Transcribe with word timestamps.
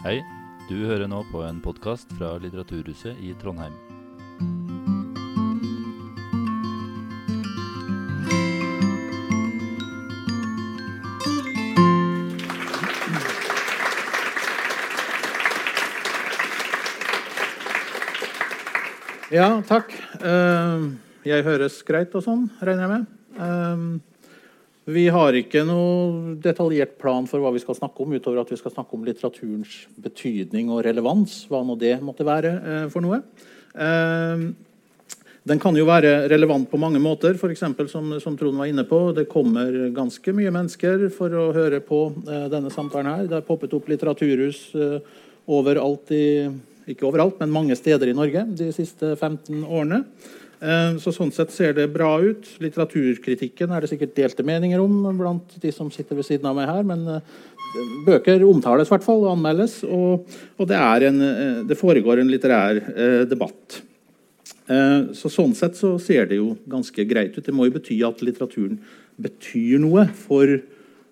Hei, 0.00 0.22
du 0.64 0.78
hører 0.88 1.10
nå 1.12 1.18
på 1.28 1.42
en 1.44 1.58
podkast 1.60 2.08
fra 2.16 2.30
Litteraturhuset 2.40 3.18
i 3.20 3.34
Trondheim. 3.36 3.74
Ja, 19.28 19.60
takk. 19.68 19.92
Eh, 20.24 20.88
Jeg 21.28 21.44
høres 21.44 21.82
greit 21.84 22.16
og 22.16 22.24
sånn, 22.24 22.46
regner 22.64 22.86
jeg 22.86 22.94
med. 22.96 24.00
Vi 24.90 25.04
har 25.12 25.36
ikke 25.38 25.62
noe 25.68 26.34
detaljert 26.42 26.96
plan 26.98 27.26
for 27.30 27.42
hva 27.42 27.52
vi 27.54 27.60
skal 27.62 27.76
snakke 27.78 28.02
om, 28.02 28.14
utover 28.16 28.40
at 28.42 28.50
vi 28.50 28.58
skal 28.58 28.72
snakke 28.74 28.96
om 28.96 29.04
litteraturens 29.06 29.84
betydning 30.00 30.72
og 30.72 30.82
relevans, 30.86 31.44
hva 31.50 31.60
nå 31.66 31.76
det 31.78 31.94
måtte 32.02 32.26
være 32.26 32.52
eh, 32.58 32.88
for 32.90 33.04
noe. 33.04 33.20
Eh, 33.74 34.50
Den 35.50 35.58
kan 35.58 35.76
jo 35.76 35.86
være 35.88 36.28
relevant 36.28 36.68
på 36.68 36.78
mange 36.78 37.00
måter, 37.00 37.32
f.eks. 37.32 37.62
Som, 37.88 38.10
som 38.20 38.36
Trond 38.36 38.58
var 38.60 38.68
inne 38.68 38.84
på. 38.84 38.98
Det 39.16 39.24
kommer 39.30 39.72
ganske 39.96 40.34
mye 40.36 40.52
mennesker 40.52 41.06
for 41.14 41.32
å 41.32 41.46
høre 41.56 41.80
på 41.80 42.02
eh, 42.28 42.44
denne 42.52 42.72
samtalen 42.72 43.08
her. 43.08 43.24
Det 43.28 43.38
har 43.38 43.46
poppet 43.46 43.72
opp 43.76 43.88
litteraturhus 43.88 44.66
eh, 44.76 44.98
overalt 45.50 46.12
i 46.12 46.26
ikke 46.90 47.06
overalt, 47.06 47.38
men 47.40 47.54
mange 47.54 47.76
steder 47.78 48.10
i 48.10 48.16
Norge 48.16 48.44
de 48.58 48.68
siste 48.74 49.14
15 49.14 49.62
årene. 49.64 50.02
Eh, 50.60 50.96
Så 51.00 51.12
sånn 51.14 51.32
sett 51.32 51.52
ser 51.54 51.72
det 51.76 51.88
bra 51.92 52.18
ut. 52.20 52.44
Litteraturkritikken 52.60 53.72
er 53.72 53.80
det 53.80 53.90
sikkert 53.92 54.16
delte 54.16 54.44
meninger 54.44 54.80
om 54.82 55.06
blant 55.16 55.54
de 55.60 55.72
som 55.72 55.90
sitter 55.90 56.18
ved 56.18 56.26
siden 56.28 56.50
av 56.50 56.58
meg 56.58 56.68
her, 56.68 56.82
men 56.84 57.06
eh, 57.08 57.38
bøker 58.04 58.44
omtales 58.44 58.90
i 58.90 58.92
hvert 58.92 59.06
fall 59.06 59.24
og 59.24 59.32
anmeldes, 59.36 59.78
og, 59.86 60.26
og 60.58 60.68
det, 60.68 60.76
en, 61.08 61.22
eh, 61.24 61.62
det 61.68 61.78
foregår 61.80 62.20
en 62.20 62.32
litterær 62.32 62.82
debatt. 63.30 63.80
Så 64.70 65.26
sånn 65.26 65.50
sett 65.58 65.74
så 65.74 65.96
ser 65.98 66.28
det 66.30 66.36
jo 66.36 66.52
ganske 66.70 67.02
greit 67.10 67.34
ut. 67.34 67.42
Det 67.42 67.50
må 67.50 67.64
jo 67.66 67.72
bety 67.74 67.96
at 68.06 68.20
litteraturen 68.22 68.76
betyr 69.18 69.80
noe 69.82 70.04
for 70.14 70.46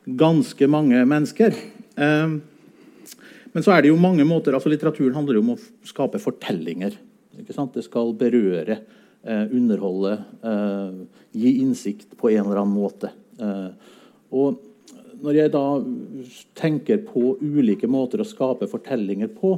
ganske 0.06 0.68
mange 0.70 1.00
mennesker. 1.10 1.56
Men 1.98 3.64
så 3.66 3.74
er 3.74 3.82
det 3.82 3.90
jo 3.90 3.98
mange 3.98 4.22
måter, 4.28 4.54
altså 4.54 4.70
Litteraturen 4.70 5.16
handler 5.16 5.40
jo 5.40 5.42
om 5.42 5.50
å 5.56 5.58
skape 5.90 6.20
fortellinger. 6.22 6.94
Ikke 7.42 7.56
sant? 7.56 7.74
Det 7.74 7.82
skal 7.88 8.14
berøre, 8.14 8.78
underholde, 9.28 10.18
eh, 10.42 10.92
gi 11.32 11.58
innsikt 11.62 12.16
på 12.16 12.30
en 12.32 12.44
eller 12.46 12.62
annen 12.62 12.76
måte. 12.76 13.10
Eh, 13.40 13.70
og 14.32 14.58
når 15.22 15.40
jeg 15.40 15.52
da 15.54 15.64
tenker 16.58 17.02
på 17.08 17.34
ulike 17.42 17.88
måter 17.90 18.22
å 18.22 18.28
skape 18.28 18.68
fortellinger 18.70 19.32
på, 19.34 19.56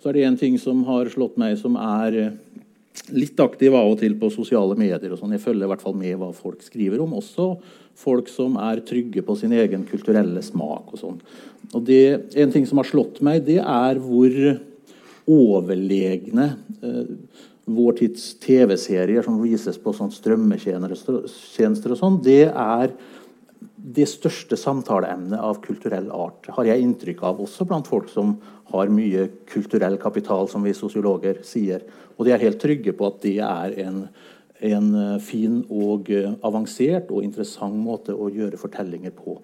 så 0.00 0.10
er 0.10 0.16
det 0.16 0.24
en 0.26 0.40
ting 0.40 0.56
som 0.58 0.82
har 0.88 1.10
slått 1.12 1.36
meg, 1.40 1.58
som 1.60 1.76
er 1.78 2.18
eh, 2.18 2.32
litt 3.14 3.38
aktiv 3.40 3.74
av 3.76 3.92
og 3.92 4.00
til 4.00 4.16
på 4.18 4.30
sosiale 4.32 4.76
medier. 4.78 5.12
og 5.12 5.20
sånn. 5.20 5.36
Jeg 5.36 5.44
følger 5.44 5.68
i 5.68 5.72
hvert 5.72 5.84
fall 5.84 5.96
med 5.98 6.18
hva 6.20 6.32
folk 6.34 6.64
skriver 6.64 7.02
om. 7.04 7.14
Også 7.20 7.54
folk 7.98 8.28
som 8.32 8.56
er 8.60 8.82
trygge 8.86 9.22
på 9.24 9.36
sin 9.38 9.52
egen 9.56 9.86
kulturelle 9.88 10.42
smak. 10.44 10.92
og 10.92 10.98
sånn. 10.98 11.22
Og 11.72 11.84
det, 11.84 12.34
En 12.36 12.52
ting 12.52 12.66
som 12.66 12.78
har 12.78 12.88
slått 12.88 13.20
meg, 13.22 13.44
det 13.44 13.60
er 13.60 14.00
hvor 14.02 14.60
overlegne 15.28 16.56
eh, 16.82 17.16
vår 17.64 17.98
tids 18.00 18.32
TV-serier 18.42 19.22
som 19.22 19.40
vises 19.42 19.78
på 19.78 19.94
sånn 19.94 20.10
strømmetjenester 20.12 21.94
og 21.94 21.98
sånn, 22.00 22.18
det 22.24 22.48
er 22.50 22.94
det 23.82 24.06
største 24.06 24.56
samtaleemnet 24.58 25.40
av 25.42 25.58
kulturell 25.62 26.08
art, 26.14 26.46
har 26.54 26.68
jeg 26.68 26.82
inntrykk 26.84 27.22
av, 27.26 27.40
også 27.42 27.66
blant 27.68 27.88
folk 27.90 28.10
som 28.10 28.36
har 28.72 28.92
mye 28.94 29.26
kulturell 29.50 29.98
kapital, 30.00 30.48
som 30.50 30.62
vi 30.64 30.74
sosiologer 30.76 31.42
sier. 31.46 31.82
Og 32.16 32.26
de 32.26 32.34
er 32.34 32.42
helt 32.42 32.60
trygge 32.62 32.94
på 32.96 33.08
at 33.08 33.20
det 33.24 33.36
er 33.42 33.74
en, 33.84 34.04
en 34.62 34.88
eh, 35.02 35.18
fin 35.22 35.60
og 35.66 36.10
eh, 36.14 36.30
avansert 36.46 37.10
og 37.10 37.26
interessant 37.26 37.76
måte 37.78 38.14
å 38.14 38.30
gjøre 38.32 38.60
fortellinger 38.60 39.14
på. 39.18 39.36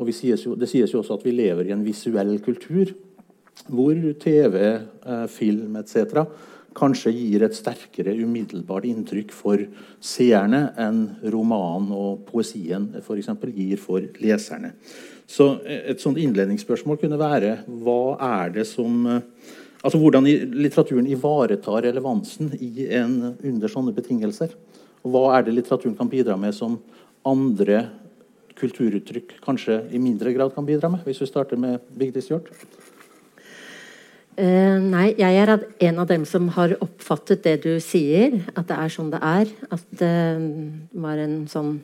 Og 0.00 0.12
sies 0.16 0.44
jo, 0.46 0.54
det 0.56 0.68
sies 0.70 0.92
jo 0.92 1.02
også 1.02 1.18
at 1.18 1.26
vi 1.26 1.34
lever 1.36 1.68
i 1.68 1.74
en 1.74 1.84
visuell 1.84 2.36
kultur, 2.44 2.92
hvor 3.68 3.96
TV, 4.20 4.60
eh, 4.80 5.26
film 5.32 5.80
etc. 5.80 6.24
kanskje 6.76 7.12
gir 7.14 7.44
et 7.44 7.56
sterkere 7.56 8.14
umiddelbart 8.14 8.86
inntrykk 8.88 9.32
for 9.34 9.62
seerne 10.02 10.68
enn 10.80 11.00
romanen 11.32 11.90
og 11.96 12.24
poesien 12.28 12.88
for 13.02 13.18
eksempel, 13.18 13.52
gir 13.54 13.80
for 13.80 14.04
leserne. 14.22 14.74
Så 15.30 15.52
eh, 15.64 15.90
et 15.92 16.02
sånt 16.02 16.20
innledningsspørsmål 16.20 17.00
kunne 17.00 17.20
være 17.20 17.60
hva 17.82 18.16
er 18.44 18.54
det 18.60 18.68
som 18.70 19.02
eh, 19.06 19.24
Altså 19.80 19.96
Hvordan 19.96 20.26
litteraturen 20.60 21.06
ivaretar 21.08 21.86
relevansen 21.86 22.50
i 22.60 22.84
en, 22.98 23.30
under 23.32 23.70
sånne 23.72 23.94
betingelser. 23.96 24.52
Og 25.00 25.14
hva 25.14 25.22
er 25.38 25.46
det 25.46 25.54
litteraturen 25.56 25.94
kan 25.96 26.10
bidra 26.12 26.36
med 26.36 26.52
som 26.52 26.74
andre 27.24 27.86
kulturuttrykk 28.60 29.38
kanskje 29.40 29.78
i 29.88 30.02
mindre 30.02 30.34
grad 30.36 30.52
kan 30.52 30.68
bidra 30.68 30.92
med? 30.92 31.00
Hvis 31.08 31.22
vi 31.24 31.30
starter 31.30 31.56
med 31.56 31.80
Vigdis 31.96 32.28
Hjorth. 32.28 32.52
Eh, 34.38 34.78
nei, 34.78 35.10
jeg 35.18 35.36
er 35.42 35.52
en 35.88 35.98
av 35.98 36.06
dem 36.08 36.24
som 36.28 36.48
har 36.54 36.76
oppfattet 36.80 37.42
det 37.44 37.62
du 37.64 37.72
sier, 37.82 38.38
at 38.54 38.68
det 38.68 38.76
er 38.78 38.92
sånn 38.92 39.10
det 39.12 39.20
er. 39.20 39.50
At 39.74 39.86
det 40.00 40.18
var 40.94 41.18
en 41.20 41.42
sånn 41.50 41.80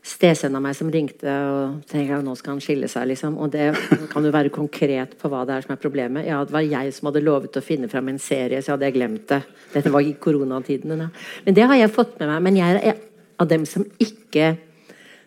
stesønn 0.00 0.56
av 0.56 0.62
meg 0.64 0.76
som 0.78 0.88
ringte 0.88 1.28
og 1.28 1.82
tenkte 1.90 2.16
at 2.16 2.24
nå 2.24 2.32
skal 2.38 2.54
han 2.54 2.62
skille 2.64 2.88
seg. 2.88 3.10
liksom. 3.10 3.36
Og 3.36 3.52
det 3.52 3.68
kan 4.12 4.24
jo 4.24 4.32
være 4.32 4.52
konkret 4.54 5.18
på 5.20 5.28
hva 5.28 5.44
det 5.44 5.58
er 5.58 5.66
som 5.66 5.74
er 5.74 5.82
problemet. 5.82 6.26
Ja, 6.26 6.40
Det 6.44 6.56
var 6.56 6.64
jeg 6.64 6.94
som 6.96 7.10
hadde 7.10 7.24
lovet 7.24 7.58
å 7.60 7.64
finne 7.64 7.88
fram 7.92 8.08
en 8.08 8.18
serie, 8.18 8.62
så 8.62 8.74
hadde 8.74 8.88
jeg 8.88 8.96
glemt 8.96 9.28
det. 9.28 9.42
Dette 9.74 9.92
var 9.92 10.00
i 10.00 10.16
koronatidene. 10.16 11.10
Men 11.44 11.54
det 11.54 11.68
har 11.68 11.76
jeg 11.76 11.92
fått 11.92 12.18
med 12.18 12.28
meg. 12.32 12.42
Men 12.42 12.56
jeg 12.56 12.80
er 12.82 12.96
av 13.38 13.48
dem 13.48 13.66
som 13.68 13.84
ikke 14.00 14.56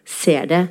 ser 0.05 0.45
det. 0.45 0.67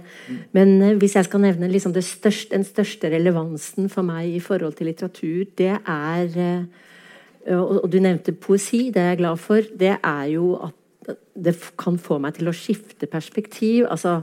Men 0.52 0.82
eh, 0.82 0.96
hvis 1.00 1.16
jeg 1.16 1.24
skal 1.24 1.40
nevne 1.40 1.70
liksom 1.70 1.94
største, 1.94 2.52
den 2.54 2.64
største 2.64 3.10
relevansen 3.12 3.88
for 3.92 4.04
meg 4.06 4.28
i 4.28 4.40
forhold 4.40 4.76
til 4.76 4.90
litteratur, 4.90 5.44
det 5.58 5.72
er 5.80 6.38
eh, 6.38 7.56
og, 7.56 7.88
du 7.90 7.98
nevnte 7.98 8.32
poesi, 8.32 8.90
det 8.94 9.02
er 9.02 9.08
jeg 9.12 9.22
glad 9.24 9.36
for. 9.36 9.60
Det 9.78 9.96
er 9.98 10.24
jo 10.30 10.54
at 10.62 11.16
det 11.34 11.56
kan 11.78 11.98
få 11.98 12.20
meg 12.22 12.36
til 12.36 12.48
å 12.48 12.54
skifte 12.54 13.08
perspektiv. 13.10 13.88
Altså, 13.90 14.20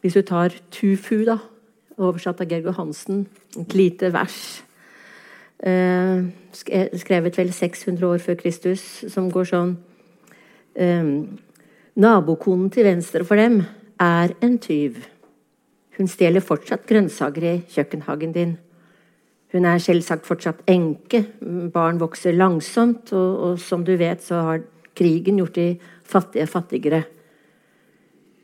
hvis 0.00 0.14
du 0.14 0.22
tar 0.22 0.54
Tufu, 0.70 1.24
da, 1.26 1.40
oversatt 1.98 2.40
av 2.40 2.52
Georg 2.52 2.76
Hansen, 2.76 3.26
et 3.58 3.74
lite 3.74 4.12
vers 4.14 4.62
eh, 5.60 6.22
Skrevet 6.52 7.36
vel 7.38 7.50
600 7.52 8.06
år 8.06 8.20
før 8.20 8.36
Kristus, 8.36 8.82
som 9.08 9.30
går 9.32 9.46
sånn 9.48 9.70
Nabokonen 11.96 12.70
til 12.72 12.84
venstre 12.84 13.24
for 13.28 13.40
dem 13.40 13.58
er 14.02 14.34
en 14.42 14.58
tyv. 14.58 14.98
Hun 15.98 16.08
stjeler 16.10 16.42
fortsatt 16.44 16.86
grønnsaker 16.88 17.46
i 17.46 17.56
kjøkkenhagen 17.70 18.34
din. 18.34 18.54
Hun 19.52 19.66
er 19.68 19.82
selvsagt 19.84 20.26
fortsatt 20.26 20.62
enke. 20.70 21.26
Barn 21.72 22.00
vokser 22.00 22.32
langsomt, 22.32 23.12
og, 23.12 23.40
og 23.44 23.60
som 23.60 23.84
du 23.84 23.94
vet, 24.00 24.24
så 24.24 24.40
har 24.48 24.64
krigen 24.96 25.38
gjort 25.40 25.58
de 25.58 25.68
fattige 26.08 26.48
fattigere. 26.48 27.02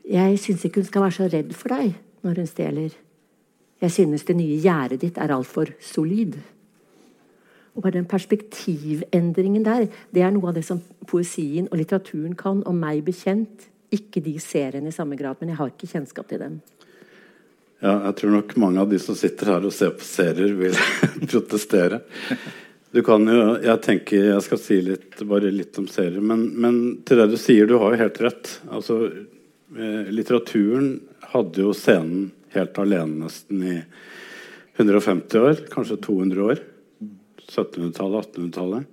Jeg 0.09 0.37
syns 0.41 0.65
ikke 0.65 0.81
hun 0.81 0.89
skal 0.89 1.05
være 1.05 1.17
så 1.17 1.29
redd 1.29 1.51
for 1.57 1.73
deg 1.73 1.97
når 2.25 2.41
hun 2.41 2.49
stjeler. 2.49 2.93
Jeg 3.79 3.91
synes 3.95 4.25
det 4.27 4.35
nye 4.35 4.59
gjerdet 4.59 5.01
ditt 5.01 5.17
er 5.17 5.33
altfor 5.33 5.71
solid. 5.81 6.37
Og 7.75 7.83
bare 7.83 7.95
den 7.95 8.09
perspektivendringen 8.09 9.65
der, 9.65 9.85
det 10.13 10.23
er 10.25 10.33
noe 10.35 10.49
av 10.49 10.57
det 10.57 10.65
som 10.67 10.81
poesien 11.07 11.69
og 11.71 11.77
litteraturen 11.79 12.35
kan, 12.35 12.63
og 12.65 12.75
meg 12.75 13.05
bekjent. 13.07 13.69
Ikke 13.95 14.21
de 14.21 14.35
seriene 14.43 14.91
i 14.91 14.95
samme 14.95 15.17
grad, 15.19 15.39
men 15.39 15.53
jeg 15.53 15.59
har 15.59 15.71
ikke 15.71 15.89
kjennskap 15.89 16.29
til 16.29 16.43
dem. 16.43 16.59
Ja, 17.79 17.93
jeg 18.09 18.15
tror 18.19 18.33
nok 18.35 18.55
mange 18.59 18.81
av 18.83 18.89
de 18.91 18.99
som 18.99 19.15
sitter 19.15 19.53
her 19.53 19.65
og 19.65 19.73
ser 19.73 19.93
på 19.95 20.05
serier, 20.05 20.51
vil 20.59 20.75
protestere. 21.31 22.01
Du 22.91 23.01
kan 23.05 23.23
jo, 23.29 23.59
Jeg 23.61 23.81
tenker, 23.85 24.31
jeg 24.33 24.45
skal 24.45 24.59
si 24.61 24.79
litt, 24.83 25.13
bare 25.29 25.51
litt 25.53 25.77
om 25.79 25.87
serier, 25.87 26.21
men, 26.21 26.47
men 26.59 26.79
til 27.07 27.21
det 27.21 27.29
du 27.31 27.37
sier, 27.39 27.69
du 27.69 27.77
har 27.79 27.93
jo 27.93 28.01
helt 28.01 28.21
rett. 28.25 28.51
Altså, 28.67 28.99
eh, 29.77 30.09
litteraturen 30.11 30.97
hadde 31.31 31.63
jo 31.63 31.75
scenen 31.77 32.31
helt 32.55 32.79
alene 32.81 33.27
nesten 33.27 33.63
i 33.63 33.77
150 34.79 35.39
år, 35.39 35.63
kanskje 35.71 35.99
200 36.03 36.45
år. 36.49 36.63
1700-tallet, 37.49 38.35
1800-tallet. 38.35 38.83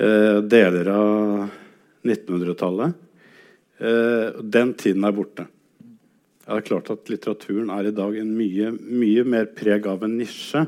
Eh, 0.00 0.38
deler 0.46 0.92
av 0.94 1.48
1900-tallet. 2.06 3.06
Eh, 3.80 4.42
den 4.42 4.74
tiden 4.74 5.04
er 5.08 5.16
borte. 5.16 5.46
Det 6.44 6.56
er 6.56 6.66
klart 6.66 6.90
at 6.92 7.08
Litteraturen 7.08 7.70
er 7.72 7.88
i 7.88 7.94
dag 7.94 8.16
en 8.18 8.32
mye, 8.36 8.72
mye 8.74 9.24
mer 9.24 9.46
preg 9.56 9.86
av 9.88 10.02
en 10.04 10.16
nisje 10.18 10.66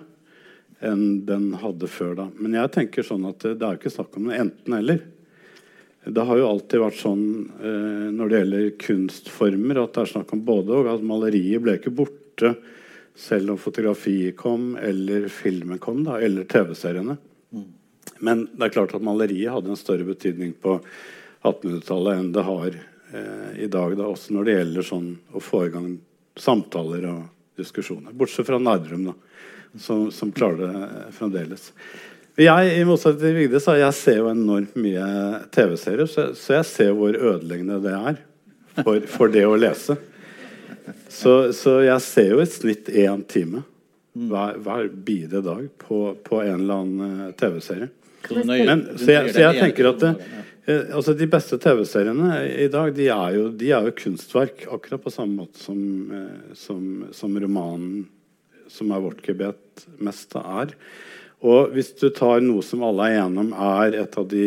enn 0.82 1.24
den 1.26 1.50
hadde 1.60 1.88
før. 1.90 2.14
da. 2.18 2.28
Men 2.38 2.56
jeg 2.56 2.72
tenker 2.72 3.06
sånn 3.06 3.26
at 3.28 3.42
det, 3.44 3.58
det 3.60 3.66
er 3.68 3.80
ikke 3.80 3.92
snakk 3.92 4.16
om 4.16 4.28
noe 4.28 4.38
enten-eller. 4.46 5.02
Det 6.02 6.24
har 6.26 6.38
jo 6.38 6.46
alltid 6.48 6.82
vært 6.82 6.98
sånn 6.98 7.26
eh, 7.62 8.06
når 8.14 8.30
det 8.30 8.38
gjelder 8.40 8.70
kunstformer, 8.86 9.82
at 9.82 9.92
det 9.92 10.02
er 10.02 10.12
snakk 10.14 10.32
om 10.34 10.44
både 10.46 10.78
og. 10.78 10.88
At 10.90 11.04
maleriet 11.06 11.62
ble 11.62 11.76
ikke 11.78 11.94
borte 11.94 12.56
Selv 13.12 13.52
om 13.52 13.58
fotografiet 13.60 14.38
kom, 14.40 14.70
eller 14.80 15.26
filmen 15.28 15.76
kom, 15.76 15.98
da, 16.06 16.14
eller 16.16 16.46
TV-seriene. 16.48 17.18
Men 18.24 18.46
det 18.54 18.64
er 18.64 18.72
klart 18.72 18.94
at 18.96 19.04
maleriet 19.04 19.52
hadde 19.52 19.68
en 19.68 19.76
større 19.76 20.06
betydning 20.08 20.54
på 20.56 20.78
1800-tallet 21.44 22.22
enn 22.22 22.30
det 22.32 22.44
har 22.46 22.78
eh, 23.12 23.62
i 23.64 23.68
dag. 23.70 23.96
Da, 23.98 24.08
også 24.08 24.36
når 24.36 24.48
det 24.48 24.56
gjelder 24.58 24.88
sånn, 24.88 25.10
å 25.32 25.42
få 25.42 25.66
i 25.66 25.74
gang 25.74 25.90
samtaler 26.38 27.06
og 27.10 27.22
diskusjoner. 27.60 28.14
Bortsett 28.16 28.48
fra 28.48 28.58
Nardrum, 28.58 29.10
da, 29.10 29.14
som, 29.78 30.08
som 30.12 30.32
klarer 30.32 30.72
det 30.72 31.12
fremdeles. 31.16 31.70
Jeg 32.40 32.76
i 32.78 32.84
motsetning 32.88 33.20
til 33.20 33.34
Vigdis, 33.36 33.66
jeg 33.76 33.96
ser 33.96 34.22
jo 34.22 34.30
enormt 34.30 34.76
mye 34.80 35.06
TV-serier, 35.52 36.08
så, 36.08 36.30
så, 36.32 36.54
jeg 36.56 36.68
ser 36.70 36.94
hvor 36.96 37.12
ødeleggende 37.12 37.76
det 37.84 37.92
er 37.92 38.22
for, 38.78 39.04
for 39.18 39.32
det 39.32 39.44
å 39.44 39.58
lese. 39.58 39.98
Så, 41.12 41.52
så, 41.52 41.76
jeg 41.84 42.00
ser 42.06 42.32
jo 42.32 42.40
i 42.40 42.48
snitt 42.48 42.88
én 42.88 43.20
time 43.28 43.60
hver, 44.16 44.56
hver 44.64 44.88
bide 45.04 45.42
dag 45.44 45.66
på, 45.84 46.00
på, 46.24 46.40
en 46.40 46.56
eller 46.56 46.80
annen 46.80 47.26
eh, 47.28 47.34
TV-serie. 47.36 47.90
Så, 48.22 48.40
så, 49.04 49.12
jeg 49.12 49.60
tenker 49.60 49.90
at 49.92 50.00
det, 50.00 50.14
eh, 50.16 50.42
altså 50.68 51.14
De 51.18 51.26
beste 51.26 51.58
TV-seriene 51.58 52.36
i 52.62 52.68
dag 52.70 52.92
de 52.94 53.08
er, 53.10 53.36
jo, 53.36 53.48
de 53.50 53.70
er, 53.72 53.88
jo, 53.88 53.94
kunstverk, 53.98 54.66
akkurat 54.70 55.02
på 55.02 55.10
samme 55.10 55.42
måte 55.42 55.58
som, 55.58 55.80
eh, 56.14 56.52
som, 56.58 56.84
som 57.10 57.38
romanen 57.42 58.04
som 58.70 58.92
er 58.94 59.02
vårt 59.02 59.24
gebet 59.26 59.86
mest 60.02 60.36
er. 60.38 60.74
Og 61.42 61.74
hvis 61.74 61.90
du 61.98 62.08
tar 62.14 62.44
noe 62.44 62.62
som 62.64 62.84
alle 62.86 63.10
er 63.10 63.24
enige 63.24 63.42
om 63.42 63.50
er 63.58 63.96
et 64.04 64.18
av, 64.18 64.28
de, 64.30 64.46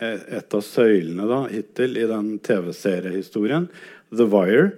et 0.00 0.56
av 0.56 0.64
søylene 0.64 1.28
da, 1.28 1.42
hittil 1.52 1.98
i 2.00 2.08
den 2.08 2.32
TV-seriehistorien, 2.46 3.68
The 4.10 4.26
Wire, 4.26 4.70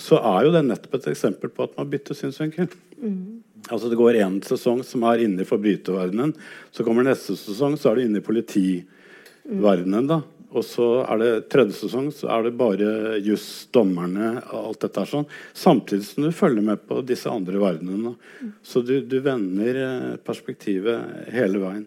så 0.00 0.20
er 0.22 0.46
jo 0.46 0.54
det 0.54 0.62
nettopp 0.68 0.96
et 1.00 1.10
eksempel 1.10 1.50
på 1.52 1.66
at 1.66 1.74
man 1.76 1.90
bytter 1.92 2.16
synsvinkel. 2.16 2.70
Mm. 3.02 3.42
Altså 3.68 3.90
Det 3.90 3.98
går 3.98 4.22
én 4.22 4.38
sesong 4.46 4.80
som 4.86 5.02
er 5.10 5.26
inne 5.26 5.44
i 5.44 5.48
forbryterverdenen. 5.48 6.32
Så 6.72 6.86
kommer 6.86 7.04
neste 7.04 7.36
sesong, 7.36 7.76
så 7.76 7.90
er 7.90 7.98
du 7.98 8.06
inne 8.06 8.22
i 8.22 8.24
politiverdenen. 9.44 10.10
da 10.10 10.22
og 10.50 10.64
så 10.66 10.86
er 11.04 11.20
det 11.20 11.34
tredje 11.52 11.76
sesong 11.78 12.08
så 12.14 12.30
er 12.34 12.48
det 12.48 12.56
bare 12.58 13.18
juss, 13.22 13.68
dommerne 13.70 14.32
og 14.50 14.72
alt 14.72 14.80
dette 14.82 15.04
sånn. 15.06 15.28
Samtidig 15.54 16.08
som 16.08 16.26
du 16.26 16.32
følger 16.34 16.64
med 16.66 16.82
på 16.88 16.98
disse 17.06 17.30
andre 17.30 17.60
verdenene. 17.62 18.16
Så 18.66 18.82
du, 18.82 18.96
du 19.06 19.20
vender 19.22 19.78
eh, 19.78 20.16
perspektivet 20.26 21.30
hele 21.30 21.62
veien. 21.62 21.84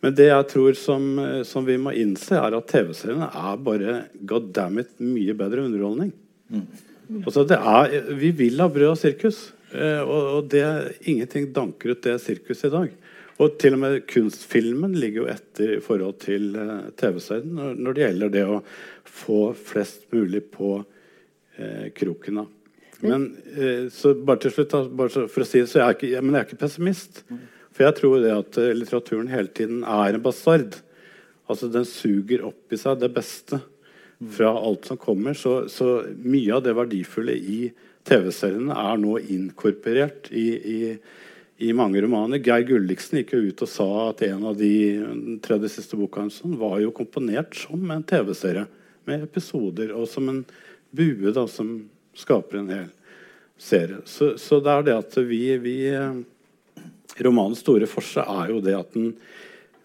Men 0.00 0.16
det 0.16 0.30
jeg 0.30 0.48
tror 0.54 0.78
som, 0.78 1.10
eh, 1.20 1.42
som 1.44 1.68
vi 1.68 1.76
må 1.80 1.92
innse, 2.00 2.38
er 2.38 2.56
at 2.56 2.72
TV-seriene 2.72 3.28
er 3.28 3.60
bare 3.68 3.98
god 4.30 4.48
damn 4.56 4.80
it 4.80 4.96
mye 5.04 5.36
bedre 5.36 5.66
underholdning. 5.68 6.14
Mm. 6.48 6.64
Altså, 7.26 7.44
er, 7.44 8.12
vi 8.16 8.32
vil 8.40 8.64
ha 8.64 8.70
brød 8.72 8.94
og 8.94 9.00
sirkus. 9.02 9.50
Eh, 9.74 10.00
og, 10.00 10.32
og 10.38 10.48
det, 10.54 10.64
ingenting 11.04 11.52
danker 11.52 11.92
ut 11.92 12.08
det 12.08 12.16
sirkuset 12.24 12.70
i 12.70 12.76
dag. 12.78 12.96
Og 13.38 13.58
til 13.60 13.76
og 13.76 13.82
med 13.84 14.00
kunstfilmen 14.10 14.96
ligger 14.98 15.22
jo 15.22 15.30
etter 15.30 15.76
i 15.76 15.82
forhold 15.82 16.16
til 16.24 16.50
uh, 16.58 16.88
TV-serien 16.98 17.58
når, 17.78 17.94
det 17.94 18.04
gjelder 18.04 18.32
det 18.34 18.44
å 18.50 18.60
få 19.18 19.42
flest 19.54 20.08
mulig 20.14 20.44
på 20.52 20.76
eh, 21.58 21.88
kroken. 21.96 22.42
Men 23.02 23.24
eh, 23.54 23.86
så 23.90 24.12
bare 24.14 24.44
til 24.44 24.52
slutt, 24.54 24.76
bare 24.94 25.24
for 25.30 25.42
å 25.42 25.46
si 25.48 25.62
det, 25.62 25.70
så 25.70 25.80
er 25.80 25.88
jeg 25.88 25.96
ikke, 25.96 26.10
jeg, 26.12 26.22
jeg 26.22 26.38
er 26.38 26.46
ikke 26.46 26.60
pessimist. 26.60 27.22
For 27.74 27.86
jeg 27.86 27.96
tror 27.98 28.20
det 28.22 28.34
at 28.34 28.60
litteraturen 28.78 29.32
hele 29.32 29.50
tiden 29.54 29.80
er 29.82 30.14
en 30.14 30.22
bastard. 30.22 30.78
Altså 31.50 31.70
Den 31.72 31.88
suger 31.88 32.44
opp 32.46 32.74
i 32.74 32.78
seg 32.78 33.00
det 33.02 33.10
beste 33.16 33.58
fra 34.36 34.52
alt 34.52 34.86
som 34.88 35.00
kommer. 35.00 35.34
Så, 35.34 35.68
så 35.72 36.02
mye 36.22 36.54
av 36.56 36.64
det 36.66 36.76
verdifulle 36.78 37.34
i 37.38 37.60
TV-seriene 38.08 38.76
er 38.76 39.00
nå 39.00 39.16
inkorporert 39.34 40.30
i, 40.30 40.46
i 40.58 40.78
i 41.58 41.72
mange 41.74 42.00
romaner. 42.02 42.38
Geir 42.38 42.66
Gulliksen 42.68 43.18
gikk 43.20 43.34
jo 43.34 43.40
ut 43.50 43.62
og 43.64 43.70
sa 43.70 43.88
at 44.08 44.22
en 44.28 44.44
av 44.46 44.58
de 44.58 45.38
tredje 45.42 45.72
siste 45.74 45.98
boka 45.98 46.22
hans 46.22 46.38
var 46.44 46.78
jo 46.82 46.94
komponert 46.94 47.56
som 47.58 47.82
en 47.90 48.04
TV-serie 48.06 48.66
med 49.08 49.24
episoder, 49.26 49.90
og 49.96 50.06
som 50.10 50.28
en 50.30 50.44
bue 50.94 51.32
da, 51.34 51.46
som 51.50 51.88
skaper 52.18 52.60
en 52.60 52.70
hel 52.72 52.88
serie. 53.58 53.98
Så, 54.06 54.36
så 54.38 54.60
det 54.62 54.74
er 54.74 54.86
det 54.86 54.96
at 55.00 55.18
vi, 55.26 55.42
vi 55.58 55.76
Romanens 57.18 57.64
store 57.64 57.88
forse 57.90 58.22
er 58.22 58.52
jo 58.52 58.62
det 58.62 58.76
at 58.78 58.94
den, 58.94 59.12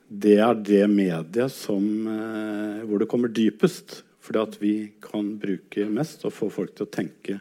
det 0.08 0.38
er 0.46 0.60
det 0.60 0.84
mediet 0.92 1.54
som, 1.56 1.84
eh, 2.06 2.84
hvor 2.86 3.02
det 3.02 3.10
kommer 3.10 3.34
dypest. 3.34 4.04
Fordi 4.24 4.40
at 4.40 4.54
vi 4.62 4.76
kan 5.04 5.34
bruke 5.36 5.90
mest 5.92 6.22
og 6.24 6.32
få 6.32 6.48
folk 6.54 6.78
til 6.78 6.86
å 6.86 6.94
tenke 6.94 7.40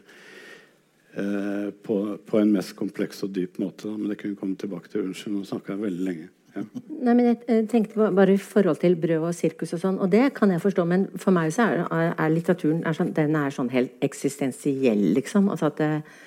Eh, 1.15 1.71
på, 1.83 2.17
på, 2.25 2.39
en 2.39 2.51
mest 2.55 2.73
kompleks 2.73 3.21
og 3.25 3.35
dyp 3.35 3.59
måte. 3.61 3.85
Da. 3.85 3.97
Men 3.97 4.09
det 4.09 4.17
kunne 4.17 4.33
vi 4.33 4.39
komme 4.39 4.57
tilbake 4.57 4.89
til. 4.89 5.03
Unnskyld, 5.05 5.35
nå 5.35 5.45
snakka 5.45 5.75
jeg 5.75 5.83
veldig 5.83 6.07
lenge. 6.07 6.29
Ja. 6.53 6.63
Nei, 7.05 7.13
men 7.13 7.27
jeg 7.27 7.67
tenkte 7.69 8.09
bare 8.13 8.33
i 8.33 8.41
forhold 8.41 8.79
til 8.81 8.95
brød 9.01 9.27
og 9.29 9.35
sirkus 9.37 9.73
og 9.73 9.81
sånn, 9.81 9.95
og 10.01 10.11
det 10.13 10.27
kan 10.37 10.51
jeg 10.53 10.61
forstå, 10.61 10.83
men 10.85 11.07
for 11.17 11.33
meg 11.33 11.49
så 11.53 11.65
er, 11.65 12.11
er 12.13 12.29
litteraturen 12.29 12.83
er 12.85 12.93
sånn, 12.93 13.09
den 13.17 13.33
er 13.39 13.53
sånn 13.53 13.71
helt 13.73 14.05
eksistensiell, 14.05 15.01
liksom. 15.17 15.49
Altså 15.53 15.71
at 15.71 15.81
eh, 15.87 16.19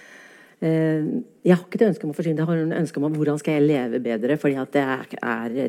Jeg 0.66 1.52
har 1.52 1.62
ikke 1.62 1.78
et 1.78 1.88
ønske 1.90 2.08
om 2.08 2.14
å 2.14 2.18
forsyne, 2.18 2.42
jeg 2.42 2.48
har 2.48 2.62
et 2.62 2.78
ønske 2.80 3.02
om 3.02 3.14
hvordan 3.14 3.38
skal 3.42 3.58
jeg 3.58 3.68
leve 3.68 4.02
bedre, 4.02 4.38
fordi 4.42 4.58
at 4.62 4.74
det 4.74 4.86
er, 4.86 5.60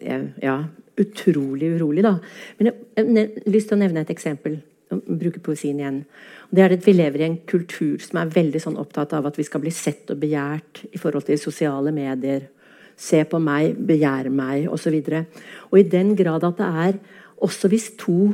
er 0.00 0.24
ja, 0.44 0.56
utrolig 1.00 1.74
urolig, 1.76 2.04
da. 2.06 2.16
Men 2.56 2.72
jeg 2.72 2.76
har 2.96 3.52
lyst 3.52 3.72
til 3.72 3.76
å 3.76 3.84
nevne 3.84 4.04
et 4.04 4.16
eksempel. 4.16 4.60
Bruke 4.90 5.40
poesien 5.42 5.80
igjen. 5.80 6.02
Det 6.50 6.62
er 6.62 6.74
at 6.76 6.86
Vi 6.86 6.92
lever 6.94 7.22
i 7.22 7.26
en 7.26 7.38
kultur 7.48 7.98
som 8.02 8.20
er 8.20 8.30
veldig 8.30 8.60
sånn 8.62 8.78
opptatt 8.78 9.16
av 9.18 9.26
at 9.26 9.38
vi 9.38 9.46
skal 9.46 9.64
bli 9.64 9.72
sett 9.74 10.10
og 10.14 10.20
begjært 10.22 10.84
i 10.92 11.00
forhold 11.02 11.26
til 11.26 11.40
sosiale 11.42 11.90
medier. 11.94 12.46
Se 12.96 13.24
på 13.28 13.40
meg, 13.42 13.74
begjær 13.76 14.30
meg, 14.30 14.68
osv. 14.72 14.94
Og, 14.94 15.08
så 15.10 15.24
og 15.70 15.80
i 15.80 15.88
den 15.90 16.14
grad 16.16 16.46
at 16.46 16.60
det 16.60 16.68
er 16.86 17.00
også 17.44 17.68
hvis 17.68 17.90
to 18.00 18.32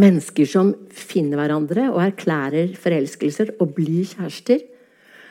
mennesker 0.00 0.48
som 0.48 0.72
finner 0.92 1.40
hverandre 1.40 1.88
og 1.90 2.00
erklærer 2.04 2.74
forelskelser 2.78 3.56
og 3.60 3.74
blir 3.76 4.06
kjærester, 4.06 4.62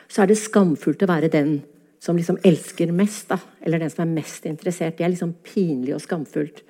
så 0.06 0.22
er 0.22 0.30
det 0.30 0.38
skamfullt 0.38 1.02
å 1.02 1.10
være 1.10 1.32
den 1.32 1.58
som 2.02 2.18
liksom 2.18 2.38
elsker 2.46 2.92
mest, 2.94 3.30
da, 3.32 3.38
eller 3.64 3.82
den 3.82 3.90
som 3.90 4.04
er 4.04 4.14
mest 4.20 4.46
interessert. 4.46 4.98
Det 4.98 5.06
er 5.06 5.14
liksom 5.14 5.34
pinlig 5.46 5.96
og 5.96 6.02
skamfullt. 6.04 6.62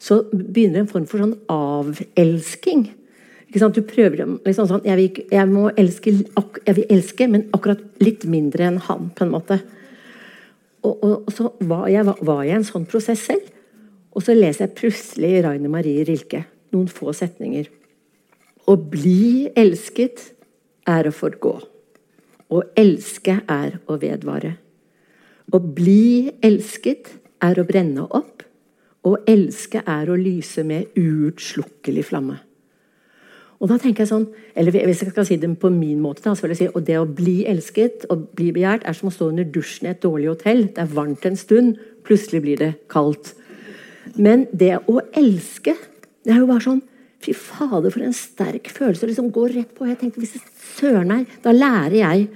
Så 0.00 0.22
begynner 0.32 0.82
en 0.82 0.90
form 0.90 1.06
for 1.08 1.20
sånn 1.20 1.36
avelsking 1.52 2.88
du 3.50 3.82
prøver 3.82 4.22
liksom 4.46 4.68
sånn 4.68 4.84
jeg 4.86 4.96
vil, 4.96 5.24
jeg, 5.32 5.72
elske, 5.76 6.12
jeg 6.66 6.76
vil 6.76 6.86
elske, 6.88 7.26
men 7.26 7.48
akkurat 7.52 7.80
litt 7.98 8.24
mindre 8.24 8.68
enn 8.68 8.78
han, 8.78 9.10
på 9.10 9.24
en 9.24 9.32
måte. 9.32 9.58
Og, 10.82 11.02
og 11.02 11.32
så 11.34 11.50
var 11.60 11.88
jeg, 11.90 12.04
var 12.06 12.44
jeg, 12.44 12.56
en 12.56 12.64
sånn 12.64 12.86
prosess 12.86 13.24
selv. 13.26 13.48
Og 14.14 14.22
så 14.22 14.34
leser 14.34 14.66
jeg 14.66 14.76
plutselig 14.78 15.42
Raine 15.44 15.70
Marie 15.70 16.04
Rilke. 16.06 16.44
Noen 16.70 16.88
få 16.90 17.12
setninger. 17.12 17.66
Å 18.66 18.76
bli 18.76 19.50
elsket 19.58 20.30
er 20.86 21.08
å 21.08 21.14
forgå. 21.14 21.56
Å 22.50 22.62
elske 22.78 23.40
er 23.50 23.78
å 23.86 23.98
vedvare. 23.98 24.56
Å 25.50 25.58
bli 25.58 26.30
elsket 26.42 27.10
er 27.42 27.58
å 27.58 27.66
brenne 27.66 28.06
opp. 28.06 28.46
Å 29.06 29.16
elske 29.28 29.80
er 29.86 30.10
å 30.10 30.18
lyse 30.18 30.64
med 30.66 30.96
uutslukkelig 30.98 32.04
flamme. 32.10 32.36
Og 33.60 33.68
da 33.68 33.76
tenker 33.80 34.06
jeg 34.06 34.10
sånn, 34.10 34.26
eller 34.56 34.72
hvis 34.72 35.02
jeg 35.04 35.12
skal 35.12 35.26
si 35.28 35.36
det 35.40 35.50
på 35.60 35.68
min 35.72 36.00
måte, 36.00 36.22
da, 36.24 36.32
så 36.32 36.46
vil 36.46 36.54
jeg 36.54 36.60
si, 36.62 36.68
og 36.72 36.84
det 36.88 36.96
å 36.96 37.08
bli 37.08 37.42
elsket 37.48 38.06
og 38.12 38.30
bli 38.36 38.54
begjært 38.56 38.86
er 38.88 38.96
som 38.96 39.10
å 39.10 39.12
stå 39.12 39.28
under 39.32 39.48
dusjen 39.52 39.88
i 39.88 39.92
et 39.92 40.00
dårlig 40.00 40.30
hotell. 40.30 40.62
Det 40.72 40.80
er 40.80 40.94
varmt 40.94 41.26
en 41.28 41.36
stund, 41.36 41.80
plutselig 42.08 42.40
blir 42.44 42.60
det 42.60 42.70
kaldt. 42.92 43.34
Men 44.16 44.46
det 44.56 44.78
å 44.88 44.96
elske, 45.16 45.76
det 46.24 46.32
er 46.32 46.40
jo 46.42 46.48
bare 46.50 46.66
sånn 46.68 46.86
Fy 47.20 47.34
fader, 47.36 47.92
for 47.92 48.00
en 48.00 48.14
sterk 48.16 48.70
følelse. 48.72 49.04
liksom 49.04 49.26
går 49.28 49.50
rett 49.52 49.74
på. 49.76 49.84
Jeg 49.84 49.98
tenkte, 50.00 50.22
hvis 50.22 50.40
søren 50.78 51.08
meg, 51.08 51.26
Da 51.44 51.52
lærer 51.52 51.96
jeg 51.98 52.28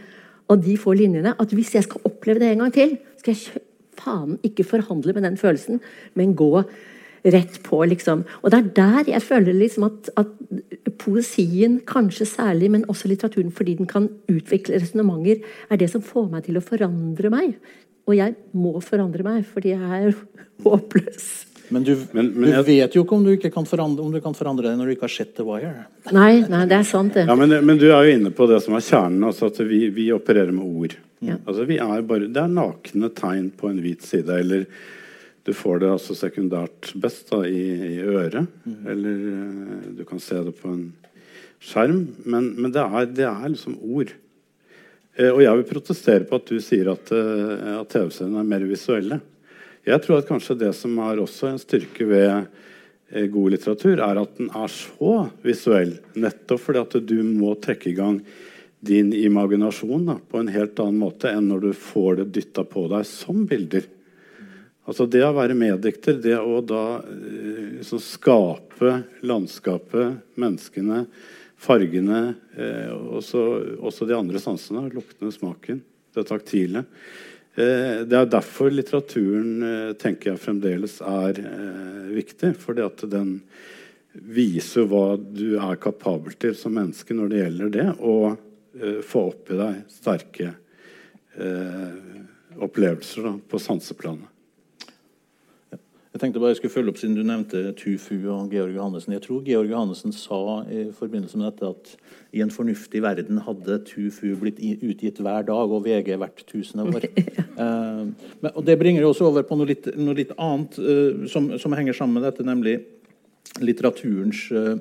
av 0.50 0.60
de 0.60 0.76
få 0.76 0.92
linjene 0.92 1.32
at 1.40 1.54
hvis 1.56 1.72
jeg 1.72 1.86
skal 1.86 2.04
oppleve 2.04 2.38
det 2.38 2.50
en 2.52 2.58
gang 2.58 2.72
til, 2.74 2.98
skal 3.16 3.32
jeg 3.32 3.62
faen 3.98 4.38
ikke 4.46 4.66
forhandle 4.66 5.14
med 5.16 5.26
den 5.26 5.38
følelsen, 5.40 5.80
men 6.14 6.36
gå 6.38 6.64
rett 7.24 7.62
på, 7.64 7.78
liksom. 7.88 8.24
Og 8.42 8.52
det 8.52 8.58
er 8.58 8.72
der 8.76 9.12
jeg 9.14 9.24
føler 9.24 9.56
liksom 9.56 9.86
at, 9.88 10.10
at 10.20 10.92
poesien, 11.00 11.78
kanskje 11.88 12.28
særlig, 12.28 12.70
men 12.74 12.84
også 12.88 13.08
litteraturen, 13.08 13.52
fordi 13.52 13.78
den 13.78 13.88
kan 13.88 14.10
utvikle 14.28 14.76
resonnementer, 14.76 15.40
er 15.70 15.80
det 15.80 15.88
som 15.92 16.04
får 16.04 16.28
meg 16.32 16.44
til 16.44 16.60
å 16.60 16.64
forandre 16.64 17.32
meg. 17.32 17.56
Og 18.04 18.18
jeg 18.18 18.36
må 18.52 18.76
forandre 18.84 19.24
meg, 19.24 19.46
fordi 19.48 19.72
jeg 19.72 20.04
er 20.04 20.14
håpløs. 20.66 21.32
Men 21.72 21.84
du, 21.86 21.94
men, 22.12 22.28
men 22.36 22.52
du 22.52 22.60
vet 22.66 22.92
jo 22.94 23.02
ikke 23.06 23.16
om 23.16 23.24
du, 23.24 23.30
ikke 23.38 23.50
kan 23.54 23.64
forandre, 23.66 24.04
om 24.04 24.12
du 24.12 24.20
kan 24.22 24.36
forandre 24.36 24.68
deg 24.68 24.76
når 24.76 24.90
du 24.90 24.94
ikke 24.98 25.06
har 25.08 25.14
sett 25.14 25.32
The 25.38 25.46
Wire. 25.46 25.86
Nei, 26.12 26.44
nei 26.50 26.66
det 26.68 26.76
er 26.76 26.84
sant, 26.86 27.16
det. 27.16 27.24
Ja, 27.30 27.36
men, 27.40 27.56
men, 27.64 27.80
du 27.80 27.86
er 27.88 28.04
jo 28.04 28.18
inne 28.18 28.32
på 28.36 28.46
det 28.50 28.60
som 28.64 28.76
er 28.76 28.84
kjernen. 28.84 29.24
Altså 29.30 29.48
at 29.48 29.62
vi, 29.64 29.86
vi 29.94 30.10
opererer 30.12 30.52
med 30.52 30.64
ord. 30.68 30.98
Ja. 31.24 31.38
Altså 31.44 31.64
vi 31.68 31.78
er 31.82 32.04
bare, 32.06 32.28
det 32.28 32.42
er 32.42 32.52
nakne 32.52 33.10
tegn 33.16 33.48
på 33.56 33.70
en 33.70 33.80
hvit 33.84 34.04
side. 34.06 34.40
Eller 34.40 34.66
du 35.44 35.52
får 35.56 35.82
det 35.82 35.92
altså 35.92 36.16
sekundært 36.16 36.92
best 37.00 37.30
da, 37.32 37.42
i, 37.44 37.64
i, 37.94 38.02
øret. 38.04 38.48
Mm. 38.64 38.76
Eller 38.94 39.24
uh, 39.28 39.88
du 39.98 40.04
kan 40.08 40.22
se 40.22 40.40
det 40.46 40.54
på 40.60 40.72
en 40.72 40.86
skjerm. 41.64 42.06
Men, 42.24 42.52
men 42.58 42.74
det, 42.74 42.84
er, 42.84 43.10
det, 43.10 43.26
er, 43.28 43.48
liksom 43.52 43.78
ord. 43.80 44.12
Eh, 45.14 45.30
og 45.30 45.42
jeg 45.44 45.60
vil 45.60 45.70
protestere 45.70 46.26
på 46.28 46.40
at 46.40 46.50
du 46.50 46.58
sier 46.62 46.90
at, 46.92 47.12
eh, 47.14 47.70
at 47.78 47.92
TV-seriene 47.92 48.42
er 48.42 48.50
mer 48.50 48.66
visuelle. 48.68 49.20
Jeg 49.84 50.00
tror 50.00 50.20
at 50.20 50.28
kanskje 50.28 50.56
det 50.62 50.72
som 50.76 50.96
er 51.04 51.20
også 51.20 51.50
en 51.50 51.60
styrke 51.60 52.06
ved 52.08 52.30
eh, 53.12 53.28
god 53.32 53.52
litteratur, 53.54 54.00
er 54.00 54.20
at 54.22 54.40
den 54.40 54.48
er 54.48 54.72
så 54.72 55.14
visuell. 55.44 55.98
Nettopp 56.16 56.64
fordi 56.64 56.82
at 56.82 56.98
du 57.04 57.18
må 57.26 57.52
trekke 57.60 57.92
i 57.92 57.96
gang 57.98 58.18
din 58.84 59.12
imaginasjon 59.16 60.06
da, 60.08 60.16
på 60.18 60.40
en 60.40 60.52
helt 60.52 60.78
annen 60.82 61.00
måte 61.00 61.32
enn 61.32 61.48
når 61.50 61.68
du 61.68 61.70
får 61.78 62.20
det 62.20 62.30
dytta 62.38 62.64
på 62.68 62.86
deg 62.92 63.06
som 63.08 63.44
bilder. 63.48 63.86
Altså 64.84 65.06
Det 65.08 65.22
å 65.24 65.32
være 65.32 65.56
meddikter, 65.56 66.18
det 66.20 66.36
å 66.36 66.60
da 66.60 67.00
liksom 67.78 68.02
skape 68.04 68.98
landskapet, 69.24 70.18
menneskene, 70.36 71.06
fargene, 71.64 72.34
eh, 72.56 72.90
også, 72.92 73.44
også, 73.80 74.08
de 74.08 74.16
andre 74.18 74.42
sansene. 74.42 74.90
Luktene, 74.92 75.32
smaken, 75.32 75.80
det 76.14 76.26
taktile. 76.28 76.84
Eh, 77.54 78.02
det 78.04 78.18
er 78.18 78.28
derfor 78.28 78.72
litteraturen 78.72 79.62
eh, 79.62 79.92
tenker 79.96 80.32
jeg 80.32 80.42
fremdeles 80.42 80.98
er 81.06 81.38
eh, 81.38 82.08
viktig. 82.16 82.54
fordi 82.58 82.84
at 82.84 83.06
den 83.10 83.38
viser 84.12 84.88
hva 84.90 85.14
du 85.16 85.56
er 85.56 85.78
kapabel 85.82 86.36
til 86.38 86.54
som 86.58 86.74
menneske 86.74 87.14
når 87.14 87.30
det 87.30 87.40
gjelder 87.40 87.72
det 87.74 87.86
å 88.02 88.16
eh, 88.80 89.00
få 89.06 89.28
opp 89.30 89.50
i 89.50 89.58
deg 89.58 89.80
sterke 89.92 90.52
uh, 91.40 92.62
opplevelser 92.62 93.26
da, 93.26 93.34
på 93.50 93.60
sanseplanet. 93.62 94.30
Jeg 96.14 96.20
tenkte 96.22 96.38
bare 96.38 96.52
jeg 96.52 96.60
skulle 96.60 96.70
følge 96.70 96.92
opp 96.92 96.98
siden 97.00 97.16
du 97.18 97.24
nevnte 97.26 97.60
Tufu 97.74 98.28
og 98.30 98.52
Georg 98.54 98.76
Johannessen. 98.76 99.16
Jeg 99.16 99.24
tror 99.24 99.40
Georg 99.42 99.72
Johannessen 99.72 100.12
sa 100.14 100.36
i 100.70 100.84
forbindelse 100.94 101.40
med 101.40 101.48
dette 101.48 101.70
at 101.72 101.88
i 102.38 102.42
en 102.44 102.52
fornuftig 102.54 103.00
verden 103.02 103.40
hadde 103.42 103.80
Tufu 103.88 104.28
blitt 104.38 104.60
utgitt 104.62 105.18
hver 105.18 105.42
dag 105.48 105.74
og 105.74 105.82
VG 105.82 106.12
hvert 106.20 106.44
tusende 106.46 106.86
år. 106.86 107.08
uh, 107.58 108.06
men, 108.44 108.52
og 108.52 108.62
Det 108.62 108.78
bringer 108.78 109.08
oss 109.08 109.24
over 109.26 109.42
på 109.42 109.58
noe 109.58 109.72
litt, 109.72 109.90
noe 109.98 110.14
litt 110.14 110.30
annet 110.38 110.78
uh, 110.78 111.26
som, 111.26 111.50
som, 111.58 111.74
henger 111.74 111.98
sammen 111.98 112.20
med 112.20 112.28
dette, 112.28 112.46
nemlig 112.46 112.76
litteraturens 113.58 114.46
uh, 114.54 114.78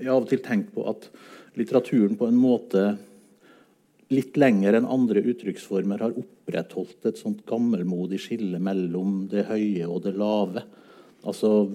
Jeg 0.00 0.08
har 0.08 0.16
av 0.16 0.24
og 0.24 0.32
til 0.32 0.40
tenkt 0.40 0.72
på 0.72 0.88
at 0.88 1.10
litteraturen 1.60 2.16
på 2.16 2.30
en 2.30 2.40
måte 2.40 2.86
litt 4.10 4.36
lenger 4.40 4.74
enn 4.76 4.88
andre 4.90 5.22
uttrykksformer 5.32 6.02
har 6.02 6.16
opprettholdt 6.18 7.06
et 7.10 7.20
sånt 7.20 7.44
gammelmodig 7.48 8.18
skille 8.22 8.58
mellom 8.62 9.24
det 9.30 9.46
høye 9.50 9.86
og 9.86 10.02
det 10.06 10.16
lave. 10.18 10.64
Altså 11.26 11.68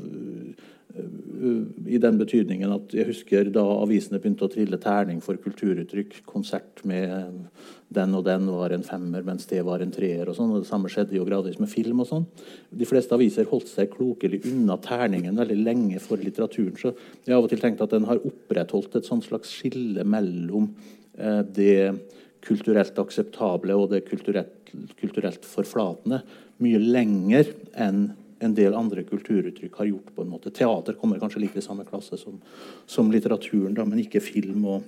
i 0.96 1.98
den 2.00 2.18
betydningen 2.20 2.72
at 2.72 2.94
jeg 2.96 3.08
husker 3.10 3.50
da 3.54 3.64
avisene 3.82 4.20
begynte 4.22 4.48
å 4.48 4.52
trille 4.52 4.78
terning 4.82 5.20
for 5.24 5.38
kulturuttrykk. 5.42 6.22
Konsert 6.28 6.84
med 6.88 7.50
den 7.96 8.16
og 8.16 8.24
den 8.28 8.48
var 8.48 8.74
en 8.74 8.86
femmer, 8.86 9.26
mens 9.28 9.48
det 9.50 9.62
var 9.68 9.84
en 9.84 9.92
treer. 9.92 10.30
og 10.30 10.38
sånn, 10.38 10.54
og 10.56 10.64
Det 10.64 10.70
samme 10.70 10.92
skjedde 10.92 11.18
jo 11.18 11.26
gradvis 11.28 11.60
med 11.60 11.70
film. 11.70 12.00
og 12.00 12.08
sånn. 12.08 12.26
De 12.72 12.86
fleste 12.86 13.12
aviser 13.12 13.46
holdt 13.46 13.68
seg 13.68 13.92
klokelig 13.92 14.46
unna 14.46 14.78
terningen 14.78 15.36
veldig 15.36 15.64
lenge 15.64 16.00
for 16.00 16.18
litteraturen. 16.18 16.78
Så 16.78 16.96
jeg 17.26 17.34
har 17.34 17.40
av 17.40 17.44
og 17.44 17.50
til 17.50 17.60
tenkt 17.60 17.82
at 17.82 17.92
den 17.92 18.06
har 18.06 18.24
opprettholdt 18.24 18.96
et 18.96 19.06
sånt 19.06 19.26
slags 19.26 19.52
skille 19.52 20.04
mellom 20.04 20.74
eh, 21.18 21.42
det 21.44 22.00
kulturelt 22.46 23.00
akseptable 23.02 23.76
og 23.76 23.90
det 23.94 24.06
kulturelt, 24.10 24.72
kulturelt 25.00 25.48
forflatende 25.48 26.22
mye 26.64 26.80
lenger 26.80 27.50
enn 27.74 28.08
en 28.44 28.54
del 28.56 28.76
andre 28.76 29.04
kulturuttrykk 29.08 29.80
har 29.80 29.90
gjort. 29.90 30.14
på 30.16 30.22
en 30.22 30.30
måte. 30.30 30.52
Teater 30.52 30.94
kommer 31.00 31.20
kanskje 31.20 31.42
like 31.42 31.58
i 31.58 31.64
samme 31.64 31.86
klasse 31.88 32.18
som, 32.20 32.40
som 32.86 33.12
litteraturen, 33.12 33.74
da, 33.74 33.86
men 33.86 34.04
ikke 34.04 34.22
film 34.24 34.66
og, 34.66 34.84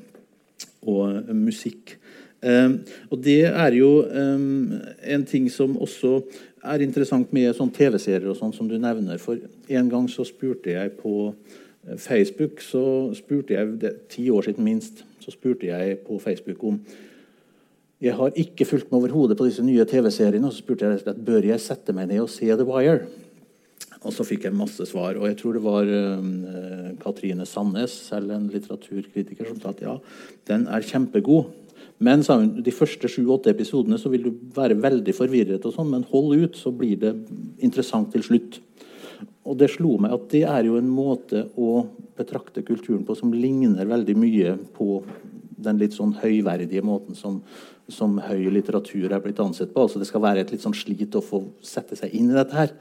og 0.84 1.30
uh, 1.30 1.34
musikk. 1.34 1.98
Um, 2.42 2.82
og 3.10 3.24
det 3.24 3.48
er 3.48 3.74
jo 3.74 4.04
um, 4.06 4.76
en 5.02 5.26
ting 5.26 5.48
som 5.50 5.78
også 5.78 6.20
er 6.68 6.84
interessant 6.84 7.32
med 7.34 7.56
sånn 7.56 7.72
TV-serier 7.74 8.30
og 8.30 8.38
sånn 8.38 8.54
som 8.54 8.70
du 8.70 8.78
nevner. 8.78 9.18
For 9.22 9.40
en 9.40 9.90
gang 9.90 10.08
så 10.12 10.26
spurte 10.28 10.74
jeg 10.74 10.94
på 11.00 11.32
eh, 11.32 11.98
Facebook, 12.02 12.62
så 12.62 13.14
spurte 13.16 13.56
jeg, 13.56 13.76
det, 13.82 13.94
ti 14.12 14.28
år 14.34 14.50
siden 14.50 14.66
minst, 14.66 15.06
så 15.24 15.32
spurte 15.32 15.70
jeg 15.70 16.00
på 16.06 16.20
Facebook 16.20 16.66
om 16.68 16.82
jeg 18.04 18.14
har 18.14 18.36
ikke 18.38 18.68
fulgt 18.70 18.92
med 18.92 19.00
overhodet 19.00 19.38
på 19.38 19.48
disse 19.48 19.64
nye 19.66 19.86
TV-seriene. 19.90 20.46
Og 20.46 20.54
så 20.54 20.62
spurte 20.62 20.86
jeg 20.86 21.00
rett 21.00 21.24
bør 21.26 21.48
jeg 21.50 21.64
sette 21.64 21.96
meg 21.98 22.12
ned 22.12 22.22
og 22.26 22.30
se 22.30 22.50
The 22.52 22.68
Wire. 22.68 23.08
Og 24.06 24.14
så 24.14 24.26
fikk 24.28 24.46
jeg 24.46 24.56
masse 24.56 24.86
svar. 24.90 25.18
Og 25.18 25.26
jeg 25.26 25.38
tror 25.40 25.58
det 25.58 25.64
var 25.66 25.90
uh, 25.90 26.92
Katrine 27.02 27.48
Sandnes, 27.50 27.96
selv 28.12 28.36
en 28.36 28.50
litteraturkritiker, 28.54 29.50
som 29.50 29.58
sa 29.62 29.74
at 29.74 29.82
ja, 29.82 29.96
den 30.50 30.68
er 30.70 30.86
kjempegod. 30.86 31.50
Men 31.98 32.22
hun, 32.28 32.52
de 32.62 32.74
første 32.74 33.10
sju-åtte 33.10 33.50
episodene 33.50 33.98
så 33.98 34.12
vil 34.14 34.28
du 34.28 34.32
være 34.54 34.78
veldig 34.78 35.16
forvirret, 35.18 35.66
og 35.66 35.74
sånn, 35.74 35.90
men 35.96 36.06
hold 36.12 36.36
ut, 36.38 36.58
så 36.60 36.70
blir 36.70 37.00
det 37.02 37.16
interessant 37.66 38.12
til 38.14 38.26
slutt. 38.26 38.60
Og 39.48 39.58
det 39.58 39.72
slo 39.74 39.96
meg 40.04 40.14
at 40.14 40.28
det 40.30 40.44
er 40.46 40.68
jo 40.68 40.78
en 40.78 40.92
måte 40.92 41.48
å 41.58 41.88
betrakte 42.18 42.62
kulturen 42.68 43.02
på 43.08 43.16
som 43.18 43.34
ligner 43.34 43.90
veldig 43.90 44.16
mye 44.20 44.54
på 44.78 45.00
den 45.58 45.80
litt 45.82 45.96
sånn 45.98 46.14
høyverdige 46.20 46.84
måten 46.86 47.18
som 47.18 47.40
som 47.92 48.18
høy 48.20 48.50
litteratur 48.52 49.12
er 49.12 49.24
blitt 49.24 49.40
ansett 49.40 49.74
på. 49.74 49.86
altså 49.86 50.00
Det 50.02 50.10
skal 50.10 50.24
være 50.24 50.44
et 50.44 50.52
litt 50.54 50.64
sånn 50.64 50.76
slit 50.76 51.16
å 51.16 51.24
få 51.24 51.44
sette 51.64 51.96
seg 52.00 52.14
inn 52.18 52.32
i 52.32 52.38
dette 52.38 52.58
her. 52.58 52.74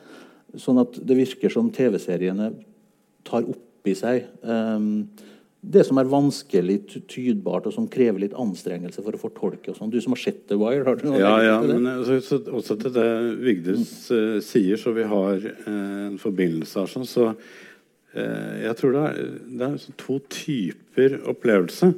Sånn 0.59 0.81
at 0.83 0.99
det 0.99 1.19
virker 1.19 1.53
som 1.53 1.71
TV-seriene 1.75 2.51
tar 3.27 3.47
opp 3.47 3.87
i 3.87 3.95
seg 3.95 4.27
um, 4.43 5.07
det 5.67 5.83
som 5.89 5.99
er 5.99 6.07
vanskelig 6.07 6.77
tydbart, 7.11 7.67
og 7.67 7.75
som 7.75 7.89
krever 7.91 8.23
litt 8.23 8.35
anstrengelse 8.39 9.03
for 9.03 9.17
å 9.17 9.21
fortolke. 9.21 9.73
og 9.73 9.79
sånn. 9.79 9.91
Du 9.91 9.99
som 10.03 10.15
har 10.15 10.21
sett 10.23 10.45
The 10.47 10.59
Wire, 10.61 10.85
har 10.87 10.99
du 10.99 11.09
noe 11.09 11.19
ja, 11.19 11.33
ja, 11.43 11.57
til 11.61 11.73
det? 11.73 11.79
Men 11.81 11.89
altså, 11.93 12.39
også 12.61 12.77
til 12.83 12.95
det 12.95 13.09
Vigdis 13.43 13.95
uh, 14.15 14.37
sier, 14.45 14.79
så 14.79 14.95
vi 14.95 15.07
har 15.11 15.41
uh, 15.43 16.05
en 16.07 16.21
forbindelse 16.23 16.85
her. 16.85 16.93
Sånn, 16.93 17.09
så 17.11 17.33
uh, 17.33 18.53
jeg 18.63 18.79
tror 18.79 18.95
det 18.95 19.05
er, 19.09 19.33
det 19.49 19.67
er 19.67 19.81
sånn 19.83 19.99
to 20.05 20.21
typer 20.37 21.19
opplevelse. 21.35 21.91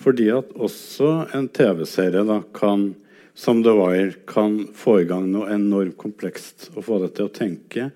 Fordi 0.00 0.28
at 0.34 0.52
også 0.60 1.10
en 1.36 1.48
TV-serie 1.48 2.40
kan 2.56 2.90
som 3.36 3.62
The 3.62 3.72
Wire 3.76 4.12
kan 4.26 4.62
få 4.72 5.02
i 5.02 5.08
gang 5.08 5.26
noe 5.28 5.50
enormt 5.52 5.98
komplekst 6.00 6.70
og 6.72 6.86
få 6.86 7.00
deg 7.02 7.12
til 7.18 7.28
å 7.28 7.34
tenke 7.36 7.90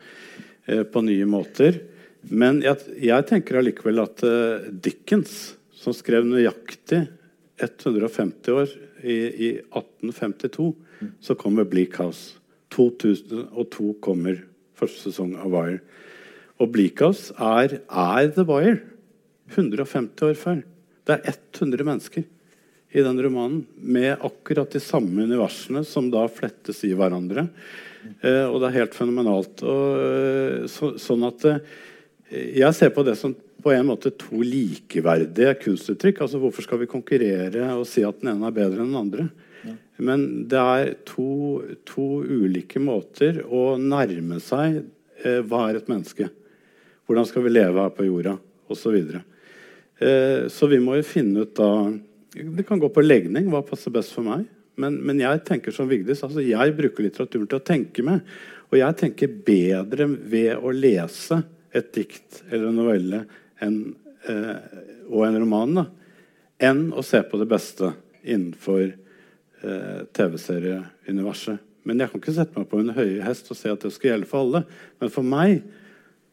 eh, 0.68 0.82
på 0.84 1.00
nye 1.06 1.28
måter. 1.28 1.78
Men 2.28 2.60
jeg, 2.60 2.92
jeg 3.00 3.26
tenker 3.30 3.56
allikevel 3.56 4.02
at 4.02 4.20
eh, 4.26 4.68
Dickens, 4.68 5.54
som 5.72 5.96
skrev 5.96 6.28
nøyaktig 6.28 7.06
150 7.60 8.52
år 8.52 8.74
i, 9.00 9.16
i 9.16 9.50
1852, 9.72 10.68
mm. 11.00 11.14
så 11.24 11.36
kommer 11.40 11.68
Bleak 11.68 11.96
House. 11.96 12.36
2002 12.76 13.94
kommer 14.04 14.42
første 14.76 15.08
sesong 15.08 15.38
av 15.40 15.56
Wire. 15.56 15.80
Og 16.60 16.68
Bleak 16.76 17.00
House 17.00 17.32
er, 17.40 17.80
er 17.88 18.28
The 18.36 18.44
Wire. 18.44 18.82
150 19.56 20.28
år 20.28 20.36
før. 20.36 20.60
Det 21.10 21.16
er 21.18 21.34
100 21.58 21.86
mennesker 21.86 22.26
i 22.90 23.02
den 23.02 23.22
romanen 23.22 23.64
med 23.74 24.16
akkurat 24.20 24.70
de 24.70 24.80
samme 24.82 25.24
universene 25.26 25.82
som 25.86 26.10
da 26.10 26.24
flettes 26.30 26.84
i 26.86 26.92
hverandre. 26.94 27.48
Eh, 28.22 28.46
og 28.46 28.60
det 28.60 28.70
er 28.70 28.78
helt 28.80 28.96
fenomenalt. 28.96 29.62
Og, 29.66 29.84
eh, 30.00 30.66
så, 30.70 30.94
sånn 30.98 31.26
at 31.26 31.46
eh, 31.50 31.62
Jeg 32.30 32.74
ser 32.78 32.92
på 32.94 33.02
det 33.02 33.16
som 33.18 33.34
på 33.34 33.72
en 33.74 33.88
måte 33.88 34.12
to 34.14 34.38
likeverdige 34.38 35.56
kunstuttrykk. 35.64 36.22
altså 36.22 36.38
Hvorfor 36.38 36.62
skal 36.62 36.78
vi 36.78 36.90
konkurrere 36.90 37.72
og 37.74 37.86
si 37.90 38.04
at 38.06 38.20
den 38.22 38.30
ene 38.32 38.46
er 38.46 38.54
bedre 38.54 38.84
enn 38.84 38.92
den 38.94 39.00
andre? 39.02 39.26
Ja. 39.66 39.74
Men 39.98 40.26
det 40.48 40.60
er 40.62 40.92
to, 41.04 41.60
to, 41.84 42.22
ulike 42.22 42.80
måter 42.80 43.42
å 43.44 43.74
nærme 43.82 44.38
seg 44.42 44.84
eh, 45.24 45.42
hva 45.42 45.66
er 45.68 45.80
et 45.80 45.90
menneske. 45.90 46.30
Hvordan 47.10 47.26
skal 47.26 47.44
vi 47.44 47.52
leve 47.58 47.82
her 47.82 47.92
på 47.94 48.06
jorda? 48.06 48.38
Og 48.70 48.78
så 48.78 48.94
Eh, 48.94 49.29
så 50.00 50.64
vi 50.70 50.78
må 50.80 50.94
jo 50.96 51.04
finne 51.04 51.42
ut 51.44 51.50
da 51.58 51.66
Det 52.32 52.62
kan 52.64 52.80
gå 52.80 52.88
på 52.88 53.02
legning. 53.04 53.50
Hva 53.52 53.60
passer 53.66 53.92
best 53.92 54.14
for 54.16 54.24
meg? 54.24 54.46
Men, 54.80 54.96
men 55.04 55.20
jeg 55.20 55.42
tenker 55.44 55.74
som 55.74 55.88
Vigdis, 55.90 56.22
altså 56.24 56.40
jeg 56.44 56.74
bruker 56.78 57.04
litteraturen 57.04 57.48
til 57.50 57.58
å 57.58 57.64
tenke 57.66 58.04
med. 58.06 58.22
Og 58.70 58.78
jeg 58.78 58.98
tenker 59.00 59.32
bedre 59.46 60.06
ved 60.08 60.54
å 60.56 60.72
lese 60.74 61.40
et 61.74 61.90
dikt 61.94 62.42
eller 62.48 62.70
en 62.70 62.78
novelle 62.78 63.24
enn, 63.62 63.80
eh, 64.30 64.54
og 65.10 65.24
en 65.26 65.40
roman 65.42 65.74
da, 65.80 65.84
enn 66.70 66.88
å 66.94 67.02
se 67.06 67.20
på 67.26 67.38
det 67.40 67.48
beste 67.50 67.92
innenfor 68.22 68.84
eh, 68.86 70.00
TV-serieuniverset. 70.16 71.66
Men 71.88 72.02
jeg 72.02 72.12
kan 72.12 72.22
ikke 72.22 72.36
sette 72.36 72.58
meg 72.60 72.68
på 72.70 72.80
en 72.80 72.94
høye 72.94 73.24
hest 73.24 73.50
og 73.50 73.58
si 73.58 73.70
at 73.72 73.82
det 73.82 73.92
skal 73.94 74.12
gjelde 74.12 74.30
for 74.30 74.44
alle. 74.44 74.64
Men 75.00 75.12
for 75.12 75.26
meg 75.26 75.62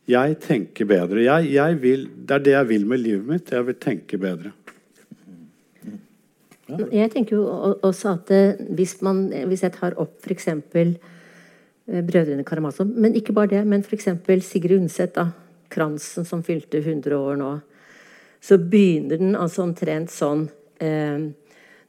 jeg 0.08 0.38
tenker 0.44 0.88
bedre. 0.88 1.24
Jeg, 1.26 1.52
jeg 1.52 1.82
vil, 1.82 2.08
det 2.28 2.36
er 2.38 2.44
det 2.46 2.56
jeg 2.56 2.70
vil 2.70 2.88
med 2.88 3.02
livet 3.04 3.28
mitt. 3.28 3.52
Jeg 3.52 3.68
vil 3.68 3.78
tenke 3.82 4.20
bedre. 4.22 4.54
Ja. 6.68 6.80
Jeg 6.92 7.12
tenker 7.14 7.38
jo 7.38 7.44
også 7.86 8.14
at 8.18 8.32
eh, 8.36 8.60
hvis, 8.76 8.98
man, 9.06 9.28
hvis 9.48 9.64
jeg 9.64 9.76
tar 9.76 9.96
opp 10.00 10.20
f.eks. 10.24 10.50
Eh, 10.52 10.96
Brødrene 12.04 12.44
Karamazov, 12.44 12.90
men 12.92 13.16
ikke 13.16 13.36
bare 13.36 13.54
det, 13.56 13.64
men 13.68 13.84
f.eks. 13.84 14.10
Sigrid 14.44 14.76
Undset, 14.82 15.20
Kransen, 15.72 16.28
som 16.28 16.44
fylte 16.44 16.82
100 16.82 17.16
år 17.16 17.40
nå, 17.40 17.52
så 18.44 18.58
begynner 18.60 19.20
den 19.20 19.36
altså 19.36 19.64
omtrent 19.64 20.12
sånn 20.12 20.48
eh, 20.84 21.32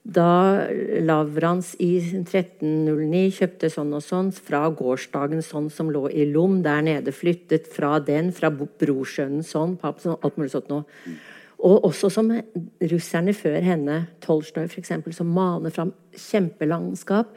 da 0.02 0.66
Lavrans 1.04 1.74
i 1.82 1.98
1309 2.00 3.32
kjøpte 3.38 3.68
sånn 3.72 3.90
og 3.96 4.04
sånn 4.04 4.30
fra 4.32 4.62
gårsdagen 4.72 5.42
sånn 5.44 5.68
som 5.72 5.90
lå 5.92 6.06
i 6.08 6.24
Lom 6.30 6.62
der 6.64 6.80
nede, 6.86 7.12
flyttet 7.12 7.68
fra 7.72 7.98
den, 8.00 8.30
fra 8.32 8.50
brorsønnen 8.50 9.44
sånn, 9.44 9.76
papp, 9.80 10.00
sånn, 10.04 10.16
alt 10.22 10.38
mulig 10.40 10.54
sånt 10.54 10.70
noe. 10.72 10.86
Og 11.58 11.88
også 11.90 12.08
som 12.14 12.30
russerne 12.92 13.34
før 13.34 13.58
henne, 13.66 14.00
Tolstoy 14.22 14.68
f.eks., 14.68 14.94
som 15.16 15.32
maner 15.34 15.74
fram 15.74 15.90
kjempelandskap 16.14 17.34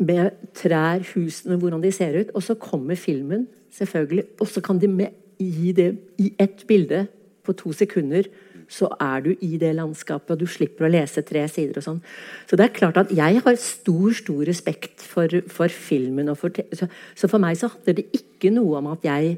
med 0.00 0.40
trær, 0.56 1.04
husene, 1.12 1.58
hvordan 1.60 1.84
de 1.84 1.92
ser 1.92 2.16
ut. 2.16 2.32
Og 2.34 2.44
så 2.44 2.56
kommer 2.60 2.98
filmen, 3.00 3.46
selvfølgelig, 3.76 4.24
og 4.40 4.48
så 4.48 4.64
kan 4.64 4.80
de 4.80 4.88
med, 4.90 5.16
gi 5.40 5.72
det 5.72 5.90
i 6.20 6.32
ett 6.40 6.66
bilde 6.68 7.06
på 7.46 7.54
to 7.56 7.70
sekunder 7.72 8.26
så 8.70 8.86
er 9.02 9.24
du 9.24 9.30
i 9.42 9.56
det 9.58 9.72
landskapet, 9.74 10.30
og 10.34 10.42
du 10.42 10.46
slipper 10.46 10.86
å 10.86 10.92
lese 10.92 11.24
tre 11.26 11.42
sider. 11.50 11.80
og 11.80 11.86
sånn. 11.86 12.02
Så 12.46 12.58
det 12.58 12.68
er 12.68 12.76
klart 12.76 13.00
at 13.02 13.10
jeg 13.14 13.42
har 13.42 13.56
stor 13.58 14.14
stor 14.14 14.44
respekt 14.46 15.02
for, 15.02 15.40
for 15.50 15.72
filmen. 15.74 16.30
For 16.38 16.54
så, 16.78 16.86
for 17.26 17.42
meg 17.42 17.58
så 17.58 17.72
handler 17.72 17.98
det 17.98 18.06
ikke 18.20 18.52
noe 18.54 18.78
om 18.78 18.92
at 18.92 19.08
jeg 19.08 19.34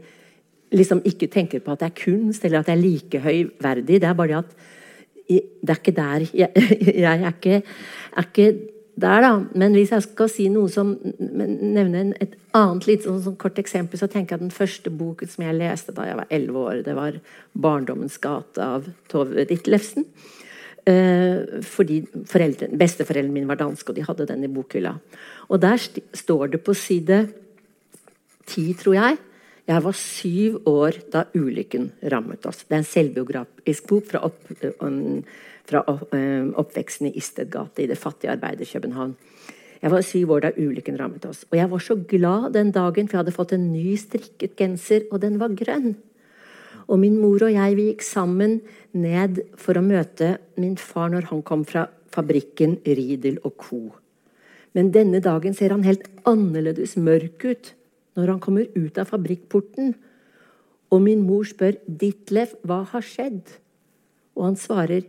liksom 0.73 1.01
ikke 1.09 1.31
tenker 1.33 1.65
på 1.65 1.73
at 1.73 1.81
det 1.81 1.89
er 1.91 1.99
kunst, 2.05 2.45
eller 2.45 2.61
at 2.61 2.69
det 2.69 2.77
er 2.77 2.85
like 2.85 3.23
høyverdig. 3.25 4.01
Det 4.05 4.09
er 4.09 4.21
bare 4.21 4.37
det 4.37 4.43
at 4.43 4.55
det 5.33 5.71
er 5.71 5.79
ikke 5.79 5.97
der 5.97 6.25
Jeg, 6.35 6.51
jeg 7.05 7.23
er, 7.23 7.33
ikke, 7.33 7.62
er 8.17 8.27
ikke 8.27 8.49
der, 8.95 9.23
da. 9.25 9.33
Men 9.57 9.73
hvis 9.77 9.93
jeg 9.95 10.05
skal 10.05 10.29
si 10.29 10.49
noe 10.53 10.69
som 10.71 10.93
nevne 11.01 12.11
et 12.21 12.37
annet 12.57 12.87
litt 12.89 13.07
sånn, 13.07 13.23
sånn 13.25 13.39
kort 13.41 13.59
eksempel, 13.63 14.01
så 14.01 14.09
tenker 14.11 14.35
jeg 14.35 14.43
at 14.43 14.45
den 14.45 14.55
første 14.55 14.93
boken 14.93 15.31
som 15.33 15.47
jeg 15.47 15.57
leste 15.57 15.95
da 15.97 16.07
jeg 16.11 16.19
var 16.21 16.31
elleve 16.31 16.65
år, 16.69 16.83
det 16.85 16.95
var 16.99 17.19
'Barndommens 17.57 18.19
gate' 18.21 18.61
av 18.61 18.89
Tove 19.09 19.47
Ditlevsen. 19.49 20.05
Eh, 20.85 21.63
fordi 21.63 22.01
besteforeldrene 22.11 23.33
mine 23.33 23.47
var 23.47 23.61
danske, 23.61 23.89
og 23.89 23.95
de 23.95 24.03
hadde 24.03 24.27
den 24.27 24.45
i 24.45 24.51
bokhylla. 24.51 24.97
Og 25.49 25.61
der 25.63 25.77
st 25.79 26.03
står 26.13 26.51
det 26.51 26.65
på 26.65 26.75
side 26.75 27.29
ti, 28.47 28.75
tror 28.75 28.95
jeg 28.95 29.19
Jeg 29.65 29.83
var 29.85 29.93
syv 29.93 30.67
år 30.67 30.93
da 31.13 31.25
ulykken 31.35 31.93
rammet 32.11 32.45
oss. 32.47 32.65
Det 32.67 32.75
er 32.75 32.81
en 32.83 32.85
selvbiografisk 32.85 33.87
bok 33.87 34.07
fra 34.07 34.19
opp, 34.27 34.51
um, 34.81 35.23
fra 35.73 35.83
eh, 35.88 36.47
oppveksten 36.61 37.09
i 37.11 37.17
Istedgate 37.19 37.85
i 37.85 37.88
det 37.91 37.99
fattige 38.00 38.35
Arbeiderkøbenhavn. 38.37 39.17
Jeg 39.83 39.91
var 39.91 40.05
syv 40.07 40.37
år 40.37 40.45
da 40.45 40.52
ulykken 40.55 40.99
rammet 41.00 41.25
oss. 41.26 41.43
Og 41.50 41.59
jeg 41.59 41.71
var 41.73 41.83
så 41.83 41.97
glad 41.97 42.52
den 42.55 42.71
dagen, 42.71 43.09
for 43.09 43.17
jeg 43.17 43.25
hadde 43.25 43.35
fått 43.35 43.55
en 43.57 43.73
ny 43.73 43.97
strikket 43.99 44.55
genser, 44.59 45.09
og 45.11 45.25
den 45.25 45.41
var 45.41 45.57
grønn. 45.59 45.97
Og 46.87 47.00
min 47.02 47.19
mor 47.19 47.43
og 47.43 47.50
jeg 47.50 47.75
vi 47.79 47.88
gikk 47.88 48.05
sammen 48.07 48.61
ned 48.95 49.41
for 49.59 49.79
å 49.79 49.85
møte 49.85 50.37
min 50.61 50.76
far 50.79 51.11
når 51.11 51.31
han 51.33 51.43
kom 51.47 51.64
fra 51.67 51.88
fabrikken 52.12 52.79
Ridel 52.87 53.41
og 53.43 53.57
co. 53.59 53.81
Men 54.76 54.93
denne 54.95 55.21
dagen 55.25 55.55
ser 55.57 55.75
han 55.75 55.87
helt 55.87 56.07
annerledes 56.29 56.95
mørk 56.97 57.45
ut 57.45 57.73
når 58.19 58.35
han 58.35 58.43
kommer 58.45 58.69
ut 58.76 58.99
av 59.00 59.11
fabrikkporten. 59.11 59.95
Og 60.93 61.02
min 61.02 61.25
mor 61.26 61.47
spør 61.49 61.79
Ditlev 61.88 62.55
hva 62.69 62.83
har 62.93 63.05
skjedd? 63.05 63.57
Og 64.37 64.47
han 64.50 64.59
svarer 64.61 65.09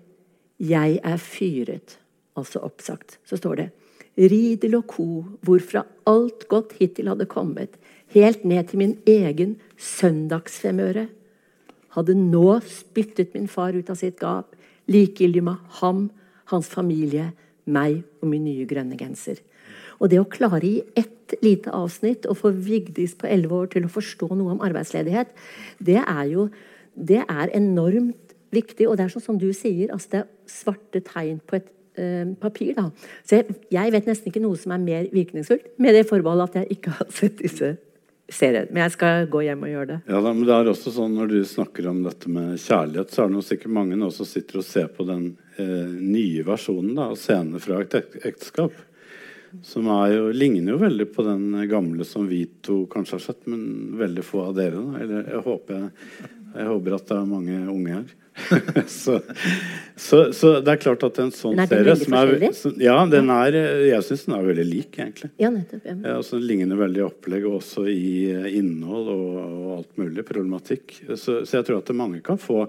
'Jeg 0.63 0.99
er 1.03 1.17
fyret', 1.17 1.97
altså 2.37 2.59
oppsagt. 2.63 3.19
Så 3.25 3.37
står 3.37 3.55
det 3.55 3.69
Ridel 4.17 4.75
og 4.75 4.87
co., 4.87 5.25
hvorfra 5.41 5.83
alt 6.07 6.47
godt 6.47 6.73
hittil 6.79 7.09
hadde 7.09 7.25
kommet, 7.25 7.69
helt 8.13 8.45
ned 8.45 8.69
til 8.69 8.77
min 8.77 8.97
egen 9.07 9.57
søndagsfemøre, 9.77 11.07
hadde 11.97 12.15
nå 12.15 12.59
spyttet 12.65 13.33
min 13.33 13.47
far 13.47 13.73
ut 13.73 13.89
av 13.89 13.97
sitt 13.97 14.19
gap, 14.21 14.55
likegyldig 14.87 15.43
med 15.43 15.55
ham, 15.81 16.11
hans 16.45 16.69
familie, 16.69 17.31
meg 17.65 18.03
og 18.21 18.29
min 18.29 18.45
nye 18.45 18.67
grønne 18.69 18.97
genser. 18.99 19.41
Og 19.99 20.11
det 20.11 20.19
å 20.21 20.29
klare 20.29 20.67
i 20.67 20.83
ett 20.99 21.35
lite 21.41 21.71
avsnitt 21.73 22.27
å 22.29 22.35
få 22.37 22.51
Vigdis 22.53 23.15
på 23.17 23.27
elleve 23.29 23.63
år 23.63 23.73
til 23.73 23.87
å 23.87 23.93
forstå 23.93 24.29
noe 24.35 24.55
om 24.55 24.63
arbeidsledighet, 24.65 25.31
det 25.79 26.01
er 26.01 26.25
jo 26.29 26.49
det 26.93 27.23
er 27.25 27.49
enormt 27.57 28.22
viktig. 28.55 28.89
Og 28.89 28.97
det 28.97 29.07
er 29.07 29.13
sånn 29.13 29.27
som 29.27 29.39
du 29.41 29.49
sier, 29.55 29.91
altså 29.93 30.13
det 30.13 30.21
er 30.23 30.29
svarte 30.49 31.01
tegn 31.05 31.39
på 31.47 31.59
et 31.59 31.71
eh, 31.99 32.27
papir. 32.41 32.75
Da. 32.77 32.89
Så 33.25 33.39
jeg, 33.41 33.57
jeg, 33.73 33.95
vet 33.95 34.09
nesten 34.09 34.31
ikke 34.31 34.43
noe 34.43 34.59
som 34.59 34.75
er 34.75 34.83
mer 34.83 35.09
virkningsfullt, 35.13 35.73
med 35.83 35.97
det 35.97 36.05
forbeholdet 36.09 36.51
at 36.51 36.61
jeg 36.61 36.79
ikke 36.79 36.95
har 36.99 37.11
sett 37.13 37.41
disse 37.41 37.75
seriene. 38.31 38.71
Men 38.71 38.85
jeg 38.85 38.95
skal 38.95 39.27
gå 39.31 39.43
hjem 39.47 39.65
og 39.65 39.73
gjøre 39.73 39.89
det. 39.91 39.99
Ja, 40.07 40.21
da, 40.23 40.31
men 40.31 40.47
det 40.47 40.55
er 40.55 40.71
også 40.71 40.93
sånn 40.95 41.17
Når 41.17 41.33
du 41.33 41.37
snakker 41.47 41.89
om 41.91 42.01
dette 42.05 42.31
med 42.31 42.55
kjærlighet, 42.61 43.13
så 43.13 43.25
er 43.25 43.33
det 43.33 43.43
sikkert 43.49 43.77
mange 43.79 43.99
nå 43.99 44.09
som 44.15 44.29
sitter 44.29 44.61
og 44.61 44.67
ser 44.67 44.89
på 44.95 45.05
den 45.07 45.29
eh, 45.57 45.93
nye 45.99 46.47
versjonen 46.47 46.95
da, 46.97 47.11
av 47.11 47.19
scenene 47.19 47.61
fra 47.63 47.83
et 47.83 47.99
ekteskap. 48.23 48.75
Som 49.61 49.85
jo, 50.09 50.31
ligner 50.33 50.73
jo 50.73 50.79
veldig 50.81 51.05
på 51.13 51.25
den 51.27 51.51
gamle 51.69 52.05
som 52.09 52.25
vi 52.25 52.41
to 52.65 52.83
kanskje 52.89 53.19
har 53.19 53.25
sett, 53.27 53.43
men 53.45 53.93
veldig 53.99 54.23
få 54.25 54.47
av 54.47 54.55
dere. 54.57 54.81
Da. 54.81 55.03
Eller 55.03 55.29
jeg 55.29 55.43
håper, 55.45 55.83
jeg 56.55 56.69
håper 56.71 56.95
at 56.97 57.11
det 57.11 57.17
er 57.19 57.29
mange 57.29 57.59
unge 57.69 57.99
her. 57.99 58.15
så, 58.87 59.19
så, 59.95 60.33
så, 60.33 60.53
det 60.65 60.71
er 60.73 60.81
klart 60.81 61.03
at 61.05 61.19
en 61.21 61.31
sånn 61.33 61.59
serie 61.69 61.95
som 61.99 62.15
er, 62.17 62.33
som, 62.57 62.73
Ja, 62.81 62.95
den 63.09 63.29
er, 63.33 63.57
jeg 63.85 64.05
syns 64.07 64.25
den 64.27 64.35
er 64.37 64.47
veldig 64.47 64.65
lik, 64.67 64.97
egentlig. 64.97 65.29
Ja, 65.41 65.51
nettopp. 65.53 65.85
Ja. 65.85 65.95
Ja, 65.99 66.15
altså, 66.17 66.39
den 66.39 66.47
ligner 66.49 66.81
veldig 66.81 67.05
opplegg 67.05 67.45
også 67.49 67.85
i 67.91 68.31
eh, 68.33 68.49
innhold 68.57 69.11
og, 69.13 69.37
og, 69.43 69.69
alt 69.77 70.01
mulig. 70.01 70.25
Problematikk. 70.27 70.97
Så, 71.13 71.43
så, 71.43 71.59
jeg 71.59 71.69
tror 71.69 71.81
at 71.81 71.93
mange 71.97 72.23
kan 72.25 72.41
få 72.41 72.65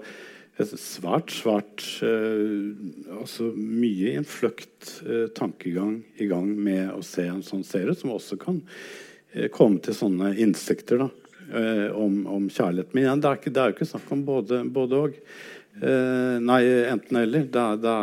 svært, 0.55 1.33
svært 1.35 1.83
uh, 2.05 2.71
Altså 3.19 3.49
mye 3.55 4.13
innfløkt 4.15 4.93
uh, 5.03 5.25
tankegang 5.35 5.97
i 6.21 6.29
gang 6.31 6.47
med 6.47 6.93
å 6.95 7.01
se 7.03 7.25
en 7.27 7.43
sånn 7.43 7.65
serie, 7.67 7.95
som 7.97 8.13
også 8.15 8.39
kan 8.39 8.61
uh, 8.63 9.47
komme 9.51 9.81
til 9.83 9.97
sånne 9.97 10.35
innsikter. 10.39 11.05
da 11.05 11.11
om, 11.93 12.23
om, 12.25 12.47
kjærlighet. 12.49 12.89
Men 12.95 13.03
igjen, 13.03 13.19
det 13.21 13.27
er, 13.29 13.35
ikke, 13.37 13.51
det 13.53 13.59
er 13.61 13.67
jo 13.69 13.73
ikke 13.75 13.85
snakk 13.85 14.07
om 14.15 14.23
både, 14.25 14.63
både 14.73 14.97
og. 14.97 15.19
Eh, 15.81 16.37
nei, 16.39 16.61
enten 16.87 17.19
eller. 17.19 17.45
Det 17.51 17.67
det 17.83 17.99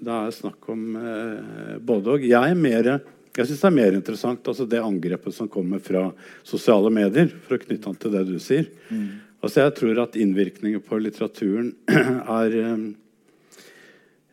det 0.00 0.16
er 0.16 0.34
snakk 0.34 0.70
om 0.72 0.88
eh, 1.00 1.76
både 1.82 2.16
og. 2.16 2.26
Jeg 2.26 2.54
er 2.54 2.58
mer 2.58 2.96
jeg 3.36 3.50
syns 3.50 3.60
det 3.60 3.68
er 3.68 3.76
mer 3.76 3.96
interessant 3.98 4.48
altså 4.48 4.64
det 4.64 4.80
angrepet 4.80 5.34
som 5.36 5.48
kommer 5.52 5.80
fra 5.84 6.06
sosiale 6.46 6.88
medier, 6.92 7.28
for 7.44 7.58
å 7.58 7.60
knytte 7.60 7.90
an 7.90 7.98
til 8.00 8.14
det 8.14 8.22
du 8.30 8.38
sier. 8.40 8.70
Mm. 8.88 9.26
Altså 9.44 9.66
Jeg 9.66 9.74
tror 9.76 9.98
at 10.06 10.16
innvirkninger 10.16 10.80
på 10.84 11.00
litteraturen 11.02 11.74
er 12.38 12.56
eh, 12.62 12.86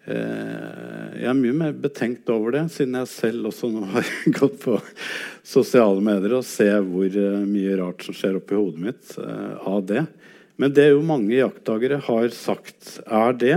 eh, 0.08 1.10
Jeg 1.20 1.28
er 1.34 1.42
mye 1.42 1.58
mer 1.66 1.76
betenkt 1.84 2.32
over 2.32 2.56
det, 2.56 2.64
siden 2.72 2.96
jeg 3.02 3.12
selv 3.12 3.52
også 3.52 3.74
nå 3.74 3.84
har 3.92 4.08
gått 4.40 4.56
på 4.64 4.80
sosiale 5.44 6.00
medier 6.04 6.38
og 6.40 6.48
ser 6.48 6.80
hvor 6.88 7.20
uh, 7.20 7.44
mye 7.44 7.76
rart 7.82 8.06
som 8.06 8.16
skjer 8.16 8.40
oppi 8.40 8.56
hodet 8.56 8.80
mitt 8.88 9.18
uh, 9.20 9.60
av 9.68 9.84
det. 9.90 10.06
Men 10.62 10.74
det 10.74 10.92
jo 10.92 11.02
mange 11.06 11.34
jakttagere 11.36 11.98
har 12.06 12.28
sagt, 12.36 13.00
er 13.06 13.38
det 13.40 13.56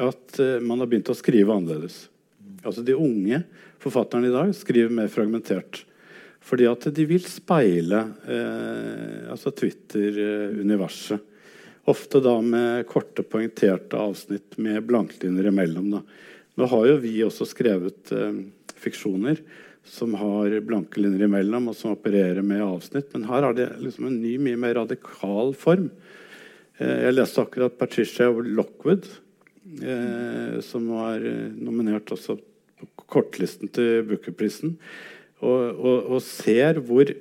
at 0.00 0.40
uh, 0.40 0.58
man 0.62 0.80
har 0.80 0.90
begynt 0.90 1.10
å 1.10 1.18
skrive 1.18 1.54
annerledes. 1.54 2.04
Altså 2.62 2.84
De 2.86 2.94
unge 2.94 3.42
forfatterne 3.80 4.28
i 4.28 4.34
dag 4.34 4.52
skriver 4.56 4.92
mer 4.94 5.10
fragmentert. 5.12 5.84
Fordi 6.44 6.66
at 6.68 6.86
de 6.96 7.04
vil 7.08 7.24
speile 7.28 8.00
eh, 8.28 9.28
altså 9.30 9.52
Twitter-universet. 9.52 11.20
Ofte 11.90 12.20
da 12.24 12.36
med 12.44 12.86
korte, 12.88 13.24
poengterte 13.26 13.98
avsnitt 14.00 14.56
med 14.60 14.82
blanklinjer 14.88 15.50
imellom. 15.50 15.90
Da. 15.94 16.00
Nå 16.60 16.68
har 16.72 16.86
jo 16.88 17.00
vi 17.02 17.14
også 17.24 17.48
skrevet 17.48 18.12
eh, 18.16 18.40
fiksjoner 18.80 19.40
som 19.86 20.14
har 20.20 20.52
blanke 20.64 21.00
linjer 21.00 21.24
imellom, 21.26 21.70
og 21.70 21.76
som 21.76 21.94
opererer 21.96 22.44
med 22.46 22.62
avsnitt. 22.62 23.08
Men 23.14 23.26
her 23.30 23.48
er 23.48 23.56
det 23.56 23.68
liksom 23.80 24.08
en 24.08 24.20
ny, 24.22 24.36
mye 24.42 24.60
mer 24.60 24.76
radikal 24.82 25.54
form. 25.56 25.88
Eh, 26.80 27.00
jeg 27.06 27.16
leste 27.16 27.42
akkurat 27.44 27.76
Patricia 27.78 28.30
Lockwood, 28.30 29.08
eh, 29.84 30.60
som 30.64 30.86
var 30.94 31.20
eh, 31.20 31.50
nominert 31.60 32.08
også 32.14 32.38
på 32.80 33.08
kortlisten 33.10 33.68
til 33.74 34.06
Booker-prisen. 34.08 34.78
Og, 35.40 35.60
og, 35.76 36.14
og, 36.16 36.22
ser 36.24 36.80
hvor 36.84 37.12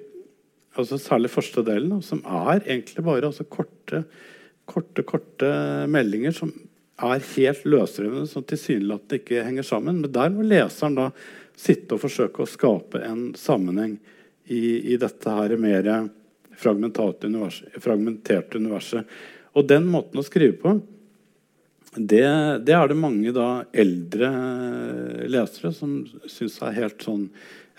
altså 0.80 1.00
Særlig 1.02 1.32
første 1.34 1.63
delen, 1.65 1.98
som 2.06 2.22
er 2.24 2.62
egentlig 2.62 3.04
bare 3.04 3.28
altså 3.28 3.43
korte, 3.52 4.04
korte, 4.69 5.04
korte 5.04 5.50
meldinger 5.91 6.32
som 6.36 6.54
er 7.04 7.24
helt 7.34 7.65
løsrevne, 7.67 8.22
som 8.30 8.45
tilsynelatende 8.48 9.17
ikke 9.19 9.43
henger 9.43 9.65
sammen. 9.67 9.98
Men 10.00 10.13
der 10.15 10.32
må 10.32 10.45
leseren 10.45 10.95
da 10.95 11.10
sitte 11.60 11.98
og 11.98 12.04
forsøke 12.06 12.45
å 12.45 12.48
skape 12.48 13.02
en 13.04 13.34
sammenheng 13.36 13.98
i, 14.48 14.93
i 14.93 15.00
dette 15.02 15.34
her 15.36 15.58
mer 15.60 15.89
fragmenterte 16.60 17.28
universet, 17.28 17.76
fragmenterte 17.84 18.62
universet. 18.62 19.19
Og 19.58 19.66
den 19.70 19.88
måten 19.90 20.20
å 20.20 20.26
skrive 20.26 20.58
på, 20.62 20.76
det, 21.96 22.26
det 22.68 22.76
er 22.76 22.90
det 22.92 22.98
mange 23.00 23.32
da, 23.34 23.64
eldre 23.74 24.30
lesere 25.30 25.72
som 25.74 26.04
syns 26.30 26.60
er 26.62 26.78
helt 26.78 27.02
sånn 27.02 27.26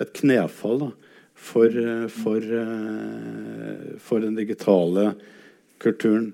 et 0.03 0.11
knefall 0.19 0.81
da, 0.83 0.91
for, 1.41 1.77
for, 2.13 2.47
for, 4.03 4.25
den 4.25 4.37
digitale 4.37 5.13
kulturen. 5.81 6.33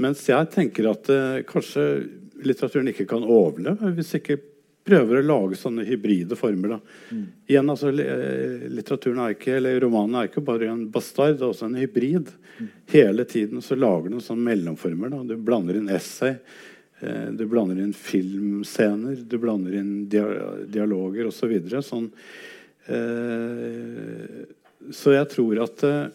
Mens 0.00 0.24
jeg 0.26 0.50
tenker 0.54 0.88
at 0.90 1.10
uh, 1.12 1.42
kanskje 1.46 1.84
litteraturen 2.46 2.90
ikke 2.92 3.06
kan 3.10 3.26
overleve 3.26 3.92
hvis 3.96 4.14
ikke 4.18 4.38
prøver 4.88 5.20
å 5.20 5.26
lage 5.26 5.58
sånne 5.60 5.84
hybride 5.86 6.36
former. 6.38 6.76
Da. 6.76 6.78
Mm. 7.12 7.24
Igjen, 7.50 7.72
altså, 7.74 7.92
Litteraturen 7.92 9.20
er 9.24 9.36
ikke, 9.36 9.54
eller 9.58 9.80
Romanen 9.84 10.18
er 10.20 10.30
ikke 10.30 10.44
bare 10.44 10.70
en 10.72 10.86
bastard, 10.92 11.36
det 11.36 11.44
er 11.44 11.52
også 11.52 11.68
en 11.68 11.78
hybrid. 11.78 12.32
Mm. 12.58 12.68
Hele 12.94 13.28
tiden 13.28 13.64
så 13.64 13.78
lager 13.78 14.12
du 14.12 14.20
sånne 14.24 14.48
mellomformer. 14.48 15.12
Da. 15.14 15.22
Du 15.28 15.36
blander 15.48 15.78
inn 15.78 15.90
essay, 15.92 16.38
eh, 17.00 17.26
du 17.36 17.44
blander 17.50 17.82
inn 17.84 17.94
filmscener, 17.96 19.20
du 19.24 19.36
blander 19.42 19.80
inn 19.80 19.92
dia 20.10 20.28
dialoger 20.66 21.28
osv. 21.28 21.42
Så 21.42 21.50
videre, 21.52 21.84
sånn, 21.84 22.08
eh, 22.88 24.46
så 24.94 25.12
jeg 25.14 25.28
tror 25.34 25.62
at 25.66 25.84
eh, 25.84 26.06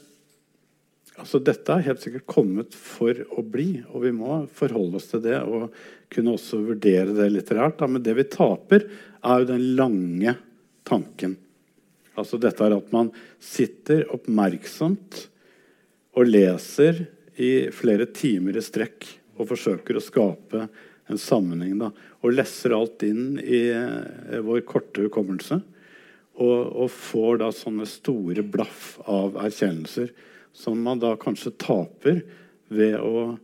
altså 1.19 1.39
Dette 1.43 1.75
er 1.75 1.87
helt 1.87 2.01
sikkert 2.01 2.25
kommet 2.29 2.75
for 2.77 3.17
å 3.37 3.43
bli, 3.45 3.83
og 3.91 4.05
vi 4.07 4.13
må 4.15 4.43
forholde 4.57 4.97
oss 4.99 5.11
til 5.11 5.21
det. 5.25 5.37
Og 5.45 5.69
kunne 6.13 6.35
også 6.37 6.61
vurdere 6.63 7.15
det 7.15 7.29
litterært. 7.33 7.79
Da. 7.81 7.89
Men 7.89 8.03
det 8.05 8.15
vi 8.17 8.27
taper, 8.29 8.87
er 9.23 9.41
jo 9.41 9.49
den 9.49 9.65
lange 9.77 10.35
tanken. 10.87 11.37
Altså 12.19 12.37
dette 12.41 12.65
er 12.65 12.75
at 12.75 12.91
man 12.93 13.09
sitter 13.41 14.05
oppmerksomt 14.13 15.23
og 16.13 16.29
leser 16.29 17.05
i 17.41 17.69
flere 17.73 18.05
timer 18.13 18.59
i 18.59 18.63
strekk 18.63 19.07
og 19.39 19.49
forsøker 19.49 19.97
å 19.97 20.03
skape 20.03 20.67
en 21.09 21.19
sammenheng. 21.19 21.77
Da. 21.81 21.89
Og 22.21 22.35
lesser 22.37 22.75
alt 22.77 23.03
inn 23.07 23.39
i 23.41 23.65
eh, 23.73 24.41
vår 24.45 24.61
korte 24.69 25.07
hukommelse. 25.07 25.59
Og, 26.33 26.59
og, 26.73 26.87
får 26.89 27.41
da 27.43 27.51
sånne 27.53 27.85
store 27.89 28.41
blaff 28.41 28.95
av 29.05 29.35
erkjennelser 29.43 30.09
som 30.53 30.79
man 30.81 31.01
da 31.01 31.11
kanskje 31.21 31.53
taper 31.61 32.23
ved 32.73 32.97
å 32.97 33.35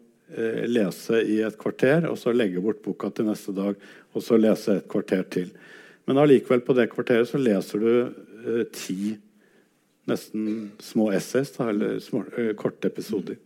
lese 0.69 1.23
i 1.25 1.39
et 1.41 1.55
kvarter, 1.57 2.05
og 2.05 2.17
så 2.21 2.29
legge 2.35 2.61
bort 2.61 2.83
boka 2.85 3.09
til 3.09 3.25
neste 3.25 3.53
dag, 3.57 3.79
og 4.13 4.23
så 4.23 4.37
lese 4.37 4.75
et 4.77 4.87
kvarter 4.91 5.23
til. 5.33 5.49
Men 6.09 6.17
allikevel, 6.17 6.63
på 6.65 6.73
det 6.73 6.87
kvarteret 6.89 7.29
så 7.29 7.37
leser 7.37 7.83
du 7.83 7.91
eh, 7.99 8.63
ti 8.73 9.13
nesten 10.09 10.71
små 10.81 11.11
essays, 11.13 11.51
da, 11.53 11.67
eller 11.69 11.99
små, 12.01 12.23
eh, 12.33 12.55
korte 12.57 12.89
episoder. 12.89 13.37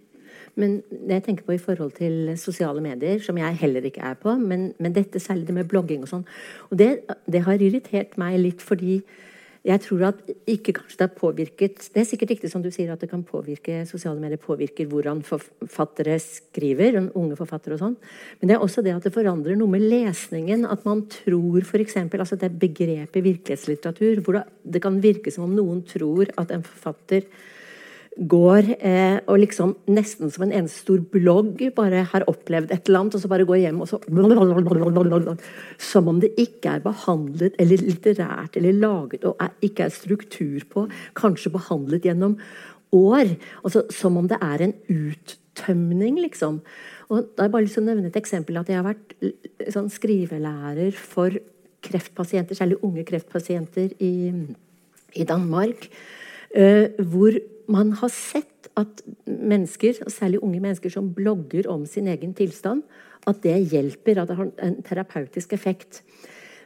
Men 0.55 0.77
det 0.87 1.17
jeg 1.17 1.23
tenker 1.25 1.47
på 1.47 1.57
i 1.57 1.59
forhold 1.59 1.91
til 1.97 2.31
sosiale 2.39 2.79
medier, 2.83 3.19
som 3.19 3.37
jeg 3.41 3.59
heller 3.59 3.83
ikke 3.89 4.05
er 4.05 4.15
på, 4.21 4.37
men, 4.39 4.69
men 4.79 4.95
dette 4.95 5.19
særlig 5.19 5.49
det 5.49 5.57
med 5.57 5.67
blogging 5.67 6.05
og 6.05 6.11
sånn, 6.11 6.25
og 6.69 6.79
det, 6.79 6.89
det 7.27 7.43
har 7.43 7.59
irritert 7.59 8.15
meg 8.21 8.37
litt 8.39 8.63
fordi 8.63 9.01
jeg 9.63 9.79
tror 9.85 10.01
at 10.09 10.17
ikke 10.49 10.73
kanskje 10.75 10.97
det 10.99 11.05
har 11.05 11.15
påvirket 11.15 11.85
Det 11.93 12.01
er 12.01 12.07
sikkert 12.07 12.33
riktig 12.33 12.49
som 12.51 12.63
du 12.63 12.67
sier 12.73 12.89
at 12.91 12.99
det 12.99 13.07
kan 13.11 13.21
påvirke 13.23 13.85
sosiale 13.87 14.19
medier 14.19 14.41
påvirker 14.41 14.89
hvordan 14.91 15.21
forfattere 15.23 16.17
skriver, 16.19 16.97
unge 17.15 17.37
forfattere 17.39 17.77
og 17.77 17.83
sånn. 17.85 17.95
Men 18.41 18.51
det 18.51 18.57
er 18.57 18.65
også 18.65 18.83
det 18.83 18.95
at 18.97 19.07
det 19.07 19.13
forandrer 19.15 19.55
noe 19.55 19.71
med 19.71 19.85
lesningen. 19.87 20.67
At 20.67 20.83
man 20.83 21.05
tror 21.11 21.63
f.eks. 21.63 21.95
Altså 21.95 22.39
det 22.41 22.51
begrepet 22.59 23.23
virkelighetslitteratur, 23.23 24.19
hvor 24.25 24.41
det 24.43 24.83
kan 24.83 24.99
virke 25.03 25.31
som 25.31 25.47
om 25.47 25.55
noen 25.55 25.79
tror 25.87 26.27
at 26.35 26.51
en 26.51 26.67
forfatter 26.67 27.29
går 28.13 28.67
eh, 28.77 29.17
og 29.25 29.39
liksom 29.41 29.71
nesten 29.89 30.29
som 30.31 30.45
en 30.45 30.53
eneste 30.53 30.83
stor 30.83 31.01
blogg 31.13 31.63
bare 31.75 32.03
har 32.11 32.25
opplevd 32.29 32.71
et 32.71 32.87
eller 32.87 32.99
annet, 32.99 33.15
og 33.17 33.23
så 33.23 33.29
bare 33.31 33.47
går 33.49 33.61
hjem 33.63 33.81
og 33.81 33.89
så 33.89 33.99
Som 35.81 36.07
om 36.07 36.19
det 36.21 36.33
ikke 36.37 36.75
er 36.75 36.83
behandlet 36.83 37.57
eller 37.59 37.81
litterært 37.81 38.57
eller 38.57 38.73
laget 38.73 39.25
og 39.25 39.35
er, 39.41 39.49
ikke 39.61 39.87
er 39.87 39.89
struktur 39.89 40.61
på. 40.69 40.87
Kanskje 41.17 41.53
behandlet 41.53 42.05
gjennom 42.05 42.37
år. 42.93 43.33
Altså, 43.63 43.83
som 43.89 44.17
om 44.17 44.27
det 44.27 44.37
er 44.41 44.61
en 44.61 44.75
uttømning, 44.89 46.19
liksom. 46.21 46.61
Og 47.09 47.25
da 47.33 47.43
har 47.43 47.49
jeg 47.49 47.55
bare 47.55 47.65
lyst 47.65 47.79
til 47.79 47.83
å 47.83 47.87
nevne 47.87 48.11
et 48.11 48.19
eksempel. 48.19 48.57
At 48.61 48.69
jeg 48.69 48.77
har 48.77 48.85
vært 48.85 49.15
sånn 49.73 49.89
skrivelærer 49.89 50.93
for 50.97 51.33
kreftpasienter, 51.83 52.55
særlig 52.55 52.77
unge 52.85 53.03
kreftpasienter 53.07 53.91
i, 53.99 54.13
i 55.17 55.25
Danmark. 55.27 55.89
Uh, 56.53 56.93
hvor 57.09 57.33
man 57.71 57.93
har 57.99 58.11
sett 58.11 58.69
at 58.79 59.03
mennesker, 59.25 59.97
særlig 60.09 60.41
unge 60.43 60.59
mennesker 60.63 60.89
som 60.93 61.11
blogger 61.13 61.67
om 61.71 61.85
sin 61.85 62.07
egen 62.07 62.33
tilstand, 62.33 62.83
at 63.27 63.43
det 63.43 63.55
hjelper, 63.71 64.21
at 64.21 64.29
det 64.29 64.37
har 64.37 64.49
en 64.65 64.79
terapeutisk 64.83 65.53
effekt. 65.53 66.01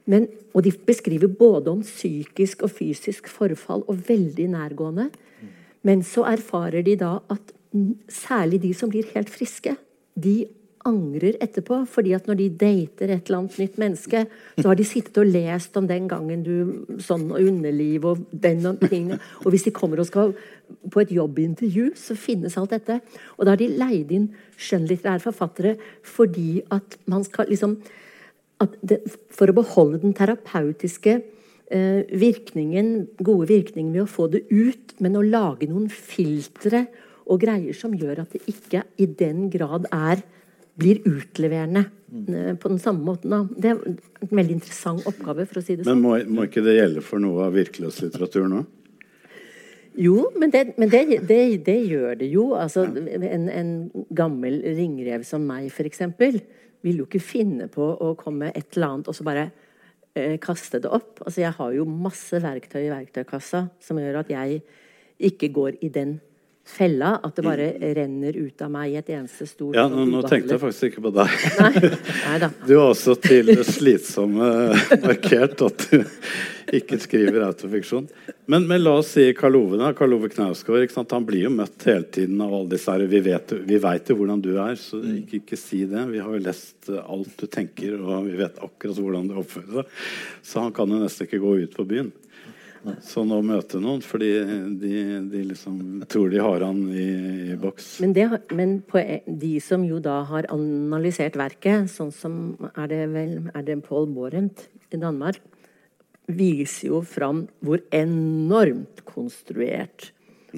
Men, 0.07 0.27
og 0.55 0.63
de 0.63 0.71
beskriver 0.71 1.27
både 1.27 1.71
om 1.71 1.81
psykisk 1.83 2.63
og 2.63 2.71
fysisk 2.71 3.27
forfall, 3.27 3.83
og 3.87 4.07
veldig 4.07 4.47
nærgående. 4.53 5.09
Men 5.83 6.03
så 6.03 6.23
erfarer 6.31 6.81
de 6.81 6.95
da 6.99 7.17
at 7.29 7.53
særlig 8.09 8.61
de 8.63 8.73
som 8.73 8.89
blir 8.89 9.09
helt 9.13 9.29
friske, 9.29 9.75
de 10.15 10.45
angrer 10.87 11.37
etterpå. 11.43 11.83
fordi 11.87 12.13
at 12.15 12.27
når 12.27 12.39
de 12.39 12.49
dater 12.49 13.11
et 13.11 13.27
eller 13.27 13.37
annet 13.39 13.57
nytt 13.59 13.77
menneske, 13.77 14.25
så 14.57 14.67
har 14.67 14.75
de 14.75 14.85
sittet 14.87 15.19
og 15.21 15.29
lest 15.29 15.77
om 15.77 15.87
den 15.87 16.07
gangen 16.07 16.43
du 16.43 16.97
sånn 17.03 17.29
og 17.31 17.41
underliv 17.41 18.05
og 18.05 18.25
den 18.31 18.65
og 18.65 18.79
tingene. 18.87 19.19
Og 19.45 19.51
hvis 19.51 19.67
de 19.67 19.75
kommer 19.75 19.99
og 19.99 20.09
skal 20.09 20.33
på 20.91 21.03
et 21.03 21.13
jobbintervju, 21.15 21.91
så 21.95 22.15
finnes 22.15 22.57
alt 22.57 22.75
dette. 22.75 22.99
Og 23.37 23.45
da 23.45 23.53
har 23.53 23.61
de 23.61 23.69
leid 23.77 24.11
inn 24.11 24.29
skjønnlitterære 24.57 25.23
forfattere 25.23 25.77
fordi 26.07 26.61
at 26.73 26.97
man 27.05 27.23
skal 27.27 27.49
liksom 27.51 27.79
det, 28.81 29.03
For 29.29 29.49
å 29.51 29.53
beholde 29.53 29.99
den 30.01 30.15
terapeutiske 30.17 31.11
eh, 31.13 31.99
virkningen, 32.09 33.07
gode 33.21 33.51
virkningen 33.51 33.93
ved 33.93 34.07
å 34.07 34.09
få 34.09 34.25
det 34.33 34.47
ut, 34.49 34.95
men 35.03 35.17
å 35.19 35.21
lage 35.21 35.69
noen 35.69 35.91
filtre 35.93 36.87
og 37.27 37.43
greier 37.43 37.75
som 37.77 37.93
gjør 37.93 38.23
at 38.23 38.33
det 38.33 38.41
ikke 38.49 38.83
i 38.97 39.07
den 39.19 39.47
grad 39.53 39.85
er 39.91 40.23
blir 40.77 41.01
utleverende 41.09 41.85
mm. 42.11 42.57
på 42.61 42.69
den 42.69 42.79
samme 42.79 43.03
måten. 43.05 43.33
Da. 43.33 43.43
Det 43.49 43.71
er 43.71 43.79
en 43.81 44.31
veldig 44.39 44.57
interessant 44.59 45.07
oppgave. 45.09 45.47
for 45.49 45.61
å 45.61 45.65
si 45.65 45.75
det 45.75 45.85
sånn. 45.85 45.97
Men 45.97 46.03
må, 46.03 46.17
må 46.37 46.47
ikke 46.47 46.65
det 46.65 46.77
gjelde 46.77 47.03
for 47.05 47.23
noe 47.23 47.47
av 47.47 47.57
virkelighetslitteratur 47.57 48.49
nå? 48.51 48.63
Jo, 49.97 50.27
men 50.37 50.51
det, 50.53 50.75
men 50.77 50.91
det, 50.93 51.01
det, 51.25 51.39
det 51.65 51.77
gjør 51.89 52.19
det 52.19 52.29
jo. 52.29 52.51
Altså, 52.53 52.85
en, 52.85 53.47
en, 53.49 53.71
gammel 54.13 54.59
ringrev 54.77 55.25
som 55.25 55.45
meg, 55.47 55.71
f.eks., 55.73 56.03
vil 56.85 57.01
jo 57.01 57.07
ikke 57.07 57.23
finne 57.23 57.65
på 57.73 57.81
å 57.81 58.11
komme 58.19 58.51
et 58.53 58.77
eller 58.77 58.91
annet 58.93 59.09
og 59.09 59.15
så 59.17 59.25
bare 59.25 59.47
eh, 60.13 60.35
kaste 60.41 60.77
det 60.83 60.91
opp. 60.93 61.23
Altså, 61.23 61.41
jeg 61.41 61.55
har 61.57 61.73
jo 61.73 61.87
masse 61.89 62.37
verktøy 62.43 62.83
i 62.83 62.93
verktøykassa 62.93 63.63
som 63.81 63.97
gjør 63.97 64.21
at 64.21 64.29
jeg 64.29 64.61
ikke 65.17 65.49
går 65.55 65.79
i 65.81 65.89
den 65.89 66.19
fella 66.67 67.13
at 67.23 67.37
det 67.37 67.45
bare 67.45 67.67
renner 67.95 68.35
ut 68.37 68.61
av 68.61 68.71
meg 68.73 68.91
i 68.91 68.99
et 68.99 69.09
eneste 69.15 69.47
stort 69.47 69.77
Ja, 69.77 69.87
nå, 69.91 70.03
nå 70.09 70.21
tenkte 70.27 70.55
jeg 70.55 70.61
faktisk 70.61 70.91
ikke 70.91 71.05
på 71.07 71.13
deg. 71.15 71.33
Nei. 71.61 71.93
Nei 72.43 72.51
Du 72.67 72.75
har 72.75 72.91
også 72.91 73.15
til 73.23 73.53
det 73.53 73.63
slitsomme 73.67 74.51
markert 75.03 75.63
at 75.67 75.87
du 75.87 76.03
ikke 76.75 76.97
skriver 76.99 77.45
autofiksjon. 77.45 78.09
Men, 78.51 78.65
men, 78.67 78.81
la 78.83 78.97
oss 78.99 79.13
si 79.15 79.23
Karl 79.37 79.55
Ove. 79.55 79.77
da, 79.79 79.93
Karl 79.95 80.17
Ove 80.17 80.27
Knausgård. 80.33 80.91
Han 81.13 81.27
blir 81.27 81.45
jo 81.45 81.53
møtt 81.55 81.87
hele 81.87 82.03
tiden 82.03 82.41
av 82.43 82.51
alle 82.51 82.73
disse 82.73 82.91
her. 82.91 83.05
Vi 83.07 83.21
vet, 83.23 83.53
vi 83.69 83.79
vet 83.83 84.11
jo 84.11 84.17
hvordan 84.19 84.43
du 84.43 84.51
er, 84.55 84.75
så 84.79 84.99
ikke, 84.99 85.41
ikke, 85.41 85.59
si 85.59 85.85
det. 85.87 86.03
Vi 86.11 86.19
har 86.19 86.35
jo 86.35 86.43
lest 86.43 86.91
alt 86.99 87.39
du 87.39 87.47
tenker, 87.47 87.95
og 88.01 88.27
vi 88.27 88.35
vet 88.41 88.59
akkurat 88.59 88.99
hvordan 88.99 89.31
du 89.31 89.37
oppfører 89.39 89.81
deg. 89.81 89.99
Så 90.43 90.65
han 90.65 90.75
kan 90.75 90.91
jo 90.91 90.99
nesten 90.99 91.29
ikke 91.29 91.43
gå 91.43 91.55
ut 91.63 91.77
på 91.79 91.87
byen 91.87 92.11
sånn 93.03 93.33
å 93.35 93.41
møte 93.45 93.79
noen, 93.83 94.01
fordi 94.05 94.31
de, 94.81 94.93
de 95.31 95.43
liksom 95.51 96.05
tror 96.09 96.31
de 96.33 96.41
har 96.43 96.65
han 96.65 96.81
i, 96.91 97.07
i 97.53 97.57
boks. 97.59 97.97
Men, 98.03 98.15
det, 98.15 98.27
men 98.57 98.77
på, 98.87 99.01
e, 99.01 99.21
de 99.27 99.53
som 99.63 99.85
jo 99.87 99.99
da 100.03 100.19
har 100.29 100.49
analysert 100.53 101.37
verket, 101.39 101.89
sånn 101.93 102.13
som 102.15 102.39
er 102.73 102.91
det 102.91 103.03
vel 103.13 103.37
er 103.53 103.67
det 103.67 103.79
Paul 103.85 104.09
Borent 104.13 104.67
i 104.93 104.99
Danmark, 105.01 105.41
viser 106.27 106.91
jo 106.91 107.01
fram 107.07 107.45
hvor 107.63 107.81
enormt 107.95 109.03
konstruert 109.07 110.11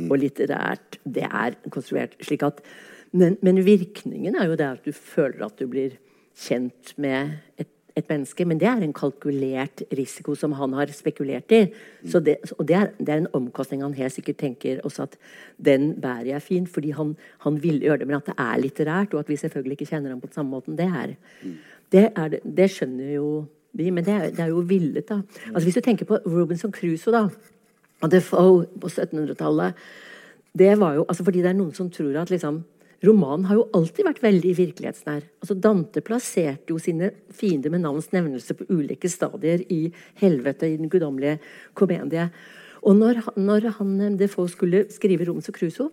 og 0.08 0.16
litterært 0.22 1.00
det 1.04 1.26
er 1.26 1.58
konstruert. 1.74 2.16
slik 2.24 2.46
at 2.46 2.62
men, 3.12 3.38
men 3.42 3.64
virkningen 3.66 4.38
er 4.38 4.52
jo 4.52 4.58
det 4.58 4.70
at 4.70 4.86
du 4.86 4.94
føler 4.94 5.42
at 5.48 5.58
du 5.58 5.66
blir 5.70 5.98
kjent 6.38 6.94
med 7.02 7.40
et 7.60 7.70
et 8.00 8.10
menneske. 8.10 8.46
Men 8.48 8.60
det 8.62 8.68
er 8.70 8.84
en 8.84 8.96
kalkulert 8.96 9.84
risiko 9.96 10.36
som 10.40 10.56
han 10.58 10.74
har 10.78 10.92
spekulert 10.96 11.52
i. 11.56 11.62
Det, 12.04 12.38
og 12.58 12.66
det 12.68 12.76
er, 12.76 12.92
det 12.98 13.10
er, 13.10 13.22
en 13.24 13.32
omkostning 13.38 13.84
han 13.86 13.98
helt 13.98 14.16
sikkert 14.16 14.40
tenker 14.42 14.82
også 14.88 15.06
at 15.08 15.20
den 15.58 15.94
bærer 16.02 16.34
jeg 16.34 16.46
fint, 16.46 16.72
fordi 16.72 16.96
han, 16.98 17.16
han 17.46 17.62
vil 17.64 17.82
gjøre 17.84 18.02
det. 18.02 18.10
Men 18.10 18.20
at 18.20 18.32
det 18.32 18.38
er 18.38 18.64
litterært, 18.64 19.14
og 19.14 19.24
at 19.24 19.30
vi 19.30 19.40
selvfølgelig 19.40 19.78
ikke 19.78 19.92
kjenner 19.92 20.16
ham 20.16 20.22
på 20.24 20.32
den 20.32 20.40
samme 20.40 20.52
måten, 20.52 20.78
det 20.78 20.90
er 20.90 21.16
det, 21.92 22.10
er 22.16 22.40
det 22.44 22.70
skjønner 22.72 23.14
jo 23.16 23.30
vi. 23.74 23.90
Men 23.90 24.06
det 24.06 24.14
er, 24.14 24.30
det 24.30 24.46
er 24.46 24.52
jo 24.54 24.66
villet, 24.66 25.10
da. 25.10 25.22
Altså 25.54 25.66
Hvis 25.66 25.76
du 25.76 25.82
tenker 25.82 26.06
på 26.06 26.20
Robinson 26.26 26.72
Crusoe, 26.72 27.14
da, 27.14 27.28
og 28.02 28.12
Defoe 28.12 28.66
på 28.82 28.88
1700-tallet 28.88 29.74
det 30.60 30.80
var 30.80 30.94
jo, 30.94 31.06
altså 31.10 31.24
Fordi 31.24 31.42
det 31.44 31.52
er 31.52 31.58
noen 31.58 31.74
som 31.78 31.92
tror 31.94 32.22
at 32.22 32.32
liksom 32.34 32.64
Romanen 33.06 33.46
har 33.48 33.56
jo 33.56 33.68
alltid 33.78 34.08
vært 34.10 34.24
veldig 34.24 34.54
virkelighetsnær. 34.58 35.24
Altså 35.40 35.56
Dante 35.56 36.04
plasserte 36.04 36.74
jo 36.74 36.80
sine 36.84 37.14
fiender 37.32 37.72
med 37.72 37.86
navns 37.86 38.10
nevnelse 38.12 38.58
på 38.60 38.68
ulike 38.74 39.08
stadier 39.12 39.64
i 39.72 39.86
helvete 40.20 40.68
i 40.68 40.76
den 40.80 40.92
guddommelige 40.92 41.38
komedie. 41.80 42.28
Og 42.84 42.98
når, 43.00 43.22
når 43.40 43.70
han 43.78 44.18
Defoe 44.20 44.52
skulle 44.52 44.86
skrive 44.92 45.26
'Roms 45.28 45.48
og 45.52 45.56
Cruso', 45.56 45.92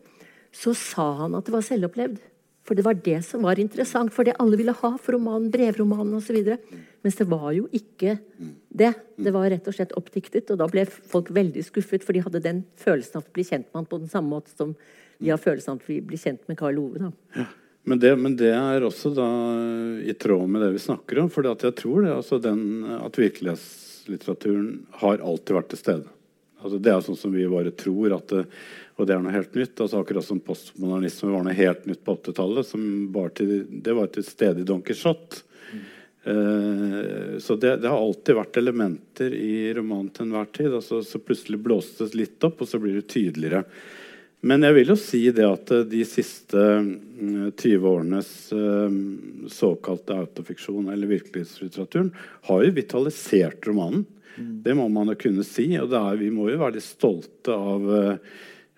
så 0.51 0.75
sa 0.75 1.13
han 1.23 1.35
at 1.35 1.47
det 1.47 1.55
var 1.55 1.63
selvopplevd. 1.63 2.19
For 2.67 2.75
det 2.75 2.83
var 2.83 2.99
det 2.99 3.21
som 3.23 3.45
var 3.47 3.61
interessant, 3.63 4.11
for 4.11 4.27
det 4.27 4.35
alle 4.43 4.59
ville 4.59 4.75
ha 4.75 4.91
for 4.99 5.15
romanen, 5.15 5.53
brevromanen 5.55 6.17
osv. 6.19 6.57
Mens 7.05 7.19
det 7.19 7.29
var 7.31 7.53
jo 7.55 7.69
ikke 7.71 8.17
det. 8.75 8.93
Det 9.15 9.33
var 9.35 9.47
rett 9.53 9.69
og 9.71 9.77
slett 9.77 9.95
oppdiktet. 9.95 10.51
Og 10.51 10.59
da 10.59 10.67
ble 10.67 10.83
folk 10.87 11.31
veldig 11.31 11.63
skuffet, 11.63 12.03
for 12.03 12.17
de 12.17 12.25
hadde 12.27 12.43
den 12.43 12.65
følelsen 12.83 13.21
av 13.21 13.29
å 13.29 13.35
bli 13.37 13.47
kjent 13.47 13.69
med 13.71 13.79
han 13.79 13.91
på 13.93 14.01
den 14.03 14.11
samme 14.11 14.35
måte 14.35 14.51
som 14.51 14.75
har 15.25 15.41
følelsen 15.41 15.77
av 15.77 15.87
vi 15.87 16.01
blir 16.05 16.21
kjent 16.21 16.43
med 16.51 16.59
Karl 16.61 16.79
Ove. 16.83 17.13
Ja. 17.37 17.47
Men 17.87 18.01
det, 18.03 18.17
men 18.19 18.35
det, 18.37 18.51
er 18.51 18.83
også 18.83 19.13
da 19.15 19.27
i 20.03 20.15
tråd 20.19 20.49
med 20.51 20.65
det 20.65 20.73
vi 20.75 20.83
snakker 20.83 21.21
om. 21.23 21.29
For 21.31 21.47
jeg 21.47 21.77
tror 21.79 22.03
det, 22.03 22.17
altså 22.17 22.41
den, 22.43 22.83
at 22.99 23.19
virkelighetslitteraturen 23.21 24.73
har 25.03 25.23
alltid 25.23 25.55
vært 25.55 25.71
til 25.71 25.81
stede. 25.85 26.15
Altså 26.59 26.81
det 26.83 26.91
er 26.91 27.05
sånn 27.07 27.21
som 27.21 27.35
vi 27.37 27.45
bare 27.47 27.71
tror 27.79 28.17
at 28.17 28.33
det, 28.33 28.43
og 28.97 29.07
det 29.07 29.15
er 29.15 29.23
noe 29.23 29.35
helt 29.35 29.55
nytt. 29.55 29.79
Altså 29.79 30.01
akkurat 30.01 30.27
som 30.27 30.41
postmodernisme 30.43 31.31
var 31.31 31.45
noe 31.47 31.57
helt 31.57 31.85
nytt 31.87 32.03
på 32.03 32.17
80-tallet. 32.17 32.73
Det 33.87 33.95
var 33.95 34.11
til 34.13 34.27
stede 34.27 34.65
i 34.65 34.67
Don 34.67 34.83
Quijote. 34.83 35.45
Mm. 35.71 35.85
Eh, 36.33 37.39
så 37.45 37.59
det, 37.61 37.77
det, 37.85 37.91
har 37.93 38.01
alltid 38.01 38.39
vært 38.41 38.59
elementer 38.59 39.37
i 39.37 39.75
romanen 39.77 40.09
til 40.11 40.27
enhver 40.27 40.49
tid. 40.59 40.73
Altså, 40.81 41.03
så 41.05 41.21
plutselig 41.23 41.61
blåses 41.63 42.15
det 42.15 42.23
litt 42.25 42.49
opp, 42.49 42.65
og 42.65 42.71
så 42.73 42.81
blir 42.83 42.99
det 42.99 43.07
tydeligere. 43.13 43.63
Men 44.47 44.67
jeg 44.67 44.77
vil 44.79 44.93
jo 44.93 44.99
si 45.01 45.23
det 45.35 45.47
at 45.47 45.73
eh, 45.75 45.87
de 45.91 46.03
siste 46.09 46.57
20 46.57 47.55
mm, 47.59 47.87
årenes 47.91 48.33
eh, 48.55 48.99
såkalte 49.53 50.19
autofiksjon, 50.23 50.91
eller 50.93 51.11
virkelighetslitteraturen, 51.11 52.13
har 52.51 52.67
jo 52.67 52.75
vitalisert 52.77 53.67
romanen. 53.67 54.05
Mm. 54.37 54.53
Det 54.63 54.75
må 54.77 54.91
man 54.93 55.11
jo 55.11 55.21
kunne 55.27 55.47
si. 55.47 55.71
Og 55.81 55.95
er, 55.97 56.21
vi 56.21 56.31
må 56.35 56.51
jo 56.53 56.61
være 56.63 56.79
litt 56.79 56.89
stolte 56.89 57.57
av 57.57 57.89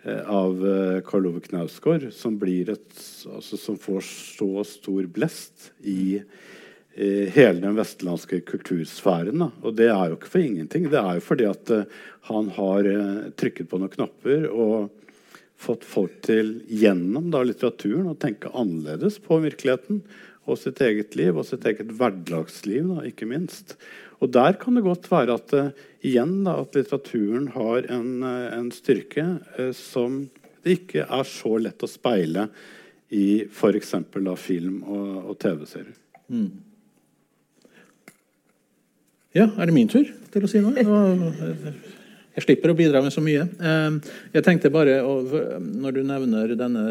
Eh, 0.09 0.31
av 0.31 0.63
Karl 1.05 1.27
Ove 1.27 1.41
Knausgård, 1.41 2.13
som, 2.15 2.39
altså, 2.39 3.57
som, 3.57 3.79
får 3.79 4.01
så 4.07 4.65
stor 4.65 5.09
blest 5.11 5.73
i 5.83 6.23
hele 6.99 7.61
den 7.63 7.77
vestlandske 7.79 8.41
kultursfæren. 8.43 9.39
Da. 9.39 9.51
Og 9.63 9.75
det 9.79 9.87
er 9.93 10.11
jo 10.11 10.17
ikke 10.17 10.31
for 10.33 10.43
ingenting. 10.43 10.89
Det 10.91 10.99
er 10.99 11.19
jo 11.19 11.23
fordi 11.23 11.45
at 11.47 11.71
han 12.27 12.49
har 12.57 12.89
trykket 13.39 13.69
på 13.71 13.79
noen 13.79 13.93
knapper 13.93 14.49
og 14.51 14.89
fått 15.59 15.85
folk 15.87 16.21
til 16.27 16.59
gjennom 16.71 17.33
da, 17.35 17.43
litteraturen 17.47 18.11
å 18.13 18.19
tenke 18.19 18.53
annerledes 18.55 19.19
på 19.25 19.41
virkeligheten 19.43 20.05
og 20.49 20.61
sitt 20.61 20.81
eget 20.85 21.17
liv 21.19 21.37
og 21.37 21.47
sitt 21.49 21.67
eget 21.69 21.91
hverdagsliv, 21.99 22.87
da, 22.95 23.05
ikke 23.11 23.29
minst. 23.29 23.75
Og 24.23 24.33
der 24.35 24.57
kan 24.61 24.79
det 24.79 24.87
godt 24.87 25.11
være 25.11 25.37
at, 25.37 25.53
uh, 25.55 25.89
igjen, 26.07 26.41
da, 26.47 26.57
at 26.63 26.79
litteraturen 26.79 27.51
har 27.55 27.91
en, 27.93 28.23
uh, 28.25 28.49
en 28.57 28.71
styrke 28.75 29.27
uh, 29.59 29.71
som 29.77 30.25
det 30.65 30.81
ikke 30.81 31.05
er 31.05 31.29
så 31.29 31.55
lett 31.61 31.85
å 31.85 31.91
speile 31.91 32.49
i 33.15 33.45
f.eks. 33.47 33.95
film 34.41 34.81
og, 34.85 35.13
og 35.33 35.39
TV-serier. 35.41 35.95
Mm. 36.29 36.49
Ja, 39.37 39.47
er 39.47 39.69
det 39.69 39.77
min 39.77 39.89
tur 39.89 40.09
til 40.33 40.45
å 40.45 40.51
si 40.51 40.61
noe? 40.65 40.83
Jeg 42.39 42.45
slipper 42.45 42.71
å 42.71 42.77
bidra 42.79 43.01
med 43.03 43.11
så 43.11 43.23
mye. 43.25 43.49
Ehm, 43.67 43.97
jeg 44.31 44.45
tenkte 44.47 44.71
bare, 44.71 45.01
Når 45.03 45.93
du 45.97 46.03
nevner 46.07 46.55
denne, 46.55 46.85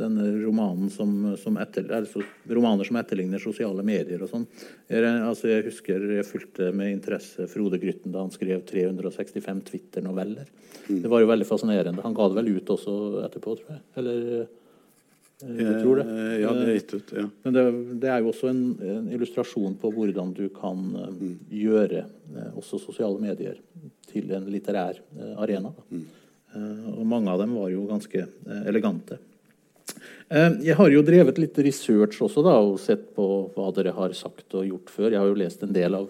denne 0.00 0.28
romanen 0.40 0.88
som, 0.88 1.36
som 1.36 1.58
etter, 1.60 1.90
altså 1.92 2.22
romaner 2.48 2.88
som 2.88 2.96
etterligner 2.96 3.42
sosiale 3.42 3.84
medier 3.84 4.22
og 4.24 4.30
sånn 4.32 4.46
altså 4.88 5.50
Jeg 5.50 5.66
husker 5.68 6.06
jeg 6.16 6.24
fulgte 6.24 6.70
med 6.72 6.94
interesse 6.94 7.44
Frode 7.52 7.80
Grytten 7.82 8.14
da 8.14 8.22
han 8.24 8.32
skrev 8.32 8.64
365 8.64 9.60
Twitter-noveller. 9.68 10.48
Mm. 10.88 11.02
Det 11.02 11.12
var 11.12 11.20
jo 11.20 11.28
veldig 11.34 11.48
fascinerende. 11.48 12.04
Han 12.06 12.16
ga 12.16 12.30
det 12.30 12.40
vel 12.40 12.54
ut 12.56 12.72
også 12.72 12.96
etterpå, 13.26 13.58
tror 13.60 13.76
jeg. 13.76 13.84
Eller 14.00 14.48
jeg 15.38 15.68
eh, 15.68 15.82
tror 15.82 16.00
det. 16.00 16.06
Ja, 16.40 16.54
det 16.56 16.64
er 16.64 16.74
gitt 16.80 16.96
ut. 16.96 17.12
ja. 17.14 17.28
Men 17.44 17.54
det, 17.54 17.66
det 18.02 18.08
er 18.10 18.24
jo 18.24 18.32
også 18.32 18.48
en, 18.50 18.64
en, 18.82 19.04
illustrasjon 19.14 19.76
på 19.78 19.92
hvordan 19.94 20.32
du 20.34 20.48
kan 20.54 20.80
mm. 20.80 21.36
gjøre 21.60 22.02
eh, 22.08 22.50
også 22.58 22.80
sosiale 22.82 23.20
medier 23.22 23.60
til 24.10 24.30
en 24.36 24.46
litterær 24.52 25.00
uh, 25.18 25.34
arena. 25.44 25.72
Mm. 25.90 26.06
og 26.96 27.02
mange 27.06 27.28
av 27.28 27.42
dem 27.42 27.50
var 27.58 27.68
jo 27.68 27.82
ganske 27.84 28.22
elegante. 28.66 29.18
jeg 30.64 30.76
har 30.78 30.88
jo 30.90 31.02
drevet 31.04 31.38
litt 31.38 31.58
research 31.60 32.22
også 32.24 32.42
da, 32.42 32.54
og 32.56 32.80
sett 32.80 33.04
på 33.14 33.26
hva 33.52 33.68
dere 33.76 33.92
har 33.92 34.14
sagt 34.16 34.56
og 34.56 34.64
gjort 34.64 34.90
før. 34.90 35.10
Jeg 35.12 35.20
har 35.20 35.28
jo 35.28 35.36
lest 35.42 35.62
en 35.62 35.76
del 35.76 35.94
av 35.98 36.08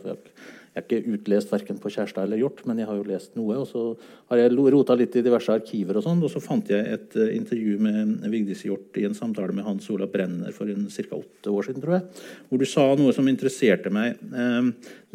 jeg 0.78 0.84
har 0.84 1.00
ikke 1.00 1.14
utlest 1.16 1.50
verken 1.50 1.78
på 1.82 1.90
Kjærstad 1.90 2.26
eller 2.28 2.38
Hjort, 2.38 2.60
men 2.68 2.78
jeg 2.78 2.86
har 2.86 2.98
jo 3.00 3.06
lest 3.08 3.32
noe. 3.38 3.56
Og 3.58 3.66
så 3.66 3.82
har 4.30 4.38
jeg 4.38 4.54
rota 4.54 4.94
litt 4.98 5.16
i 5.18 5.24
diverse 5.26 5.50
arkiver, 5.50 5.98
og 5.98 6.04
sånn, 6.04 6.20
og 6.22 6.30
så 6.30 6.42
fant 6.44 6.70
jeg 6.70 6.84
et 6.94 7.16
intervju 7.34 7.78
med 7.82 8.28
Vigdis 8.30 8.62
Hjort 8.68 8.98
i 9.00 9.06
en 9.08 9.16
samtale 9.16 9.56
med 9.56 9.66
Hans 9.66 9.88
Olav 9.90 10.12
Brenner 10.12 10.54
for 10.54 10.70
ca. 10.70 11.18
åtte 11.18 11.50
år 11.50 11.66
siden, 11.66 11.82
tror 11.82 11.96
jeg, 11.98 12.24
hvor 12.48 12.62
du 12.62 12.66
sa 12.68 12.86
noe 12.94 13.16
som 13.16 13.30
interesserte 13.30 13.90
meg, 13.90 14.20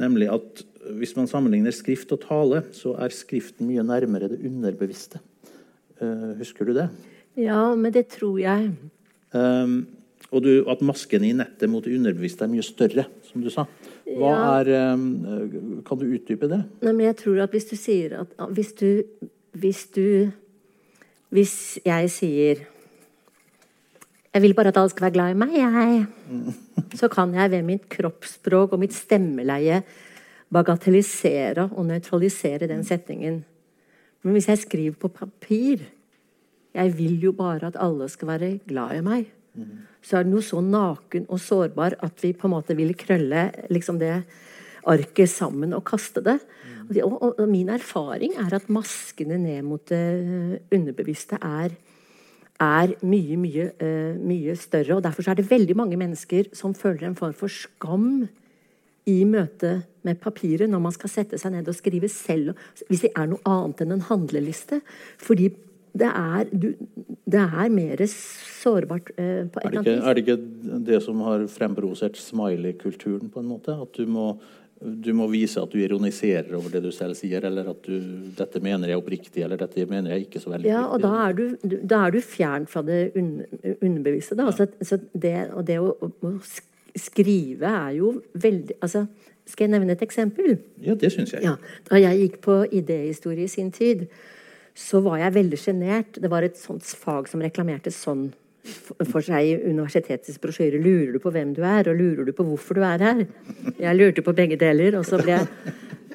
nemlig 0.01 0.27
at 0.33 0.65
hvis 0.99 1.15
man 1.17 1.29
sammenligner 1.29 1.73
skrift 1.75 2.11
og 2.15 2.21
tale, 2.25 2.63
så 2.75 2.95
er 2.99 3.13
skriften 3.15 3.67
mye 3.69 3.83
nærmere 3.85 4.29
det 4.31 4.41
underbevisste. 4.45 5.21
Uh, 6.01 6.33
husker 6.39 6.67
du 6.67 6.73
det? 6.75 6.87
Ja, 7.39 7.73
men 7.75 7.93
det 7.93 8.07
tror 8.13 8.37
jeg. 8.41 8.71
Um, 9.33 9.85
og 10.33 10.43
du, 10.45 10.51
at 10.69 10.81
masken 10.85 11.25
i 11.25 11.31
nettet 11.37 11.69
mot 11.69 11.85
det 11.85 11.95
underbevisste 11.97 12.45
er 12.45 12.51
mye 12.51 12.65
større, 12.65 13.05
som 13.29 13.43
du 13.43 13.49
sa. 13.53 13.65
Ja. 14.07 14.33
er 14.59 14.93
um, 14.93 15.81
Kan 15.87 15.99
du 16.01 16.05
utdype 16.11 16.49
det? 16.51 16.59
Nei, 16.83 16.91
men 16.91 17.05
jeg 17.07 17.17
tror 17.23 17.45
at 17.45 17.53
hvis 17.55 17.69
du 17.69 17.77
sier 17.79 18.17
at 18.19 18.33
Hvis 18.51 18.73
du 18.75 19.03
Hvis, 19.53 19.85
du, 19.95 20.27
hvis 21.31 21.79
jeg 21.85 22.09
sier 22.11 22.63
jeg 24.33 24.41
vil 24.41 24.55
bare 24.57 24.71
at 24.73 24.77
alle 24.81 24.89
skal 24.89 25.05
være 25.05 25.13
glad 25.13 25.29
i 25.29 25.37
meg, 25.37 25.51
jeg. 25.53 26.05
Så 26.97 27.05
kan 27.13 27.35
jeg 27.37 27.51
ved 27.53 27.67
mitt 27.67 27.83
kroppsspråk 27.93 28.73
og 28.73 28.81
mitt 28.81 28.95
stemmeleie 28.97 29.83
bagatellisere 30.53 31.69
og 31.71 31.87
nøytralisere 31.89 32.69
den 32.69 32.83
setningen. 32.87 33.43
Men 34.23 34.37
hvis 34.37 34.47
jeg 34.47 34.63
skriver 34.67 34.97
på 34.99 35.11
papir 35.11 35.89
Jeg 36.73 36.97
vil 36.97 37.21
jo 37.21 37.31
bare 37.37 37.67
at 37.67 37.75
alle 37.77 38.07
skal 38.09 38.27
være 38.27 38.47
glad 38.65 38.95
i 38.97 39.01
meg 39.05 39.27
så 40.03 40.17
er 40.17 40.25
det 40.25 40.33
noe 40.33 40.43
så 40.45 40.59
naken 40.63 41.27
og 41.31 41.41
sårbar 41.41 41.97
at 42.03 42.23
vi 42.23 42.33
på 42.35 42.49
en 42.49 42.55
måte 42.55 42.75
vil 42.77 42.93
krølle 42.97 43.47
liksom 43.71 43.99
det 44.01 44.15
arket 44.89 45.31
sammen 45.31 45.75
og 45.77 45.85
kaste 45.87 46.23
det. 46.25 46.39
Og, 46.83 47.13
og, 47.13 47.39
og, 47.39 47.45
min 47.47 47.69
erfaring 47.71 48.35
er 48.41 48.57
at 48.57 48.67
maskene 48.73 49.37
ned 49.39 49.61
mot 49.63 49.83
det 49.87 50.59
underbevisste 50.73 51.39
er, 51.39 51.71
er 52.59 52.95
mye, 53.07 53.37
mye, 53.39 53.69
uh, 53.79 54.17
mye 54.19 54.57
større. 54.59 54.97
og 54.97 55.05
Derfor 55.05 55.29
er 55.29 55.39
det 55.39 55.47
veldig 55.51 55.77
mange 55.79 55.99
mennesker 55.99 56.51
som 56.57 56.75
føler 56.75 57.07
en 57.07 57.19
form 57.19 57.35
for 57.37 57.51
skam 57.51 58.25
i 59.09 59.23
møte 59.27 59.81
med 60.07 60.19
papiret 60.23 60.71
når 60.71 60.81
man 60.83 60.95
skal 60.95 61.11
sette 61.11 61.39
seg 61.39 61.55
ned 61.55 61.67
og 61.67 61.75
skrive 61.77 62.09
selv, 62.11 62.57
hvis 62.87 63.05
det 63.05 63.13
er 63.17 63.29
noe 63.31 63.43
annet 63.49 63.83
enn 63.83 63.95
en 63.97 64.07
handleliste. 64.09 64.81
Fordi 65.21 65.51
det 65.93 66.09
er, 66.09 66.49
du, 66.49 66.71
det 67.29 67.43
er 67.43 67.69
mer 67.69 68.01
sårbart 68.09 69.13
eh, 69.13 69.45
på 69.45 69.61
et 69.61 69.67
eller 69.67 69.83
annet 69.83 69.91
vis. 69.91 70.01
Er 70.01 70.17
det 70.17 70.23
ikke 70.25 70.81
det 70.89 70.99
som 71.05 71.21
har 71.27 71.45
fremprovosert 71.53 72.17
smiley-kulturen, 72.17 73.29
på 73.29 73.43
en 73.43 73.51
måte? 73.51 73.75
At 73.77 73.93
du 73.93 74.09
må, 74.09 74.31
du 74.81 75.11
må, 75.13 75.27
vise 75.29 75.61
at 75.61 75.69
du 75.69 75.77
ironiserer 75.83 76.49
over 76.57 76.73
det 76.73 76.81
du 76.87 76.89
selv 76.95 77.17
sier, 77.19 77.45
eller 77.45 77.69
at 77.75 77.85
du 77.85 77.93
'dette 78.33 78.63
mener 78.63 78.89
jeg 78.89 79.03
oppriktig', 79.03 79.45
eller 79.45 79.61
'dette 79.61 79.85
mener 79.89 80.15
jeg 80.15 80.27
ikke 80.27 80.41
så 80.41 80.55
veldig 80.55 80.71
Ja, 80.71 80.87
og 80.87 81.05
da 81.05 81.13
er 81.27 81.37
du, 81.37 81.45
da 81.61 82.07
er 82.07 82.17
du 82.17 82.21
fjern 82.21 82.65
fra 82.65 82.81
det 82.81 83.13
un, 83.15 83.43
underbevisste. 83.77 84.35
Ja. 84.39 84.49
Altså, 84.49 84.67
så 84.81 84.97
det, 85.13 85.51
og 85.53 85.67
det 85.67 85.77
å, 85.79 85.93
å, 86.01 86.37
skrive 86.99 87.69
er 87.69 87.95
jo 87.97 88.13
veldig 88.33 88.77
altså, 88.81 89.05
Skal 89.49 89.65
jeg 89.65 89.73
nevne 89.73 89.91
et 89.97 90.03
eksempel? 90.05 90.53
Ja, 90.79 90.93
det 90.95 91.11
syns 91.11 91.33
jeg. 91.33 91.43
Ja, 91.43 91.57
da 91.89 91.99
jeg 91.99 92.19
gikk 92.21 92.37
på 92.45 92.61
idéhistorie 92.63 93.43
i 93.43 93.51
sin 93.51 93.73
tid, 93.75 94.05
så 94.73 95.01
var 95.03 95.17
jeg 95.19 95.33
veldig 95.35 95.59
sjenert. 95.59 96.15
Det 96.15 96.31
var 96.31 96.47
et 96.47 96.55
sånt 96.55 96.85
fag 96.85 97.27
som 97.27 97.43
reklamerte 97.43 97.91
sånn 97.91 98.29
for 99.09 99.19
seg 99.19 99.49
i 99.49 99.57
universitetets 99.67 100.39
brosjyre. 100.39 100.79
Lurer 100.79 101.11
du 101.15 101.19
på 101.19 101.33
hvem 101.35 101.51
du 101.57 101.59
er, 101.67 101.89
og 101.91 101.99
lurer 101.99 102.23
du 102.23 102.31
på 102.35 102.45
hvorfor 102.47 102.79
du 102.79 102.85
er 102.87 103.03
her? 103.03 103.25
Jeg 103.75 103.97
lurte 103.97 104.23
på 104.23 104.35
begge 104.37 104.55
deler, 104.59 104.95
og 104.95 105.03
så 105.07 105.19
jeg, 105.27 105.43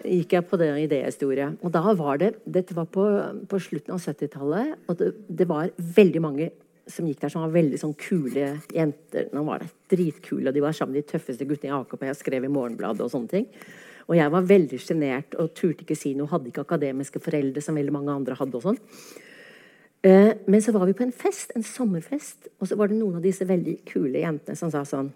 gikk 0.08 0.38
jeg 0.38 0.46
på 0.48 0.58
det 0.60 0.70
idéhistorie. 0.86 1.50
Og 1.60 1.74
da 1.74 1.82
var 1.98 2.20
det 2.22 2.32
Dette 2.46 2.76
var 2.76 2.88
på, 2.92 3.04
på 3.48 3.60
slutten 3.60 3.94
av 3.94 4.00
70-tallet, 4.00 4.78
og 4.88 4.98
det, 5.00 5.12
det, 5.28 5.48
var 5.48 5.70
veldig 5.76 6.24
mange 6.24 6.50
som 6.88 7.08
gikk 7.08 7.20
der 7.22 7.32
som 7.32 7.44
var 7.44 7.52
veldig 7.54 7.78
sånn 7.80 7.94
kule 8.00 8.48
jenter. 8.74 9.28
Nå 9.34 9.44
var 9.46 9.66
dritkule, 9.90 10.48
og 10.48 10.56
de 10.56 10.64
var 10.64 10.76
sammen 10.76 10.96
med 10.96 11.04
de 11.04 11.12
tøffeste 11.12 11.46
guttene 11.48 11.70
i 11.70 11.76
AKP. 11.76 12.06
Jeg 12.08 12.20
skrev 12.22 12.48
i 12.48 12.52
Morgenbladet 12.52 13.04
og 13.04 13.12
sånne 13.12 13.32
ting. 13.32 13.48
Og 14.08 14.16
jeg 14.16 14.32
var 14.32 14.46
veldig 14.48 14.80
sjenert 14.80 15.36
og 15.36 15.52
turte 15.56 15.84
ikke 15.84 15.96
si 15.98 16.14
noe. 16.16 16.30
Hadde 16.30 16.48
ikke 16.48 16.64
akademiske 16.64 17.20
foreldre 17.20 17.62
som 17.64 17.76
veldig 17.76 17.94
mange 17.94 18.14
andre 18.14 18.36
hadde. 18.38 18.56
og 18.56 18.64
sånn. 18.64 18.80
Eh, 20.02 20.32
men 20.46 20.62
så 20.62 20.72
var 20.72 20.86
vi 20.86 20.96
på 20.96 21.04
en 21.04 21.12
fest, 21.12 21.52
en 21.56 21.66
sommerfest, 21.66 22.48
og 22.60 22.68
så 22.70 22.76
var 22.78 22.88
det 22.88 23.00
noen 23.00 23.18
av 23.18 23.24
disse 23.24 23.44
veldig 23.44 23.80
kule 23.88 24.22
jentene 24.22 24.56
som 24.56 24.70
sa 24.70 24.84
sånn 24.86 25.10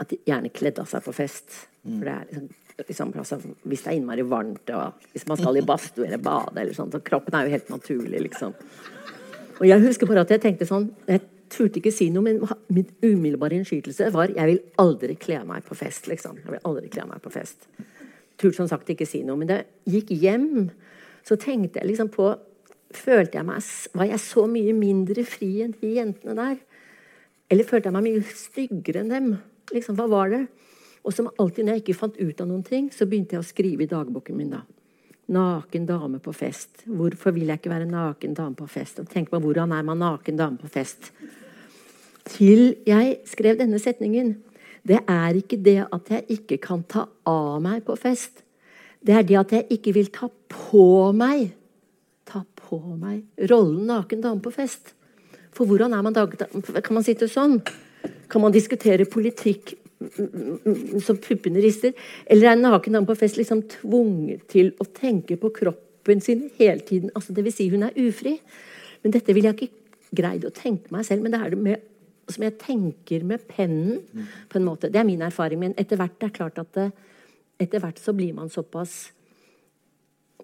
At 0.00 0.08
de 0.08 0.16
gjerne 0.24 0.48
kledde 0.48 0.80
av 0.80 0.88
seg 0.88 1.04
på 1.04 1.12
fest. 1.12 1.50
For 1.84 2.06
det 2.08 2.14
er 2.14 2.30
liksom, 2.30 3.10
liksom 3.12 3.12
altså, 3.20 3.36
Hvis 3.68 3.82
det 3.84 3.90
er 3.92 3.98
innmari 3.98 4.24
varmt, 4.24 4.70
og 4.72 5.04
hvis 5.12 5.26
man 5.28 5.36
skal 5.36 5.58
i 5.60 5.64
badstue 5.66 6.06
eller 6.06 6.22
bade, 6.24 6.56
eller 6.60 6.72
sånt, 6.72 6.96
så 6.96 7.02
kroppen 7.04 7.36
er 7.36 7.46
jo 7.46 7.52
helt 7.52 7.68
naturlig, 7.68 8.22
liksom. 8.24 8.56
Og 9.60 9.68
jeg 9.68 9.84
husker 9.84 10.08
bare 10.08 10.24
at 10.24 10.32
jeg 10.32 10.42
tenkte 10.42 10.68
sånn 10.68 10.88
jeg 11.08 11.22
turte 11.50 11.80
ikke 11.80 11.92
si 11.92 12.08
noe, 12.14 12.22
men 12.24 12.38
min 12.70 12.86
umiddelbare 13.02 13.58
innskytelse 13.58 14.10
var 14.14 14.32
jeg 14.32 14.46
vil 14.52 14.60
aldri 14.80 15.16
kle 15.20 15.42
meg 15.48 15.66
på 15.66 15.76
fest. 15.76 16.06
liksom. 16.08 16.38
Jeg 16.44 16.54
vil 16.54 16.62
aldri 16.68 16.90
kle 16.92 17.08
meg 17.10 17.22
på 17.24 17.32
fest. 17.34 17.66
Turte 18.38 18.56
som 18.56 18.70
sagt 18.70 18.92
ikke 18.92 19.08
si 19.08 19.24
noe. 19.26 19.36
Men 19.40 19.50
da 19.50 19.58
jeg 19.60 20.00
gikk 20.00 20.14
hjem, 20.22 20.70
så 21.26 21.36
tenkte 21.40 21.82
jeg 21.82 21.90
liksom 21.90 22.12
på 22.14 22.32
følte 22.94 23.38
jeg 23.38 23.46
meg, 23.46 23.62
Var 23.94 24.08
jeg 24.10 24.20
så 24.22 24.46
mye 24.50 24.72
mindre 24.74 25.24
fri 25.24 25.62
enn 25.62 25.74
de 25.80 25.94
jentene 25.98 26.34
der? 26.34 26.56
Eller 27.50 27.66
følte 27.66 27.90
jeg 27.90 27.94
meg 27.94 28.06
mye 28.06 28.22
styggere 28.34 29.02
enn 29.02 29.12
dem? 29.12 29.30
Liksom, 29.74 29.98
hva 29.98 30.08
var 30.10 30.30
det? 30.30 30.44
Og 31.04 31.14
som 31.14 31.30
alltid 31.38 31.64
når 31.64 31.78
jeg 31.78 31.84
ikke 31.84 32.00
fant 32.00 32.18
ut 32.18 32.40
av 32.40 32.48
noen 32.48 32.64
ting, 32.66 32.90
så 32.92 33.06
begynte 33.06 33.36
jeg 33.36 33.42
å 33.42 33.46
skrive 33.46 33.84
i 33.84 33.90
dagboken 33.90 34.36
min. 34.36 34.50
da. 34.54 34.64
Naken 35.30 35.86
dame 35.86 36.18
på 36.22 36.32
fest. 36.34 36.82
Hvorfor 36.90 37.34
vil 37.36 37.50
jeg 37.50 37.60
ikke 37.60 37.70
være 37.70 37.86
naken 37.86 38.34
dame 38.34 38.58
på 38.58 38.66
fest? 38.70 38.98
Og 38.98 39.08
tenk 39.10 39.30
på 39.30 39.38
hvordan 39.42 39.72
er 39.76 39.86
man 39.86 40.00
naken 40.02 40.38
dame 40.40 40.58
på 40.58 40.70
fest? 40.70 41.12
Til 42.26 42.74
jeg 42.86 43.20
skrev 43.30 43.58
denne 43.60 43.78
setningen. 43.82 44.34
Det 44.86 44.98
er 45.06 45.38
ikke 45.38 45.60
det 45.60 45.78
at 45.86 46.10
jeg 46.10 46.38
ikke 46.38 46.58
kan 46.62 46.82
ta 46.88 47.06
av 47.28 47.60
meg 47.62 47.84
på 47.86 47.94
fest. 48.00 48.42
Det 49.00 49.14
er 49.16 49.26
det 49.26 49.38
at 49.38 49.54
jeg 49.54 49.78
ikke 49.78 49.94
vil 49.96 50.12
ta 50.12 50.28
på 50.50 51.10
meg 51.16 51.50
Ta 52.30 52.44
på 52.46 52.76
meg 52.94 53.24
rollen 53.50 53.88
naken 53.88 54.20
dame 54.22 54.38
på 54.44 54.52
fest. 54.54 54.92
For 55.50 55.66
hvordan 55.66 55.96
er 55.96 56.02
man 56.06 56.14
dag... 56.14 56.30
Kan 56.30 56.94
man 56.94 57.02
sitte 57.02 57.26
sånn? 57.26 57.56
Kan 58.30 58.44
man 58.44 58.54
diskutere 58.54 59.08
politikk 59.10 59.74
som 61.04 61.18
puppene 61.20 61.60
rister? 61.62 61.92
Eller 62.26 62.50
er 62.50 62.56
en 62.56 62.64
naken 62.64 62.96
dame 62.96 63.08
på 63.08 63.18
fest 63.18 63.38
liksom 63.40 63.62
tvunget 63.68 64.46
til 64.52 64.72
å 64.80 64.86
tenke 64.96 65.36
på 65.40 65.52
kroppen 65.60 66.22
sin 66.24 66.48
hele 66.58 66.80
tiden? 66.86 67.12
Altså, 67.14 67.34
det 67.36 67.44
vil 67.44 67.54
si 67.54 67.68
hun 67.72 67.84
er 67.86 67.96
ufri. 68.00 68.38
Men 69.02 69.14
dette 69.16 69.36
vil 69.36 69.48
jeg 69.48 69.58
ikke 69.58 70.16
greid 70.16 70.44
å 70.44 70.54
tenke 70.54 70.92
meg 70.94 71.06
selv. 71.08 71.24
Men 71.24 71.34
det 71.34 71.40
er 71.40 71.54
det 71.54 71.62
med, 71.68 71.86
som 72.30 72.46
jeg 72.46 72.58
tenker 72.62 73.24
med 73.26 73.46
pennen. 73.48 74.00
på 74.48 74.58
en 74.58 74.66
måte. 74.66 74.90
Det 74.90 75.00
er 75.00 75.08
min 75.08 75.22
erfaring. 75.22 75.60
Men 75.60 75.78
etter 75.78 76.00
hvert 76.00 76.18
det 76.18 76.30
er 76.30 76.36
klart 76.36 76.58
at 76.58 76.72
det, 76.74 76.90
etter 77.60 77.80
hvert 77.80 77.98
så 78.00 78.16
blir 78.16 78.32
man 78.34 78.48
såpass 78.48 79.12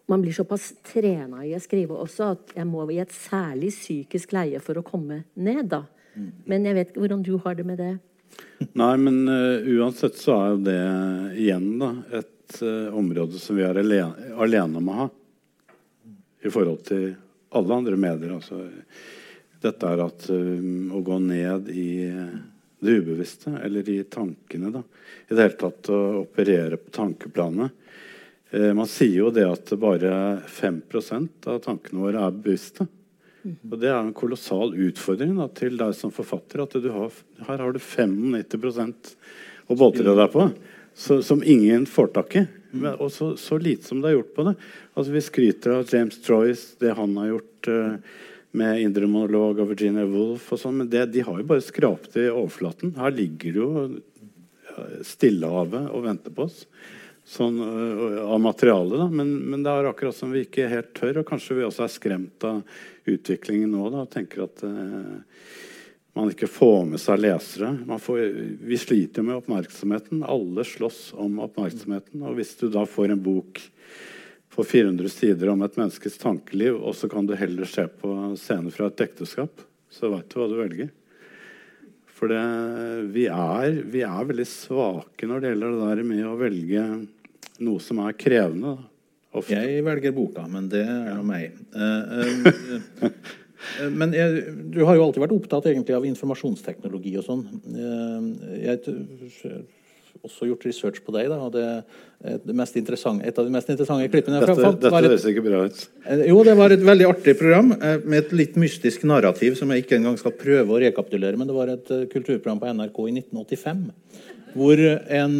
man 0.06 0.22
blir 0.22 0.32
såpass 0.32 0.68
trena 0.86 1.40
i 1.42 1.54
å 1.56 1.58
skrive 1.58 1.96
også 1.98 2.28
at 2.36 2.52
jeg 2.54 2.66
må 2.70 2.84
i 2.94 3.00
et 3.02 3.10
særlig 3.10 3.72
psykisk 3.74 4.36
leie 4.36 4.60
for 4.62 4.78
å 4.78 4.84
komme 4.86 5.24
ned. 5.34 5.66
da. 5.72 5.82
Men 6.46 6.64
jeg 6.64 6.76
vet 6.76 6.92
ikke 6.92 7.02
hvordan 7.02 7.24
du 7.26 7.32
har 7.42 7.56
det 7.58 7.66
med 7.66 7.80
det. 7.82 7.96
Nei, 8.72 8.96
men 8.96 9.28
uh, 9.28 9.68
uansett 9.78 10.16
så 10.16 10.36
er 10.36 10.50
jo 10.50 10.62
det 10.64 10.80
igjen 11.42 11.68
da, 11.80 11.90
et 12.16 12.58
uh, 12.62 12.96
område 12.96 13.40
som 13.40 13.58
vi 13.58 13.64
er 13.66 13.76
alene, 13.80 14.32
alene 14.40 14.80
om 14.80 14.88
å 14.88 14.96
ha. 15.02 15.06
I 16.46 16.52
forhold 16.52 16.84
til 16.88 17.10
alle 17.56 17.78
andre 17.80 17.98
medier. 18.00 18.32
Altså, 18.36 18.62
dette 19.60 19.92
er 19.92 20.04
at 20.06 20.28
uh, 20.32 20.66
å 20.96 21.02
gå 21.04 21.20
ned 21.24 21.68
i 21.72 21.88
det 22.80 22.98
ubevisste, 23.00 23.58
eller 23.64 23.88
i 23.92 24.02
tankene, 24.08 24.72
da. 24.72 24.84
I 25.28 25.34
det 25.34 25.42
hele 25.42 25.60
tatt 25.60 25.92
å 25.92 26.00
operere 26.22 26.80
på 26.80 26.92
tankeplanet. 26.94 27.82
Man 28.76 28.86
sier 28.86 29.24
jo 29.24 29.30
det 29.34 29.42
at 29.42 29.72
bare 29.80 30.10
5 30.48 30.76
av 31.50 31.58
tankene 31.64 32.04
våre 32.04 32.20
er 32.28 32.36
bevisste. 32.36 32.86
Og 33.46 33.78
Det 33.80 33.90
er 33.90 33.98
en 33.98 34.14
kolossal 34.16 34.74
utfordring 34.88 35.36
da, 35.38 35.48
til 35.54 35.76
deg 35.78 35.94
som 35.96 36.12
forfatter. 36.14 36.62
at 36.62 36.74
har, 36.74 37.18
Her 37.48 37.62
har 37.64 37.72
du 37.72 37.78
95 37.78 38.94
å 39.66 39.76
boltre 39.78 40.14
deg 40.14 40.32
på 40.32 40.48
så, 40.96 41.20
som 41.22 41.42
ingen 41.44 41.86
får 41.86 42.12
tak 42.14 42.36
i. 42.40 42.46
Og 42.98 43.10
så, 43.12 43.34
så, 43.40 43.58
lite 43.60 43.84
som 43.88 44.00
det 44.00 44.10
er 44.10 44.18
gjort 44.18 44.34
på 44.36 44.46
det. 44.48 44.54
Altså 44.94 45.12
Vi 45.12 45.24
skryter 45.24 45.76
av 45.76 45.92
James 45.92 46.18
Troyes, 46.24 46.64
det 46.80 46.94
han 46.96 47.16
har 47.20 47.34
gjort 47.34 47.70
uh, 47.72 48.18
med 48.56 48.82
indre 48.82 49.08
monolog 49.10 49.60
og 49.60 49.70
Virginia 49.74 50.06
Woolf 50.08 50.50
og 50.52 50.60
sånn, 50.60 50.80
men 50.80 50.90
det, 50.92 51.04
de 51.12 51.24
har 51.24 51.40
jo 51.40 51.48
bare 51.48 51.64
skrapt 51.64 52.16
i 52.16 52.28
overflaten. 52.30 52.94
Her 52.96 53.12
ligger 53.12 53.56
det 53.56 53.64
jo 53.64 53.88
Stillehavet 55.06 55.86
og 55.88 56.04
venter 56.04 56.32
på 56.36 56.44
oss 56.44 56.64
sånn, 57.26 57.60
uh, 57.60 58.24
av 58.30 58.40
materialet. 58.40 58.98
Da. 59.02 59.08
Men, 59.10 59.34
men, 59.50 59.62
det 59.66 59.72
er 59.72 59.90
akkurat 59.90 60.16
som 60.16 60.32
vi 60.34 60.46
ikke 60.46 60.70
helt 60.70 60.92
tør. 60.96 61.22
Og 61.22 61.28
kanskje 61.28 61.58
vi 61.58 61.66
også 61.66 61.86
er 61.86 61.94
skremt 61.94 62.46
av 62.46 62.62
utviklingen 63.06 63.74
nå 63.74 63.90
da, 63.92 64.04
og 64.06 64.12
tenker 64.12 64.46
at 64.46 64.64
uh, 64.66 65.16
man 66.16 66.32
ikke 66.32 66.48
får 66.48 66.84
med 66.88 67.02
seg 67.02 67.20
lesere. 67.20 67.74
Får, 68.00 68.20
vi 68.64 68.80
sliter 68.80 69.26
med 69.26 69.42
oppmerksomheten. 69.42 70.24
Alle 70.24 70.64
slåss 70.64 71.10
om 71.20 71.40
oppmerksomheten. 71.44 72.22
Og 72.24 72.38
hvis 72.38 72.54
du 72.62 72.70
da 72.72 72.86
får 72.88 73.12
en 73.12 73.24
bok 73.24 73.60
på 74.56 74.64
400 74.64 75.12
sider 75.12 75.50
om 75.52 75.60
et 75.66 75.74
menneskes 75.76 76.16
tankeliv, 76.22 76.78
og 76.80 76.96
så 76.96 77.10
kan 77.12 77.26
du 77.28 77.34
heller 77.36 77.68
se 77.68 77.84
på 78.00 78.14
scener 78.40 78.72
fra 78.72 78.88
et 78.88 79.02
ekteskap, 79.04 79.60
så 79.92 80.08
veit 80.08 80.30
du 80.32 80.38
hva 80.40 80.48
du 80.48 80.56
velger. 80.56 80.88
For 82.16 82.32
det, 82.32 82.40
vi, 83.12 83.26
er, 83.28 83.82
vi, 83.92 84.00
er, 84.06 84.28
veldig 84.30 84.46
svake 84.48 85.28
når 85.28 85.42
det 85.42 85.50
gjelder 85.50 85.74
det 85.74 85.88
der 85.90 86.06
med 86.08 86.22
å 86.24 86.36
velge 86.40 86.84
noe 87.64 87.82
som 87.82 88.00
er 88.04 88.16
krevende. 88.18 88.76
Ofte. 89.36 89.52
Jeg 89.52 89.84
velger 89.84 90.14
boka, 90.16 90.46
men 90.48 90.68
det 90.72 90.84
er 90.88 91.10
jo 91.12 91.24
meg. 91.26 91.56
Uh, 91.76 92.46
uh, 93.04 93.08
men 94.00 94.14
jeg, 94.16 94.44
du 94.72 94.80
har 94.88 94.96
jo 94.96 95.04
alltid 95.04 95.24
vært 95.26 95.34
opptatt 95.36 95.68
egentlig 95.68 95.96
av 95.96 96.06
informasjonsteknologi 96.08 97.16
og 97.20 97.26
sånn. 97.26 97.42
Jeg 98.56 98.78
har 98.86 99.58
også 100.24 100.48
gjort 100.48 100.64
research 100.64 101.02
på 101.04 101.12
deg. 101.12 101.28
Da, 101.28 101.40
og 101.44 101.52
det, 101.52 101.66
det 102.24 102.30
et 102.32 102.40
av 102.40 102.48
de 102.48 102.56
mest 102.56 102.78
interessante 102.80 104.08
klippene 104.08 104.40
jeg 104.40 104.48
Dette, 104.48 104.70
dette 104.86 105.02
høres 105.04 105.26
ikke 105.28 105.44
bra 105.44 105.66
ut. 105.68 105.84
Jo, 106.30 106.38
det 106.46 106.56
var 106.56 106.72
et 106.72 106.86
veldig 106.86 107.10
artig 107.10 107.36
program 107.36 107.74
med 107.76 108.16
et 108.22 108.32
litt 108.36 108.56
mystisk 108.60 109.04
narrativ 109.08 109.58
som 109.60 109.74
jeg 109.74 109.84
ikke 109.84 109.98
engang 110.00 110.16
skal 110.20 110.32
prøve 110.38 110.72
å 110.72 110.80
rekapitulere. 110.80 111.36
Men 111.36 111.50
det 111.50 111.58
var 111.58 111.74
et 111.74 111.92
kulturprogram 112.14 112.62
på 112.62 112.72
NRK 112.72 113.04
i 113.04 113.18
1985 113.20 113.84
hvor 114.56 114.80
en 114.80 115.34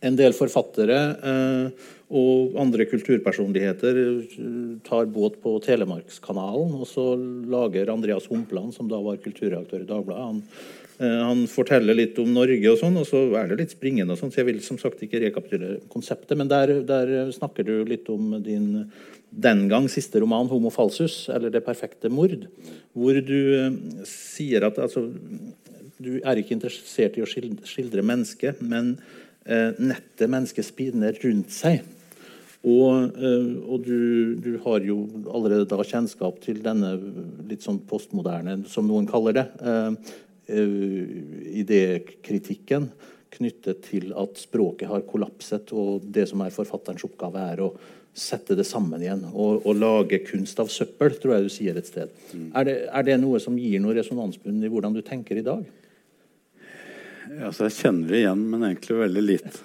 en 0.00 0.16
del 0.16 0.34
forfattere 0.36 0.98
eh, 1.20 1.88
og 2.10 2.56
andre 2.58 2.86
kulturpersonligheter 2.90 3.98
eh, 4.00 4.48
tar 4.86 5.08
båt 5.12 5.38
på 5.44 5.54
Telemarkskanalen. 5.64 6.74
Og 6.80 6.88
så 6.88 7.12
lager 7.50 7.92
Andreas 7.92 8.28
Humpland, 8.30 8.74
som 8.76 8.90
da 8.90 9.00
var 9.04 9.20
kulturreaktør 9.22 9.84
i 9.84 9.88
Dagbladet, 9.88 10.24
han, 10.24 10.42
eh, 10.98 11.20
han, 11.28 11.44
forteller 11.50 11.98
litt 11.98 12.18
om 12.22 12.32
Norge, 12.34 12.72
og 12.72 12.80
sånn, 12.80 12.98
og 13.00 13.06
så 13.08 13.22
er 13.38 13.52
det 13.52 13.60
litt 13.62 13.76
springende. 13.76 14.16
og 14.16 14.22
sånn, 14.22 14.32
så 14.32 14.42
Jeg 14.42 14.50
vil 14.50 14.60
som 14.64 14.80
sagt 14.80 15.04
ikke 15.04 15.22
rekapitulere 15.26 15.84
konseptet, 15.92 16.36
men 16.38 16.50
der, 16.50 16.80
der, 16.82 17.32
snakker 17.36 17.66
du 17.66 17.84
litt 17.84 18.08
om 18.10 18.36
din 18.42 18.90
den 19.30 19.68
gang 19.70 19.86
siste 19.86 20.18
roman 20.18 20.48
'Homo 20.48 20.72
falsus', 20.74 21.28
eller 21.30 21.50
'Det 21.50 21.62
perfekte 21.62 22.10
mord', 22.10 22.48
hvor 22.92 23.14
du 23.22 23.78
sier 24.02 24.66
at 24.66 24.74
altså, 24.74 25.06
du 26.02 26.18
er 26.24 26.34
ikke 26.34 26.58
interessert 26.58 27.14
i 27.16 27.22
å 27.22 27.30
skildre 27.62 28.02
mennesket, 28.02 28.60
men 28.60 28.98
Eh, 28.98 29.19
nettet 29.50 30.30
mennesket 30.30 30.66
spinner 30.66 31.16
rundt 31.24 31.50
seg. 31.54 31.80
Og, 32.60 33.14
eh, 33.16 33.52
og 33.64 33.86
du, 33.86 34.34
du, 34.36 34.50
har 34.66 34.84
jo 34.84 35.02
allerede 35.32 35.68
da 35.68 35.80
kjennskap 35.80 36.42
til 36.44 36.60
denne 36.64 36.92
litt 37.48 37.64
sånn 37.64 37.80
postmoderne, 37.88 38.58
som 38.68 38.88
noen 38.88 39.08
kaller 39.08 39.38
det, 39.38 39.46
eh, 39.64 40.18
idékritikken 41.62 42.90
knyttet 43.30 43.84
til 43.86 44.10
at 44.18 44.36
språket 44.42 44.90
har 44.90 45.06
kollapset, 45.08 45.72
og 45.72 46.04
det 46.04 46.26
som 46.28 46.42
er 46.44 46.52
forfatterens 46.52 47.06
oppgave, 47.06 47.46
er 47.54 47.64
å 47.64 47.70
sette 48.12 48.56
det 48.58 48.66
sammen 48.66 49.00
igjen. 49.00 49.22
Og, 49.30 49.62
og 49.64 49.78
lage 49.78 50.20
kunst 50.26 50.60
av 50.60 50.68
søppel, 50.68 51.14
tror 51.16 51.36
jeg 51.36 51.46
du 51.46 51.52
sier 51.54 51.78
et 51.78 51.88
sted. 51.88 52.10
Mm. 52.34 52.48
Er, 52.50 52.66
det, 52.66 52.76
er, 52.90 53.06
det, 53.06 53.20
noe 53.22 53.40
som 53.40 53.56
gir 53.56 53.80
noe 53.80 53.94
resonansbunn 53.96 54.60
i 54.66 54.72
hvordan 54.72 54.98
du 54.98 55.00
tenker 55.06 55.38
i 55.38 55.46
dag? 55.46 55.62
Altså, 57.30 57.68
jeg 57.68 57.76
kjenner 57.76 58.10
vi 58.10 58.18
igjen, 58.24 58.40
men 58.50 58.64
egentlig 58.66 58.96
veldig 58.98 59.22
litt. 59.22 59.58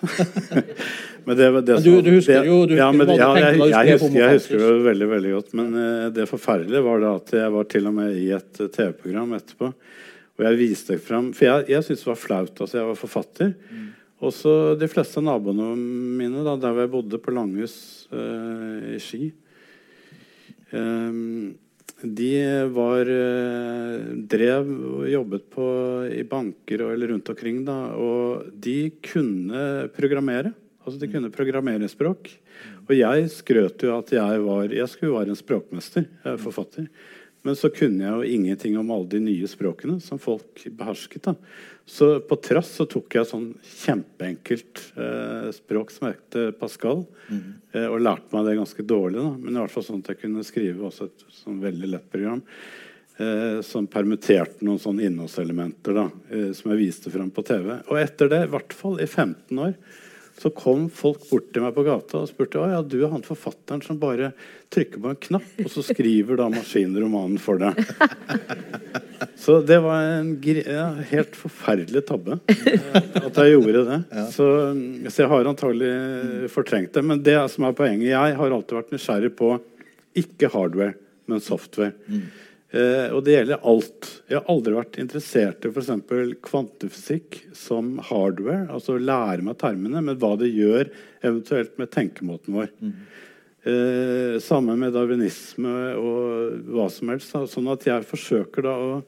men 1.25 1.37
det, 1.39 1.47
det 1.65 1.77
du, 1.81 1.89
du, 2.05 2.11
husker 2.13 2.45
jo 2.45 2.59
du 2.69 2.75
ja, 2.77 2.91
men, 2.93 3.09
ja, 3.09 3.29
jeg, 3.39 3.57
jeg, 3.57 3.95
husker, 3.95 4.17
jeg, 4.19 4.35
husker, 4.37 4.61
det 4.61 4.85
veldig 4.85 5.07
veldig 5.09 5.31
godt. 5.33 5.53
Men 5.57 5.71
uh, 5.73 6.05
det 6.13 6.27
forferdelige 6.29 6.83
var 6.85 7.01
da 7.01 7.13
at 7.17 7.33
jeg 7.39 7.53
var 7.55 7.69
til 7.71 7.89
og 7.89 7.95
med 7.97 8.19
i 8.21 8.27
et 8.37 8.61
uh, 8.61 8.69
TV-program 8.69 9.33
etterpå. 9.39 9.71
Og 10.35 10.43
jeg 10.43 10.59
viste 10.59 10.97
fram 10.99 11.29
For 11.31 11.47
jeg, 11.47 11.69
jeg 11.71 11.87
syntes 11.87 12.03
det 12.03 12.11
var 12.11 12.19
flaut. 12.19 12.59
altså 12.59 12.77
Jeg 12.77 12.89
var 12.89 12.99
forfatter. 12.99 13.55
Mm. 13.71 13.87
Og 14.25 14.35
så 14.35 14.53
de 14.79 14.89
fleste 14.91 15.23
naboene 15.23 15.71
mine 16.19 16.45
da, 16.45 16.55
der 16.59 16.83
jeg 16.83 16.93
bodde 16.93 17.19
på 17.23 17.33
Langhus 17.33 17.75
uh, 18.13 18.93
i 18.93 19.01
Ski 19.01 19.31
um, 20.71 21.55
de 22.17 22.31
var 22.75 23.09
eh, 23.09 24.05
drev 24.29 24.69
og 24.69 25.07
jobbet 25.09 25.47
på, 25.53 25.67
i 26.11 26.23
banker 26.29 26.85
og, 26.85 26.93
eller 26.93 27.13
rundt 27.13 27.31
omkring. 27.33 27.63
Da, 27.67 27.77
og 27.97 28.47
de 28.61 28.91
kunne 29.05 29.89
programmere. 29.95 30.53
Altså 30.85 31.01
de 31.01 31.09
kunne 31.09 31.33
programmeringsspråk. 31.33 32.29
Og 32.85 32.93
jeg 32.93 33.29
skrøt 33.33 33.81
jo 33.81 33.95
at 33.95 34.11
jeg 34.13 34.41
var 34.45 34.69
Jeg 34.69 34.89
skulle 34.91 35.15
være 35.15 35.33
en 35.33 35.39
språkmester, 35.39 36.05
forfatter. 36.37 36.85
Men 37.45 37.57
så 37.57 37.69
kunne 37.73 38.03
jeg 38.03 38.13
jo 38.17 38.35
ingenting 38.37 38.77
om 38.81 38.89
alle 38.93 39.09
de 39.11 39.21
nye 39.23 39.49
språkene 39.49 39.99
som 40.03 40.21
folk 40.21 40.65
behersket. 40.77 41.29
da. 41.29 41.35
Så 41.85 42.15
på 42.25 42.39
trass 42.41 42.71
så 42.79 42.87
tok 42.89 43.13
jeg 43.13 43.29
sånn 43.29 43.51
kjempeenkelt 43.61 44.81
eh, 44.97 45.51
språk 45.53 45.93
som 45.93 46.09
het 46.09 46.39
Pascal, 46.57 47.05
mm. 47.29 47.43
eh, 47.75 47.85
og 47.85 48.01
lærte 48.01 48.33
meg 48.33 48.49
det 48.49 48.57
ganske 48.57 48.87
dårlig. 48.89 49.21
da. 49.21 49.35
Men 49.37 49.53
i 49.53 49.61
hvert 49.61 49.75
fall 49.75 49.85
sånn 49.85 50.01
at 50.01 50.09
jeg 50.15 50.23
kunne 50.25 50.47
skrive 50.47 50.89
også 50.89 51.11
et 51.11 51.29
sånn 51.43 51.61
veldig 51.61 51.93
lett 51.93 52.09
program. 52.09 52.41
Eh, 53.17 53.61
som 53.61 53.85
permitterte 53.87 54.65
noen 54.67 54.79
sånne 54.81 55.05
innholdselementer 55.07 55.95
da, 55.95 56.09
eh, 56.35 56.49
som 56.51 56.73
jeg 56.73 56.81
viste 56.81 57.11
fram 57.13 57.29
på 57.31 57.45
TV. 57.47 57.77
Og 57.87 57.99
etter 58.01 58.27
det, 58.27 58.41
i 58.43 58.51
hvert 58.51 58.75
fall 58.75 58.99
i 58.99 59.07
15 59.07 59.61
år, 59.63 59.77
så 60.35 60.49
kom 60.51 60.89
folk 60.91 61.23
bort 61.29 61.47
til 61.55 61.63
meg 61.63 61.75
på 61.75 61.85
gata 61.85 62.19
og 62.21 62.27
spurte 62.27 62.59
å 62.59 62.67
ja, 62.67 62.81
du 62.83 62.97
er 62.99 63.11
han 63.13 63.23
forfatteren 63.23 63.83
som 63.85 63.99
bare 64.01 64.33
trykker 64.73 64.99
på 64.99 65.11
en 65.13 65.21
knapp, 65.27 65.51
og 65.63 65.69
så 65.71 65.83
skriver 65.85 66.41
da 66.41 66.49
maskinromanen 66.51 67.39
for 67.39 67.61
deg. 67.61 67.79
Så 69.39 69.59
det 69.61 69.77
var 69.83 70.01
en 70.01 70.31
ja, 70.43 70.87
helt 71.11 71.35
forferdelig 71.37 72.01
tabbe 72.07 72.37
at 72.49 73.37
jeg 73.39 73.51
gjorde 73.53 73.83
det. 73.87 73.99
Så, 74.33 74.47
så, 75.07 75.21
jeg 75.21 75.29
har 75.31 75.49
antagelig 75.49 76.49
fortrengt 76.51 76.95
det. 76.95 77.03
Men 77.05 77.21
det 77.23 77.35
som 77.53 77.67
er 77.67 77.75
poenget 77.77 78.09
Jeg 78.09 78.37
har 78.39 78.55
alltid 78.55 78.79
vært 78.79 78.93
nysgjerrig 78.95 79.31
på 79.37 79.51
ikke 80.17 80.49
hardware, 80.51 80.95
men 81.29 81.43
software. 81.43 81.93
Eh, 82.75 83.09
og 83.15 83.21
det 83.23 83.37
gjelder 83.37 83.67
alt. 83.71 84.07
Jeg 84.27 84.39
har 84.41 84.49
aldri 84.51 84.73
vært 84.75 84.97
interessert 84.99 85.63
i 85.63 85.71
f.eks. 85.71 85.91
kvantefysikk 86.43 87.37
som 87.55 87.93
hardware, 88.09 88.65
altså 88.73 88.97
lære 88.99 89.45
meg 89.45 89.59
termene, 89.61 90.01
men 90.03 90.17
hva 90.19 90.33
det 90.41 90.51
gjør 90.51 90.89
eventuelt 91.21 91.77
med 91.79 91.93
tenkemåten 91.93 92.57
vår. 92.57 92.73
Mm. 92.81 92.97
Eh, 93.65 94.35
samme 94.43 94.75
med 94.77 94.91
darwinisme 94.93 95.75
og 95.97 96.67
hva 96.75 96.89
som 96.91 97.13
helst. 97.13 97.37
Sånn 97.53 97.71
at 97.71 97.87
jeg 97.87 98.07
forsøker 98.09 98.67
da 98.67 98.75
å 98.75 98.99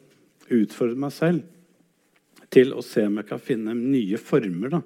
utfordre 0.56 1.04
meg 1.04 1.12
selv 1.14 2.48
til 2.54 2.72
å 2.72 2.86
se 2.86 3.04
om 3.04 3.20
jeg 3.20 3.28
kan 3.28 3.44
finne 3.44 3.76
nye 3.76 4.20
former 4.22 4.78
da, 4.78 4.80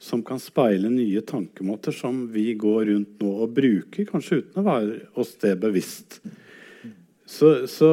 som 0.00 0.22
kan 0.24 0.40
speile 0.40 0.88
nye 0.88 1.20
tankemåter 1.28 1.92
som 1.92 2.24
vi 2.32 2.46
går 2.56 2.88
rundt 2.88 3.20
nå 3.20 3.34
og 3.44 3.52
bruker, 3.58 4.08
kanskje 4.08 4.40
uten 4.40 4.62
å 4.62 4.66
være 4.66 4.96
oss 5.20 5.36
det 5.44 5.52
bevisst. 5.60 6.22
Så, 7.26 7.66
så, 7.66 7.88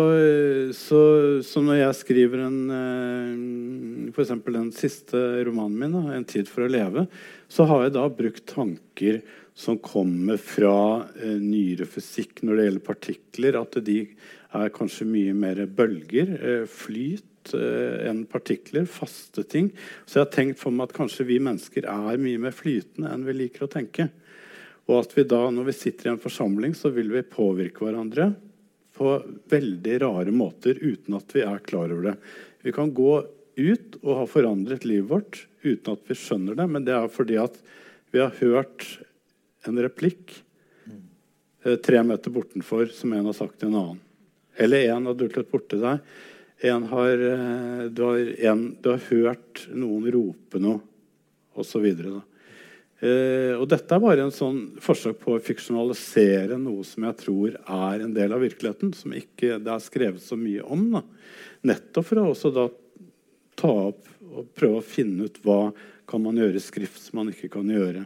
så, 0.76 1.02
så, 1.44 1.62
når 1.64 1.78
jeg 1.78 1.98
skriver 2.02 2.42
en 2.44 2.58
eh, 2.76 4.10
f.eks. 4.12 4.34
den 4.44 4.74
siste 4.76 5.22
romanen 5.48 5.78
min, 5.80 5.96
'En 6.12 6.28
tid 6.28 6.52
for 6.52 6.66
å 6.66 6.72
leve', 6.72 7.06
så 7.48 7.64
har 7.70 7.86
jeg 7.86 7.94
da 7.96 8.04
brukt 8.12 8.44
tanker 8.52 9.22
som 9.56 9.80
kommer 9.80 10.36
fra 10.36 11.08
eh, 11.16 11.40
nyere 11.40 11.88
fysikk 11.88 12.44
når 12.44 12.60
det 12.60 12.68
gjelder 12.68 12.86
partikler. 12.90 13.60
At 13.62 13.80
de 13.88 13.98
er 14.52 14.76
kanskje 14.76 15.08
mye 15.08 15.34
mer 15.34 15.64
bølger, 15.66 16.36
eh, 16.36 16.68
flyt, 16.68 17.56
enn 17.56 18.26
partikler. 18.30 18.84
Faste 18.86 19.48
ting. 19.48 19.72
Så 20.06 20.20
jeg 20.20 20.28
har 20.28 20.36
tenkt 20.36 20.60
for 20.60 20.76
meg 20.76 20.92
at 20.92 21.00
kanskje 21.00 21.26
vi 21.26 21.40
mennesker 21.40 21.88
er 21.88 22.20
mye 22.22 22.38
mer 22.38 22.54
flytende 22.54 23.16
enn 23.16 23.24
vi 23.26 23.40
liker 23.40 23.64
å 23.66 23.72
tenke. 23.72 24.12
Og 24.92 25.06
at 25.06 25.16
vi 25.16 25.24
da, 25.24 25.48
når 25.50 25.72
vi 25.72 25.80
sitter 25.80 26.12
i 26.12 26.16
en 26.18 26.22
forsamling, 26.22 26.76
så 26.76 26.92
vil 26.94 27.10
vi 27.16 27.24
påvirke 27.24 27.88
hverandre 27.88 28.34
på 28.98 29.14
veldig 29.50 30.02
rare 30.04 30.34
måter 30.36 30.80
uten 30.82 31.16
at 31.18 31.36
vi 31.36 31.46
er 31.46 31.64
klar 31.66 31.92
over 31.94 32.12
det. 32.12 32.16
Vi 32.62 32.74
kan 32.76 32.94
gå 32.94 33.14
ut 33.56 33.98
og 34.02 34.18
ha 34.20 34.28
forandret 34.30 34.86
livet 34.88 35.10
vårt 35.10 35.46
uten 35.62 35.94
at 35.94 36.04
vi 36.10 36.18
skjønner 36.18 36.58
det, 36.58 36.68
men 36.72 36.86
det 36.88 36.96
er 36.96 37.12
fordi 37.12 37.38
at 37.42 37.58
vi 38.12 38.22
har 38.22 38.34
hørt 38.42 38.88
en 39.68 39.78
replikk 39.82 40.34
eh, 41.64 41.78
tre 41.78 42.02
meter 42.04 42.34
bortenfor 42.34 42.90
som 42.96 43.14
en 43.14 43.30
har 43.30 43.38
sagt 43.38 43.60
til 43.62 43.72
en 43.72 43.80
annen. 43.82 44.02
Eller 44.60 44.90
en 44.92 45.08
har 45.10 45.18
dultet 45.18 45.52
borti 45.52 45.80
deg. 45.80 46.02
En 46.72 46.84
har, 46.92 47.26
eh, 47.28 47.84
du, 47.90 48.04
har, 48.04 48.34
en, 48.52 48.66
du 48.82 48.92
har 48.94 49.06
hørt 49.10 49.66
noen 49.74 50.10
rope 50.14 50.62
noe, 50.62 50.82
osv. 51.58 51.88
Eh, 53.02 53.56
og 53.58 53.66
dette 53.72 53.96
er 53.96 54.02
bare 54.04 54.28
en 54.28 54.34
sånn 54.34 54.60
forsøk 54.82 55.18
på 55.24 55.34
å 55.34 55.42
fiksjonalisere 55.42 56.60
noe 56.62 56.84
som 56.86 57.08
jeg 57.08 57.18
tror 57.24 57.56
er 57.58 58.04
en 58.06 58.14
del 58.14 58.36
av 58.36 58.44
virkeligheten, 58.44 58.92
som 58.94 59.16
ikke 59.18 59.58
det 59.58 59.72
er 59.74 59.82
skrevet 59.82 60.22
så 60.22 60.38
mye 60.38 60.62
om. 60.62 60.84
Da. 60.94 61.02
Nettopp 61.72 62.12
for 62.12 62.22
å 62.22 62.28
også 62.36 62.52
da 62.54 62.68
ta 63.58 63.72
opp 63.90 64.06
og 64.32 64.52
prøve 64.56 64.80
å 64.80 64.86
finne 64.86 65.26
ut 65.26 65.42
hva 65.44 65.72
kan 66.08 66.22
man 66.22 66.38
gjøre 66.38 66.60
i 66.60 66.64
skrift 66.64 67.02
som 67.02 67.20
man 67.22 67.32
ikke 67.34 67.50
kan 67.52 67.68
gjøre 67.74 68.06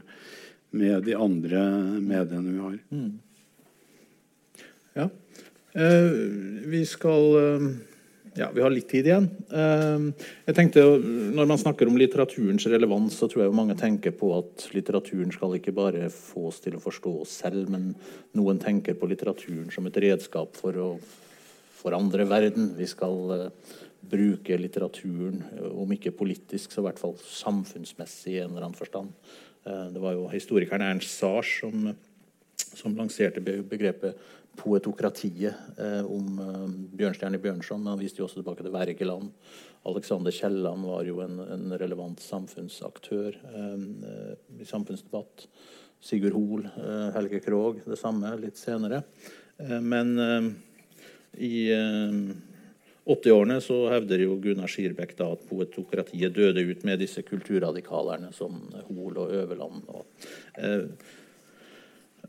med 0.75 1.03
de 1.05 1.17
andre 1.19 1.65
mediene 1.99 2.53
vi 2.53 2.63
har. 2.63 2.79
Mm. 2.95 3.11
Ja. 4.95 5.09
Eh, 5.75 6.15
vi 6.71 6.85
skal 6.87 7.35
eh 7.41 7.67
ja, 8.35 8.49
Vi 8.51 8.61
har 8.61 8.71
litt 8.73 8.87
tid 8.91 9.07
igjen. 9.07 9.29
Ehm, 9.55 10.09
jeg 10.45 10.55
tenkte, 10.55 10.83
Når 11.35 11.47
man 11.47 11.57
snakker 11.57 11.87
om 11.87 11.97
litteraturens 11.97 12.65
relevans, 12.67 13.15
så 13.15 13.29
tror 13.31 13.45
jeg 13.45 13.55
mange 13.55 13.75
tenker 13.79 14.11
på 14.11 14.31
at 14.37 14.69
litteraturen 14.73 15.31
skal 15.31 15.55
ikke 15.55 15.73
bare 15.75 16.09
få 16.09 16.47
oss 16.49 16.59
til 16.59 16.75
å 16.75 16.83
forstå 16.83 17.21
oss 17.21 17.39
selv, 17.43 17.69
men 17.69 17.95
noen 18.33 18.59
tenker 18.59 18.93
på 18.93 19.07
litteraturen 19.07 19.71
som 19.71 19.87
et 19.87 19.97
redskap 19.97 20.55
for 20.55 20.73
å 20.73 20.99
forandre 21.79 22.27
verden. 22.27 22.73
Vi 22.77 22.87
skal 22.87 23.31
eh, 23.31 23.49
bruke 24.01 24.57
litteraturen, 24.57 25.43
eh, 25.55 25.71
om 25.71 25.91
ikke 25.91 26.11
politisk, 26.11 26.71
så 26.71 26.81
i 26.81 26.89
hvert 26.89 26.99
fall 26.99 27.15
samfunnsmessig 27.15 28.35
i 28.35 28.39
en 28.43 28.51
eller 28.51 28.67
annen 28.67 28.77
forstand. 28.77 29.13
Eh, 29.65 29.87
det 29.93 30.01
var 30.01 30.13
jo 30.17 30.27
historikeren 30.27 30.83
Ernst 30.83 31.19
Sars 31.19 31.59
som, 31.61 31.93
som 32.75 32.95
lanserte 32.97 33.39
begrepet 33.41 34.17
poetokratiet 34.59 35.79
eh, 35.79 36.03
om 36.05 36.41
eh, 36.41 36.65
Bjørnstjerne 36.99 37.39
Bjørnson. 37.43 37.81
Men 37.83 37.95
han 37.95 38.03
viste 38.03 38.21
jo 38.21 38.27
også 38.29 38.41
tilbake 38.41 38.65
til 38.65 38.75
Wergeland. 38.75 39.31
Alexander 39.85 40.33
Kielland 40.33 40.87
var 40.89 41.05
jo 41.05 41.21
en, 41.21 41.39
en 41.39 41.79
relevant 41.79 42.21
samfunnsaktør 42.21 43.35
eh, 43.35 44.29
i 44.61 44.67
samfunnsdebatt. 44.67 45.47
Sigurd 46.05 46.35
Hoel, 46.37 46.65
eh, 46.65 47.07
Helge 47.15 47.39
Krogh, 47.39 47.81
det 47.85 47.97
samme 47.97 48.35
litt 48.37 48.59
senere. 48.61 49.03
Eh, 49.57 49.79
men 49.81 50.19
eh, 50.21 50.49
i 51.41 51.55
80-årene 53.05 53.57
så 53.61 53.79
hevder 53.91 54.21
jo 54.23 54.37
Gunnar 54.41 54.71
Skirbekk 54.71 55.15
da 55.17 55.31
at 55.33 55.43
poetokratiet 55.49 56.35
døde 56.35 56.63
ut 56.63 56.85
med 56.87 57.01
disse 57.01 57.25
kulturradikalerne 57.25 58.31
som 58.33 58.61
Hoel 58.87 59.19
og 59.19 59.33
Øverland. 59.41 59.89
Og, 59.89 60.29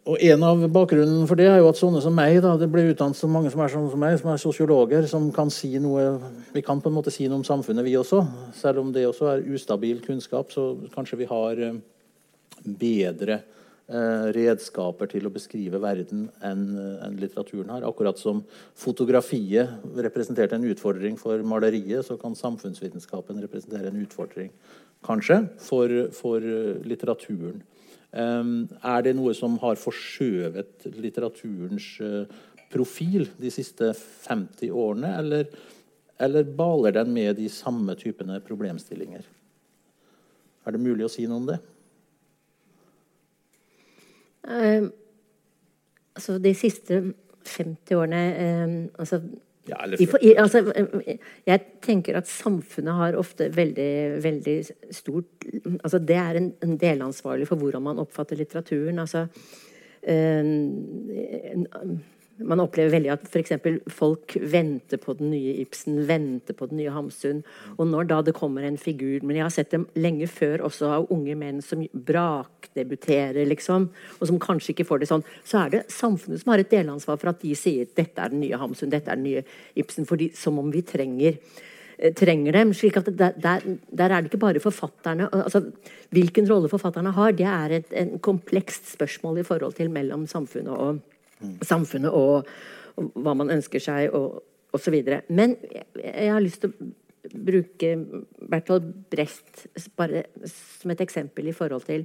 og 0.07 0.23
En 0.23 0.45
av 0.47 0.61
bakgrunnen 0.71 1.27
for 1.27 1.39
det 1.39 1.49
er 1.51 1.59
jo 1.59 1.67
at 1.67 1.79
sånne 1.81 1.99
som 2.05 2.15
meg 2.15 2.39
da, 2.45 2.53
det 2.61 2.69
blir 2.71 2.93
utdannet 2.93 3.19
så 3.19 3.27
mange 3.31 3.51
som 3.51 3.63
er 3.65 3.73
sånne 3.73 3.91
som 3.91 4.03
meg, 4.05 4.15
som 4.21 4.31
er 4.31 4.39
sosiologer, 4.39 5.09
som 5.11 5.27
kan 5.35 5.51
si 5.51 5.73
noe 5.83 6.05
Vi 6.55 6.63
kan 6.63 6.81
på 6.83 6.93
en 6.93 6.95
måte 6.95 7.11
si 7.15 7.27
noe 7.27 7.41
om 7.41 7.47
samfunnet, 7.47 7.83
vi 7.83 7.97
også. 7.99 8.23
Selv 8.55 8.85
om 8.85 8.95
det 8.95 9.07
også 9.09 9.33
er 9.33 9.45
ustabil 9.51 9.99
kunnskap, 10.07 10.55
så 10.55 10.77
kanskje 10.95 11.19
vi 11.25 11.29
har 11.31 11.59
eh, 11.59 11.83
bedre 12.63 13.41
eh, 13.91 14.31
redskaper 14.37 15.11
til 15.11 15.27
å 15.27 15.35
beskrive 15.35 15.83
verden 15.83 16.29
enn 16.39 17.19
litteraturen 17.19 17.75
har. 17.75 17.91
Akkurat 17.91 18.23
som 18.23 18.45
fotografiet 18.79 19.75
representerte 20.07 20.55
en 20.55 20.71
utfordring 20.71 21.19
for 21.19 21.43
maleriet, 21.43 22.07
så 22.07 22.15
kan 22.21 22.39
samfunnsvitenskapen 22.39 23.43
representere 23.43 23.91
en 23.91 24.05
utfordring, 24.07 24.55
kanskje, 25.07 25.43
for, 25.67 25.99
for 26.15 26.47
litteraturen. 26.87 27.65
Ehm, 28.15 28.69
er 28.85 29.03
det 29.03 29.15
noe 29.19 29.35
som 29.35 29.57
har 29.63 29.79
forskjøvet 29.81 30.87
litteraturens 30.95 31.89
eh, 32.05 32.37
profil 32.73 33.29
de 33.41 33.51
siste 33.53 33.93
50 34.27 34.71
årene, 34.71 35.13
eller, 35.19 35.49
eller 36.23 36.53
baler 36.59 36.95
den 36.97 37.13
med 37.15 37.37
de 37.41 37.49
samme 37.53 37.97
typene 37.99 38.39
problemstillinger? 38.45 39.27
Er 40.67 40.75
det 40.75 40.83
mulig 40.83 41.07
å 41.07 41.13
si 41.13 41.27
noe 41.27 41.43
om 41.43 41.51
det? 41.51 41.61
Uh, 44.47 44.87
altså 46.15 46.37
de 46.39 46.53
siste 46.55 47.01
50 47.47 47.99
årene 47.99 48.21
uh, 48.39 48.75
altså 49.03 49.19
ja, 49.69 49.87
I, 50.23 50.35
altså, 50.39 50.63
jeg 51.47 51.61
tenker 51.83 52.19
at 52.19 52.29
samfunnet 52.31 52.99
har 53.01 53.19
ofte 53.19 53.49
veldig, 53.57 53.93
veldig 54.25 54.57
stort 54.95 55.47
altså 55.83 55.99
Det 55.99 56.17
er 56.17 56.39
en, 56.39 56.51
en 56.63 56.77
delansvarlig 56.81 57.49
for 57.49 57.61
hvordan 57.61 57.83
man 57.83 57.99
oppfatter 58.03 58.39
litteraturen. 58.39 58.99
Altså, 59.03 59.27
øh, 60.09 60.45
man 62.45 62.61
opplever 62.61 62.93
veldig 62.93 63.11
at 63.15 63.25
f.eks. 63.31 63.55
folk 63.93 64.35
venter 64.53 65.01
på 65.01 65.15
den 65.17 65.31
nye 65.33 65.55
Ibsen, 65.63 66.03
venter 66.09 66.57
på 66.57 66.69
den 66.69 66.81
nye 66.83 66.93
Hamsun. 66.93 67.43
Og 67.77 67.89
når 67.89 68.11
da 68.11 68.19
det 68.27 68.35
kommer 68.37 68.67
en 68.67 68.77
figur 68.81 69.25
Men 69.25 69.39
jeg 69.39 69.45
har 69.45 69.55
sett 69.55 69.73
dem 69.73 69.87
lenge 69.97 70.29
før 70.29 70.67
også 70.69 70.91
av 70.99 71.07
unge 71.15 71.37
menn 71.39 71.63
som 71.65 71.85
brakdebuterer, 71.93 73.47
liksom, 73.49 73.89
og 74.19 74.29
som 74.29 74.41
kanskje 74.43 74.75
ikke 74.75 74.89
får 74.89 75.03
det 75.03 75.11
sånn, 75.13 75.25
så 75.47 75.65
er 75.65 75.73
det 75.73 75.87
samfunnet 75.93 76.43
som 76.43 76.53
har 76.53 76.65
et 76.65 76.73
delansvar 76.73 77.21
for 77.21 77.33
at 77.33 77.41
de 77.41 77.55
sier 77.57 77.89
dette 77.97 78.21
er 78.21 78.35
den 78.35 78.45
nye 78.45 78.61
Hamsun, 78.61 78.93
dette 78.93 79.13
er 79.13 79.21
den 79.21 79.29
nye 79.31 79.47
Ibsen, 79.79 80.09
fordi, 80.09 80.31
som 80.37 80.61
om 80.61 80.71
vi 80.75 80.85
trenger 80.87 81.39
eh, 81.97 82.13
trenger 82.17 82.61
dem. 82.61 82.77
slik 82.77 83.01
at 83.01 83.11
der, 83.17 83.35
der, 83.41 84.09
er 84.11 84.21
det 84.21 84.29
ikke 84.29 84.45
bare 84.45 84.63
forfatterne 84.63 85.31
altså 85.33 85.65
Hvilken 86.15 86.47
rolle 86.49 86.69
forfatterne 86.71 87.11
har, 87.17 87.33
det 87.35 87.49
er 87.49 87.81
et 87.81 87.93
en 87.97 88.19
komplekst 88.23 88.93
spørsmål 88.93 89.41
i 89.41 89.47
forhold 89.47 89.75
til 89.75 89.91
mellom 89.91 90.29
samfunnet 90.31 90.73
og 90.73 91.01
samfunnet 91.67 92.15
og, 92.15 92.47
og, 92.97 93.11
hva 93.15 93.35
man 93.37 93.53
ønsker 93.53 93.83
seg, 93.83 94.15
og 94.17 94.43
osv. 94.77 94.97
Men 95.29 95.57
jeg, 95.73 95.87
jeg, 96.03 96.33
har 96.33 96.43
lyst 96.43 96.61
til 96.65 96.73
å 96.73 96.75
bruke 97.47 97.93
Bertolt 98.51 98.89
Brest 99.13 99.67
bare 99.99 100.27
som 100.51 100.91
et 100.95 101.03
eksempel 101.03 101.45
i 101.51 101.57
forhold 101.57 101.85
til 101.89 102.03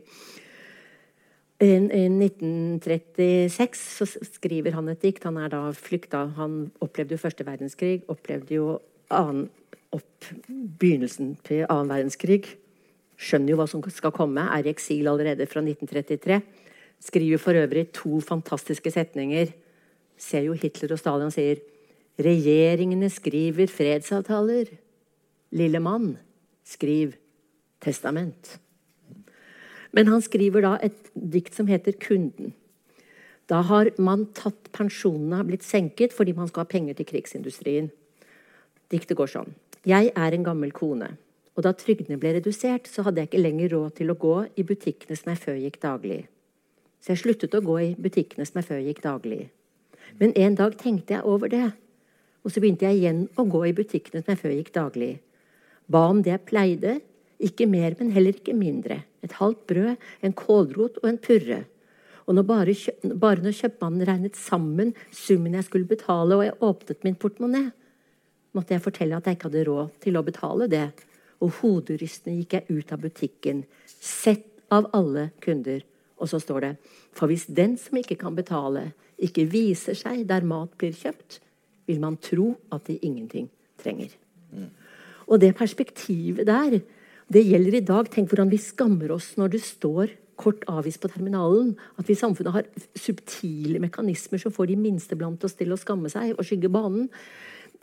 I 1.62 1.64
1936 1.78 3.78
så 3.78 4.06
skriver 4.32 4.72
han 4.78 4.88
et 4.90 5.04
dikt. 5.04 5.28
Han 5.30 5.38
er 5.38 5.50
da 5.54 5.62
flykta. 5.78 6.20
Han 6.40 6.72
opplevde 6.82 7.14
jo 7.14 7.22
første 7.22 7.46
verdenskrig, 7.46 8.02
opplevde 8.10 8.58
jo 8.58 8.80
annen, 9.14 9.46
opp 9.94 10.26
begynnelsen 10.50 11.36
til 11.46 11.68
annen 11.68 11.92
verdenskrig. 11.92 12.58
Skjønner 13.22 13.54
jo 13.54 13.60
hva 13.60 13.68
som 13.70 13.84
skal 13.94 14.14
komme. 14.16 14.42
Er 14.42 14.66
i 14.66 14.74
eksil 14.74 15.06
allerede 15.12 15.46
fra 15.46 15.62
1933. 15.62 16.42
Skriver 17.02 17.42
for 17.42 17.58
øvrig 17.58 17.88
to 17.94 18.20
fantastiske 18.22 18.92
setninger. 18.92 19.52
Ser 20.18 20.46
jo 20.46 20.54
Hitler 20.54 20.94
og 20.94 21.02
Stalin 21.02 21.34
sier 21.34 21.62
Regjeringene 22.22 23.10
skriver 23.10 23.70
fredsavtaler. 23.72 24.70
Lille 25.52 25.80
mann, 25.80 26.18
skriv 26.64 27.16
testament. 27.82 28.60
Men 29.92 30.08
han 30.08 30.22
skriver 30.22 30.62
da 30.62 30.78
et 30.84 31.10
dikt 31.16 31.56
som 31.56 31.68
heter 31.68 31.92
'Kunden'. 31.92 32.54
Da 33.50 33.62
har 33.62 33.90
man 34.00 34.28
tatt 34.34 34.72
pensjonene, 34.72 35.44
blitt 35.44 35.64
senket 35.64 36.14
fordi 36.14 36.34
man 36.34 36.48
skal 36.48 36.64
ha 36.64 36.70
penger 36.72 36.94
til 36.94 37.06
krigsindustrien. 37.06 37.90
Diktet 38.92 39.18
går 39.18 39.28
sånn. 39.28 39.56
Jeg 39.86 40.12
er 40.16 40.32
en 40.32 40.44
gammel 40.44 40.72
kone. 40.72 41.18
Og 41.58 41.64
da 41.64 41.74
trygdene 41.74 42.20
ble 42.20 42.36
redusert, 42.38 42.88
så 42.88 43.04
hadde 43.04 43.20
jeg 43.22 43.28
ikke 43.32 43.44
lenger 43.44 43.74
råd 43.74 43.96
til 43.96 44.12
å 44.12 44.20
gå 44.20 44.36
i 44.56 44.64
butikkene 44.64 45.18
som 45.18 45.34
jeg 45.34 45.42
før 45.44 45.58
gikk 45.60 45.82
daglig. 45.82 46.28
Så 47.02 47.16
jeg 47.16 47.24
sluttet 47.24 47.56
å 47.58 47.64
gå 47.66 47.78
i 47.82 47.92
butikkene 47.98 48.46
som 48.46 48.62
jeg 48.62 48.70
før 48.70 48.84
gikk 48.86 49.02
daglig. 49.04 49.42
Men 50.22 50.36
en 50.38 50.58
dag 50.60 50.76
tenkte 50.78 51.18
jeg 51.18 51.26
over 51.28 51.50
det. 51.52 51.72
Og 52.46 52.54
så 52.54 52.62
begynte 52.62 52.88
jeg 52.88 53.02
igjen 53.02 53.26
å 53.40 53.46
gå 53.50 53.64
i 53.68 53.76
butikkene 53.78 54.22
som 54.22 54.34
jeg 54.34 54.42
før 54.42 54.54
gikk 54.56 54.72
daglig. 54.76 55.12
Ba 55.92 56.08
om 56.12 56.22
det 56.24 56.34
jeg 56.34 56.48
pleide, 56.50 56.96
ikke 57.42 57.66
mer, 57.70 57.96
men 57.98 58.14
heller 58.14 58.38
ikke 58.38 58.56
mindre. 58.58 59.02
Et 59.26 59.34
halvt 59.40 59.66
brød, 59.70 60.08
en 60.22 60.36
kålrot 60.38 61.00
og 61.02 61.10
en 61.10 61.22
purre. 61.22 61.64
Og 62.30 62.38
når 62.38 62.46
bare, 62.48 62.76
bare 63.18 63.44
når 63.44 63.58
kjøpmannen 63.58 64.08
regnet 64.08 64.38
sammen 64.38 64.94
summen 65.10 65.58
jeg 65.58 65.68
skulle 65.68 65.90
betale, 65.90 66.38
og 66.38 66.46
jeg 66.46 66.60
åpnet 66.62 67.08
min 67.08 67.18
portemonee, 67.18 67.72
måtte 68.54 68.76
jeg 68.76 68.84
fortelle 68.86 69.18
at 69.18 69.28
jeg 69.28 69.38
ikke 69.38 69.50
hadde 69.50 69.68
råd 69.68 69.96
til 70.04 70.20
å 70.20 70.26
betale 70.28 70.70
det. 70.72 70.88
Og 71.42 71.56
hoderystende 71.62 72.38
gikk 72.38 72.60
jeg 72.60 72.78
ut 72.78 72.94
av 72.94 73.02
butikken, 73.02 73.64
sett 73.90 74.46
av 74.72 74.90
alle 74.96 75.32
kunder. 75.42 75.82
Og 76.22 76.30
så 76.30 76.40
står 76.42 76.66
det 76.66 76.72
For 77.18 77.32
hvis 77.32 77.48
den 77.50 77.78
som 77.82 77.98
ikke 77.98 78.20
kan 78.22 78.38
betale, 78.38 78.92
ikke 79.22 79.48
viser 79.50 79.98
seg 79.98 80.28
der 80.30 80.46
mat 80.48 80.74
blir 80.78 80.94
kjøpt, 80.96 81.42
vil 81.90 82.02
man 82.02 82.20
tro 82.22 82.54
at 82.72 82.86
de 82.88 83.00
ingenting 83.02 83.50
trenger. 83.82 84.14
Mm. 84.54 84.70
Og 85.28 85.42
det 85.42 85.58
perspektivet 85.58 86.48
der, 86.48 86.80
det 87.32 87.48
gjelder 87.48 87.78
i 87.78 87.88
dag. 87.88 88.10
Tenk 88.12 88.30
hvordan 88.30 88.52
vi 88.52 88.60
skammer 88.62 89.12
oss 89.16 89.34
når 89.40 89.56
det 89.56 89.64
står 89.66 90.08
kort 90.42 90.66
avvist 90.72 91.02
på 91.02 91.12
terminalen. 91.12 91.70
At 92.00 92.08
vi 92.10 92.14
i 92.16 92.20
samfunnet 92.20 92.56
har 92.56 92.66
subtile 92.98 93.80
mekanismer 93.84 94.40
som 94.42 94.52
får 94.54 94.66
de 94.72 94.78
minste 94.80 95.16
blant 95.18 95.44
oss 95.46 95.56
til 95.58 95.70
å 95.72 95.80
skamme 95.80 96.10
seg 96.12 96.28
og 96.36 96.46
skygge 96.48 96.70
banen. 96.74 97.04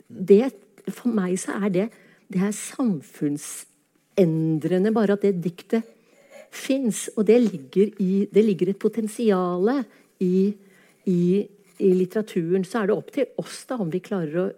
Det, 0.07 0.45
for 0.89 1.07
meg 1.13 1.39
så 1.41 1.51
er 1.59 1.69
det, 1.73 1.87
det 2.29 2.41
er 2.45 2.53
samfunnsendrende 2.55 4.91
bare 4.93 5.13
at 5.15 5.23
det 5.25 5.43
diktet 5.43 5.83
fins. 6.51 7.07
Og 7.15 7.27
det 7.27 7.39
ligger, 7.45 7.93
i, 8.01 8.25
det 8.31 8.45
ligger 8.45 8.71
et 8.71 8.81
potensial 8.81 9.71
i, 10.19 10.49
i, 11.09 11.21
i 11.79 11.91
litteraturen. 11.93 12.65
Så 12.67 12.81
er 12.81 12.89
det 12.89 12.97
opp 12.97 13.13
til 13.15 13.29
oss 13.41 13.63
da 13.69 13.79
om 13.79 13.91
vi 13.93 14.03
klarer 14.03 14.41
å 14.43 14.49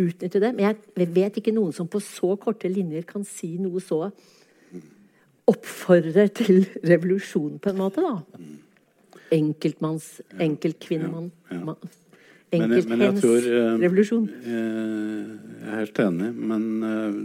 utnytte 0.00 0.42
det. 0.42 0.52
Men 0.54 0.70
jeg 0.70 1.10
vet 1.14 1.40
ikke 1.40 1.54
noen 1.54 1.74
som 1.76 1.90
på 1.90 2.02
så 2.02 2.34
korte 2.40 2.70
linjer 2.70 3.06
kan 3.08 3.26
si 3.28 3.56
noe 3.62 3.82
så 3.84 4.06
Oppfordre 5.44 6.22
til 6.32 6.62
revolusjon, 6.88 7.58
på 7.60 7.68
en 7.68 7.76
måte, 7.76 8.00
da. 8.00 8.14
Enkeltmanns 9.36 10.06
Enkeltkvinnemann. 10.40 11.26
Ja, 11.50 11.58
ja. 11.68 11.74
Enkelthens 12.54 13.24
uh, 13.24 13.74
revolusjon. 13.82 14.24
Jeg 14.46 15.68
er 15.68 15.82
helt 15.82 16.00
enig, 16.00 16.30
men 16.52 16.64
uh, 16.80 17.18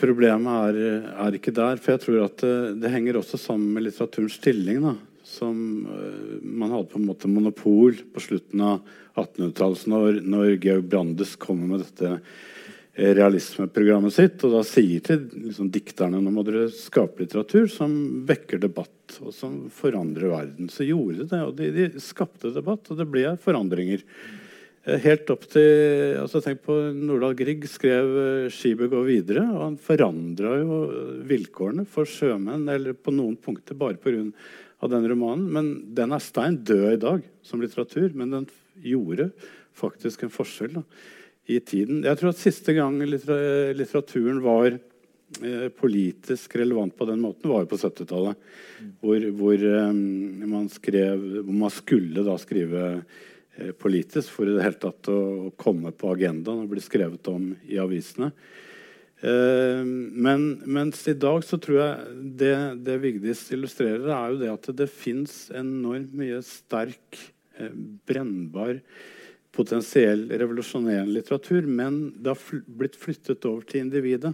problemet 0.00 0.76
er, 0.76 1.06
er, 1.14 1.36
ikke 1.36 1.54
der. 1.56 1.80
For 1.80 1.94
jeg 1.94 2.04
tror 2.04 2.24
at 2.26 2.42
det, 2.44 2.56
det 2.82 2.92
henger 2.92 3.20
også 3.20 3.40
sammen 3.40 3.72
med 3.76 3.88
litteraturens 3.88 4.36
stilling. 4.40 4.82
da 4.84 4.96
som 5.30 5.86
uh, 5.86 6.42
Man 6.42 6.70
hadde 6.70 6.90
på 6.90 6.98
en 6.98 7.06
måte 7.06 7.28
monopol 7.28 7.98
på 8.14 8.20
slutten 8.20 8.62
av 8.64 8.80
1800-tallet 9.14 9.86
når, 9.90 10.22
når 10.26 10.56
Georg 10.62 10.88
Brandes 10.90 11.36
kommer 11.40 11.74
med 11.74 11.82
dette 11.84 12.10
eh, 12.14 13.10
realismeprogrammet 13.18 14.14
sitt. 14.14 14.42
Og 14.46 14.54
da 14.54 14.62
sier 14.66 15.02
til 15.04 15.26
liksom, 15.34 15.68
dikterne 15.74 16.22
nå 16.22 16.32
må 16.32 16.44
dere 16.46 16.68
skape 16.72 17.24
litteratur 17.24 17.68
som 17.70 17.92
vekker 18.28 18.62
debatt, 18.62 19.18
og 19.20 19.34
som 19.36 19.64
forandrer 19.74 20.32
verden. 20.32 20.70
Så 20.72 20.86
gjorde 20.88 21.20
de 21.20 21.28
det, 21.34 21.42
og 21.42 21.56
de, 21.58 21.72
de 21.74 22.02
skapte 22.02 22.54
debatt, 22.54 22.86
og 22.88 23.02
det 23.02 23.08
ble 23.10 23.34
forandringer. 23.42 24.06
Eh, 24.84 24.96
helt 25.04 25.28
opp 25.32 25.44
til 25.52 26.16
altså 26.22 26.40
Tenk 26.44 26.62
på 26.64 26.76
Nordahl 26.96 27.36
Grieg 27.36 27.66
skrev 27.68 28.48
'Skipet 28.48 28.90
går 28.90 29.04
videre'. 29.04 29.44
og 29.52 29.60
Han 29.60 29.76
forandra 29.76 30.56
jo 30.62 30.80
vilkårene 31.28 31.86
for 31.86 32.04
sjømenn 32.04 32.68
eller 32.68 32.94
på 32.94 33.12
noen 33.12 33.36
punkter 33.36 33.76
bare 33.76 34.00
pga 34.00 34.32
av 34.82 34.90
den 34.90 35.08
romanen. 35.08 35.48
Men 35.52 35.94
den 35.94 36.12
er 36.12 36.22
stein 36.24 36.56
død 36.64 36.92
i 36.92 37.00
dag 37.00 37.22
som 37.42 37.60
litteratur. 37.60 38.14
Men 38.14 38.30
den 38.30 38.46
gjorde 38.80 39.30
faktisk 39.76 40.24
en 40.24 40.32
forskjell 40.32 40.80
da, 40.80 40.84
i 41.48 41.58
tiden. 41.60 42.04
Jeg 42.04 42.18
tror 42.18 42.32
at 42.32 42.40
siste 42.40 42.74
gang 42.76 42.98
litteraturen 43.04 44.40
var 44.44 44.72
eh, 44.72 45.68
politisk 45.68 46.56
relevant 46.56 46.96
på 46.96 47.08
den 47.08 47.20
måten, 47.20 47.50
var 47.50 47.64
jo 47.64 47.72
på 47.72 47.80
70-tallet. 47.80 48.36
Hvor, 49.00 49.26
hvor, 49.36 49.66
um, 49.92 50.48
man 50.48 50.68
hvor 50.70 51.52
man 51.52 51.74
skulle 51.74 52.24
da 52.24 52.36
skrive 52.40 52.86
eh, 52.94 53.18
politisk 53.80 54.32
for 54.32 54.48
i 54.48 54.54
det 54.56 54.62
hele 54.64 54.78
tatt 54.80 55.08
å 55.12 55.50
komme 55.60 55.92
på 55.92 56.12
agendaen 56.14 56.64
og 56.64 56.70
bli 56.72 56.82
skrevet 56.84 57.28
om 57.32 57.50
i 57.68 57.80
avisene. 57.82 58.30
Eh, 59.20 59.84
men 59.84 60.62
mens 60.64 61.02
i 61.08 61.14
dag 61.14 61.44
så 61.44 61.58
tror 61.60 61.80
jeg 61.82 62.20
det, 62.40 62.54
det 62.86 62.96
Vigdis 63.02 63.44
illustrerer, 63.52 64.08
er 64.08 64.32
jo 64.32 64.40
det 64.40 64.52
at 64.52 64.70
det 64.78 64.88
fins 64.88 65.50
enormt 65.52 66.14
mye 66.16 66.40
sterk, 66.46 67.18
eh, 67.58 67.74
brennbar, 68.08 68.78
potensiell 69.52 70.24
revolusjonerende 70.30 71.18
litteratur. 71.18 71.68
Men 71.68 72.06
det 72.16 72.32
har 72.32 72.40
fl 72.40 72.62
blitt 72.64 72.96
flyttet 72.96 73.44
over 73.50 73.66
til 73.68 73.84
individet. 73.84 74.32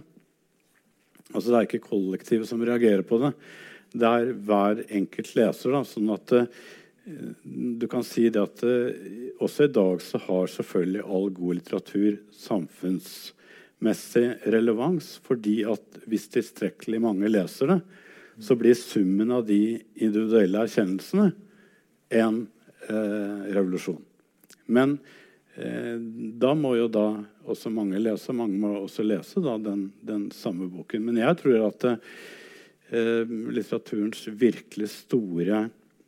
Altså 1.33 1.51
Det 1.51 1.57
er 1.57 1.67
ikke 1.67 1.89
kollektivet 1.89 2.47
som 2.47 2.63
reagerer 2.63 3.03
på 3.03 3.19
det. 3.25 3.33
Det 3.91 4.07
er 4.07 4.35
hver 4.47 4.85
enkelt 4.87 5.33
leser. 5.35 5.73
Da, 5.75 5.83
sånn 5.83 6.13
at 6.15 6.31
du 7.43 7.87
kan 7.87 8.03
si 8.03 8.25
det 8.33 8.41
at 8.41 8.63
uh, 8.67 8.91
også 9.43 9.67
i 9.67 9.73
dag 9.73 10.01
så 10.03 10.19
har 10.25 10.49
selvfølgelig 10.51 11.05
all 11.07 11.29
god 11.37 11.59
litteratur 11.59 12.17
samfunnsmessig 12.35 14.25
relevans. 14.53 15.17
fordi 15.23 15.61
at 15.63 16.01
hvis 16.05 16.27
tilstrekkelig 16.35 17.01
mange 17.01 17.31
leser 17.31 17.71
det, 17.71 17.79
så 18.39 18.55
blir 18.55 18.75
summen 18.77 19.31
av 19.33 19.45
de 19.47 19.79
individuelle 19.95 20.65
erkjennelsene 20.67 21.31
en 22.09 22.47
eh, 22.89 23.53
revolusjon. 23.55 24.01
Men 24.65 24.97
eh, 25.55 25.97
da 26.37 26.53
må 26.55 26.75
jo 26.77 26.87
da 26.91 27.07
også 27.47 27.71
mange 27.73 27.99
lese. 28.01 28.35
Mange 28.35 28.59
må 28.61 28.73
også 28.83 29.05
lese 29.05 29.41
da, 29.43 29.57
den, 29.61 29.89
den, 30.05 30.29
samme 30.35 30.69
boken. 30.71 31.05
Men 31.07 31.19
jeg 31.21 31.39
tror 31.41 31.67
at 31.69 31.87
eh, 31.89 33.23
litteraturens 33.25 34.27
virkelig 34.29 34.91
store 34.93 35.67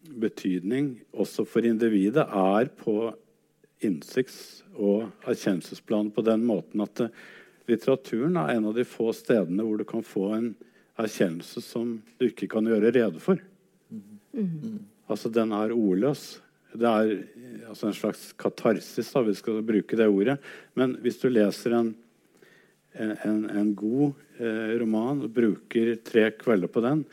betydning 0.09 0.93
også 1.13 1.45
for 1.47 1.65
individet 1.65 2.25
er 2.25 2.71
på 2.79 3.11
innsikts- 3.85 4.63
og 4.79 5.09
erkjennelsesplanet 5.27 6.15
på 6.15 6.23
den 6.25 6.43
måten 6.47 6.83
at 6.83 7.05
litteraturen 7.69 8.37
er 8.39 8.55
en 8.55 8.69
av 8.71 8.75
de 8.75 8.85
få 8.87 9.11
stedene 9.15 9.63
hvor 9.65 9.79
du 9.79 9.85
kan 9.87 10.05
få 10.05 10.31
en 10.35 10.51
erkjennelse 10.99 11.63
som 11.63 11.97
du 12.19 12.27
ikke 12.27 12.49
kan 12.51 12.67
gjøre 12.67 12.91
rede 12.95 13.21
for. 13.23 13.39
Mm. 14.35 14.85
Altså, 15.09 15.31
den 15.33 15.53
er 15.55 15.73
ordløs. 15.73 16.39
Det 16.73 16.85
er 16.85 17.13
altså 17.69 17.89
en 17.89 17.97
slags 17.97 18.27
katarsis, 18.37 19.09
da, 19.13 19.23
vi 19.25 19.33
skal 19.37 19.63
bruke 19.65 19.97
det 19.97 20.09
ordet. 20.09 20.37
Men 20.77 20.97
hvis 21.01 21.17
du 21.21 21.29
leser 21.31 21.77
en, 21.79 21.93
en, 22.99 23.41
en 23.49 23.71
god 23.77 24.11
eh, 24.37 24.75
roman 24.81 25.23
og 25.25 25.33
bruker 25.33 25.95
tre 26.05 26.29
kvelder 26.37 26.71
på 26.71 26.83
den, 26.85 27.03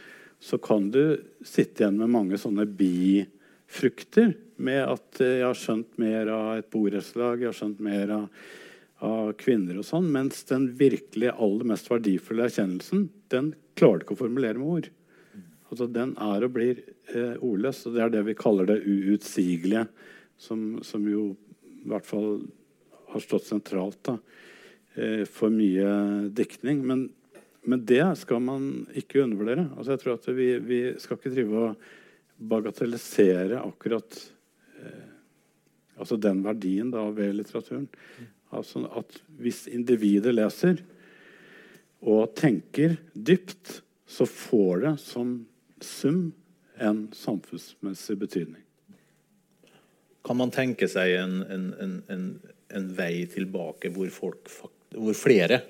så 0.43 0.59
kan 0.63 0.91
du 0.95 1.19
sitte 1.47 1.83
igjen 1.83 1.99
med 2.01 2.13
mange 2.13 2.39
sånne 2.41 2.67
bifrukter. 2.69 4.35
Med 4.57 4.83
at 4.85 5.21
eh, 5.21 5.41
jeg 5.41 5.49
har 5.49 5.59
skjønt 5.59 5.99
mer 6.01 6.31
av 6.33 6.53
et 6.61 6.71
borettslag, 6.73 7.43
jeg 7.43 7.51
har 7.51 7.61
skjønt 7.61 7.83
mer 7.85 8.15
av 8.21 8.31
av 9.05 9.35
kvinner 9.37 9.77
og 9.77 9.85
sånn, 9.85 10.07
mens 10.13 10.45
den 10.49 10.71
virkelig 10.79 11.35
aller 11.35 11.69
mest 11.69 11.91
verdifulle 11.91 12.47
erkjennelsen 12.49 13.09
den 13.33 13.51
klarer 13.77 14.01
du 14.01 14.07
ikke 14.07 14.17
å 14.17 14.23
formulere 14.23 14.61
med 14.61 14.71
ord. 14.79 14.89
Altså, 15.67 15.89
den 15.91 16.15
er 16.23 16.47
og 16.47 16.55
blir 16.55 16.81
eh, 17.13 17.35
ordløs, 17.43 17.83
og 17.89 17.97
det 17.97 18.05
er 18.05 18.15
det 18.15 18.23
vi 18.29 18.37
kaller 18.39 18.71
det 18.71 18.79
uutsigelige, 18.87 19.85
som, 20.41 20.79
som 20.87 21.05
jo 21.11 21.33
i 21.67 21.91
hvert 21.91 22.07
fall 22.07 22.47
har 23.13 23.25
stått 23.25 23.49
sentralt 23.49 23.99
da, 24.07 24.17
eh, 24.95 25.25
for 25.29 25.53
mye 25.53 26.31
diktning. 26.37 26.85
Men, 26.87 27.09
men 27.67 27.83
det 27.87 28.05
skal 28.21 28.43
man 28.43 28.87
ikke 28.95 29.25
undervurdere. 29.25 29.67
Altså, 29.75 29.95
jeg 29.95 30.03
tror 30.03 30.19
at 30.21 30.29
vi, 30.37 30.49
vi 30.63 30.81
skal 31.03 31.19
ikke 31.19 31.35
drive 31.35 31.63
og 31.63 31.87
bagatellisere 32.37 33.59
akkurat 33.65 34.19
eh, 34.83 35.09
altså 35.97 36.19
den 36.21 36.45
verdien 36.45 36.93
da, 36.93 37.09
ved 37.11 37.35
litteraturen. 37.39 37.89
Altså 38.55 38.85
at 39.01 39.19
hvis 39.43 39.65
individet 39.73 40.37
leser 40.37 40.85
og 42.07 42.37
tenker 42.39 42.99
dypt, 43.15 43.81
så 44.07 44.29
får 44.31 44.85
det 44.85 44.95
som 45.03 45.39
sum 45.83 46.29
en 46.79 47.07
samfunnsmessig 47.17 48.19
betydning. 48.21 48.63
Kan 50.27 50.39
man 50.39 50.53
tenke 50.55 50.87
seg 50.91 51.17
en, 51.19 51.41
en, 51.51 51.97
en, 52.13 52.27
en 52.71 52.87
vei 52.95 53.25
tilbake 53.31 53.91
hvor, 53.95 54.11
folk, 54.15 54.51
hvor 54.95 55.19
flere 55.19 55.65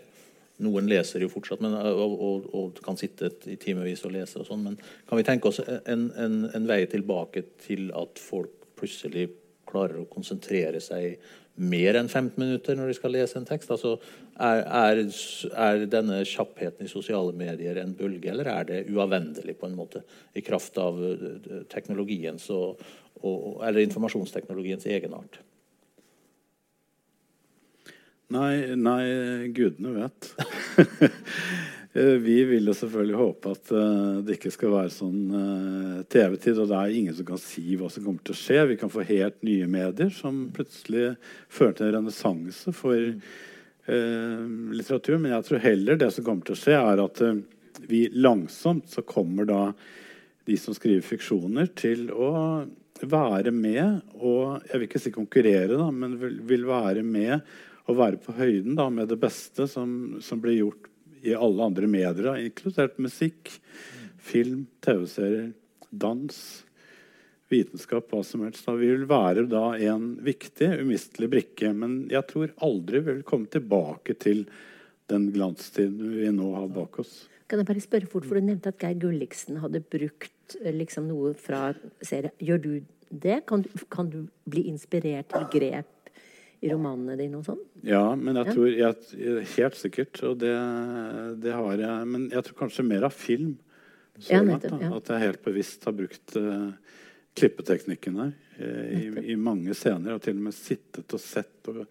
noen 0.64 0.88
leser 0.88 1.24
jo 1.24 1.30
fortsatt 1.32 1.62
men, 1.64 1.74
og, 1.76 2.12
og, 2.28 2.44
og, 2.56 2.84
kan 2.84 2.98
sitte 2.98 3.30
i 3.50 3.58
timevis 3.60 4.04
og 4.08 4.14
lese. 4.14 4.40
og 4.40 4.48
sånn, 4.48 4.62
Men 4.64 4.78
kan 5.08 5.20
vi 5.20 5.26
tenke 5.26 5.50
oss 5.50 5.60
en, 5.60 6.10
en, 6.16 6.38
en, 6.54 6.68
vei 6.68 6.84
tilbake 6.90 7.44
til 7.64 7.90
at 7.96 8.20
folk 8.20 8.70
plutselig 8.78 9.28
klarer 9.68 10.00
å 10.00 10.08
konsentrere 10.08 10.80
seg 10.80 11.18
mer 11.56 11.96
enn 11.96 12.08
15 12.08 12.36
minutter 12.40 12.76
når 12.76 12.90
de 12.90 12.96
skal 12.98 13.14
lese 13.16 13.38
en 13.40 13.48
tekst? 13.48 13.72
Altså, 13.72 13.96
er, 14.36 14.62
er, 14.64 15.02
er, 15.66 15.86
denne 15.92 16.20
kjappheten 16.28 16.86
i 16.86 16.92
sosiale 16.92 17.32
medier 17.36 17.80
en 17.80 17.96
bølge, 17.96 18.30
eller 18.32 18.52
er 18.52 18.68
det 18.68 18.84
uavvendelig 18.92 19.56
på 19.60 19.68
en 19.68 19.76
måte 19.78 20.04
i 20.36 20.44
kraft 20.44 20.76
av 20.80 21.00
eh, 21.00 21.64
teknologiens 21.72 22.48
og, 22.54 22.84
og, 23.22 23.60
eller 23.64 23.84
informasjonsteknologiens 23.84 24.88
egenart? 24.92 25.40
Nei, 28.34 28.74
nei 28.74 29.48
gudene 29.54 29.94
vet. 30.02 30.34
Eh, 31.96 32.18
vi 32.20 32.42
vil 32.44 32.66
jo 32.68 32.74
selvfølgelig 32.76 33.16
håpe 33.16 33.50
at 33.54 33.70
uh, 33.72 34.18
det 34.20 34.34
ikke 34.36 34.50
skal 34.52 34.74
være 34.74 34.90
sånn 34.92 35.20
uh, 35.32 36.00
TV-tid. 36.12 36.58
Og 36.60 36.66
det 36.68 36.76
er 36.76 36.96
ingen 36.98 37.14
som 37.16 37.24
kan 37.24 37.40
si 37.40 37.62
hva 37.80 37.88
som 37.88 38.04
kommer 38.04 38.20
til 38.20 38.34
å 38.34 38.36
skje. 38.36 38.58
Vi 38.68 38.76
kan 38.76 38.90
få 38.92 39.06
helt 39.08 39.38
nye 39.48 39.64
medier 39.64 40.10
som 40.12 40.42
plutselig 40.52 41.14
fører 41.48 41.72
til 41.78 41.86
en 41.86 41.94
renessanse 41.94 42.74
for 42.76 43.00
eh, 43.00 44.42
litteratur. 44.76 45.16
Men 45.16 45.38
jeg 45.38 45.46
tror 45.48 45.64
heller 45.64 46.02
det 46.02 46.10
som 46.12 46.26
kommer 46.26 46.44
til 46.44 46.58
å 46.58 46.60
skje, 46.66 46.76
er 46.76 47.00
at 47.06 47.22
vi 47.88 48.02
langsomt 48.12 48.92
så 48.92 49.06
kommer 49.08 49.48
da 49.48 49.62
de 50.44 50.58
som 50.60 50.76
skriver 50.76 51.06
fiksjoner, 51.06 51.70
til 51.80 52.10
å 52.12 52.34
være 53.00 53.52
med 53.52 54.20
og 54.20 54.66
Jeg 54.68 54.76
vil 54.76 54.86
ikke 54.90 55.00
si 55.00 55.14
konkurrere, 55.16 55.80
da, 55.80 55.88
men 55.92 56.20
vil, 56.20 56.42
vil 56.44 56.68
være 56.68 57.06
med 57.08 57.40
og 57.86 57.98
være 58.00 58.20
på 58.22 58.34
høyden 58.36 58.76
da, 58.78 58.88
med 58.90 59.10
det 59.12 59.18
beste 59.22 59.68
som, 59.70 60.18
som 60.22 60.42
blir 60.42 60.60
gjort 60.60 60.90
i 61.26 61.34
alle 61.34 61.66
andre 61.70 61.88
medier, 61.90 62.36
inkludert 62.38 62.98
musikk, 63.02 63.50
film, 64.22 64.66
TV-serier, 64.84 65.52
dans, 65.90 66.38
vitenskap, 67.50 68.10
hva 68.10 68.22
som 68.26 68.42
helst. 68.46 68.66
Da 68.66 68.74
vi 68.78 68.90
vil 68.92 69.06
være 69.10 69.46
da 69.50 69.68
en 69.90 70.16
viktig, 70.26 70.68
umistelig 70.82 71.30
brikke. 71.32 71.70
Men 71.74 72.04
jeg 72.12 72.26
tror 72.30 72.54
aldri 72.66 73.02
vi 73.02 73.18
vil 73.18 73.26
komme 73.26 73.50
tilbake 73.50 74.16
til 74.22 74.44
den 75.10 75.30
glanstiden 75.34 76.16
vi 76.18 76.30
nå 76.34 76.50
har 76.56 76.70
bak 76.74 77.00
oss. 77.02 77.24
Kan 77.46 77.62
jeg 77.62 77.68
bare 77.68 77.82
spørre 77.82 78.10
fort, 78.10 78.26
for 78.26 78.38
Du 78.38 78.42
nevnte 78.42 78.72
at 78.72 78.80
Geir 78.82 78.98
Gulliksen 78.98 79.60
hadde 79.62 79.84
brukt 79.86 80.56
eh, 80.58 80.74
liksom, 80.74 81.06
noe 81.06 81.34
fra 81.38 81.68
serien. 82.02 82.34
Gjør 82.42 82.62
du 82.64 82.72
det? 83.10 83.44
Kan 83.46 83.62
kan 83.90 84.10
du 84.10 84.24
bli 84.50 84.66
inspirert 84.66 85.30
til 85.30 85.46
grep 85.52 85.92
i 86.60 86.70
romanene 86.72 87.16
dine 87.18 87.40
og 87.40 87.46
sånn? 87.46 87.62
Ja, 87.86 88.02
men 88.16 88.38
jeg 88.40 88.54
tror 88.54 88.68
jeg, 88.70 89.46
Helt 89.56 89.78
sikkert. 89.78 90.20
Og 90.26 90.38
det, 90.40 90.54
det, 91.42 91.54
har 91.56 91.82
jeg. 91.82 92.10
Men 92.12 92.28
jeg 92.32 92.46
tror 92.46 92.60
kanskje 92.64 92.86
mer 92.86 93.06
av 93.08 93.16
film. 93.16 93.56
Ja, 94.30 94.40
nettopp, 94.44 94.80
ja. 94.80 94.90
At 94.96 95.10
jeg 95.12 95.24
helt 95.26 95.42
bevisst 95.44 95.84
har 95.84 95.96
brukt 95.96 96.36
uh, 96.40 96.70
klippeteknikken 97.36 98.20
her 98.22 98.30
uh, 98.32 98.84
i, 98.96 99.02
i, 99.34 99.36
mange 99.36 99.76
scener. 99.76 100.16
Og 100.16 100.24
til 100.24 100.38
og 100.38 100.46
med 100.48 100.56
sittet 100.56 101.12
og 101.12 101.20
sett 101.22 101.72
og, 101.72 101.82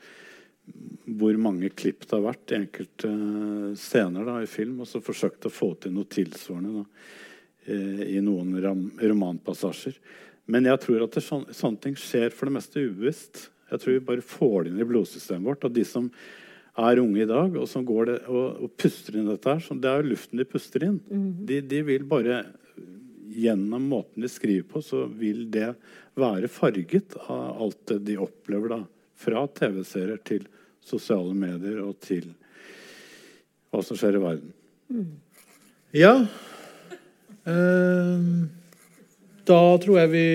hvor 1.06 1.38
mange 1.38 1.70
klipp 1.78 2.08
det 2.08 2.16
har 2.16 2.26
vært 2.26 2.54
i 2.56 2.60
enkelte 2.64 3.12
uh, 3.12 3.72
scener 3.78 4.26
da, 4.26 4.40
i 4.42 4.50
film. 4.50 4.80
Og 4.82 4.90
så 4.90 5.04
forsøkt 5.06 5.46
å 5.46 5.54
få 5.54 5.76
til 5.78 5.94
noe 5.94 6.10
tilsvarende 6.10 6.82
da, 6.82 7.10
i 7.66 8.20
noen 8.22 8.52
ram, 8.62 8.88
romanpassasjer. 9.02 9.96
Men 10.54 10.68
jeg 10.70 10.78
tror 10.84 11.06
at 11.06 11.16
det, 11.18 11.24
sånne, 11.26 11.54
sånne 11.58 11.82
ting 11.82 11.96
skjer 11.98 12.34
for 12.34 12.46
det 12.46 12.60
meste 12.60 12.84
ubevisst. 12.84 13.48
Jeg 13.72 13.82
tror 13.82 13.96
vi 13.96 14.08
bare 14.08 14.26
får 14.26 14.58
det 14.64 14.74
inn 14.74 14.82
i 14.84 14.88
blodsystemet 14.88 15.48
vårt. 15.50 15.66
Og 15.68 15.74
de 15.76 15.86
som 15.88 16.10
er 16.76 17.02
unge 17.02 17.24
i 17.24 17.30
dag, 17.30 17.56
og 17.56 17.68
som 17.72 17.86
går 17.88 18.10
det, 18.10 18.18
og, 18.28 18.62
og 18.66 18.74
puster 18.80 19.18
inn 19.18 19.30
dette 19.30 19.50
her, 19.50 19.64
Det 19.80 19.90
er 19.90 20.02
jo 20.02 20.12
luften 20.12 20.42
de 20.42 20.48
puster 20.50 20.84
inn. 20.84 21.00
Mm. 21.10 21.30
De, 21.48 21.62
de, 21.62 21.82
vil 21.88 22.08
bare 22.10 22.46
Gjennom 23.36 23.90
måten 23.90 24.24
de 24.24 24.30
skriver 24.32 24.64
på, 24.70 24.80
så 24.86 25.02
vil 25.12 25.50
det 25.52 25.74
være 26.16 26.48
farget 26.48 27.18
av 27.26 27.58
alt 27.66 27.82
det 27.90 27.98
de 28.08 28.18
opplever. 28.22 28.70
da, 28.70 28.78
Fra 29.18 29.42
TV-serier 29.48 30.22
til 30.24 30.46
sosiale 30.86 31.34
medier 31.36 31.82
og 31.84 31.98
til 32.06 32.30
hva 33.74 33.82
som 33.84 33.98
skjer 34.00 34.16
i 34.16 34.22
verden. 34.24 34.54
Mm. 34.88 35.10
Ja. 35.98 36.14
Eh, 37.50 38.30
da 39.46 39.62
tror 39.82 40.00
jeg 40.00 40.14
vi 40.14 40.28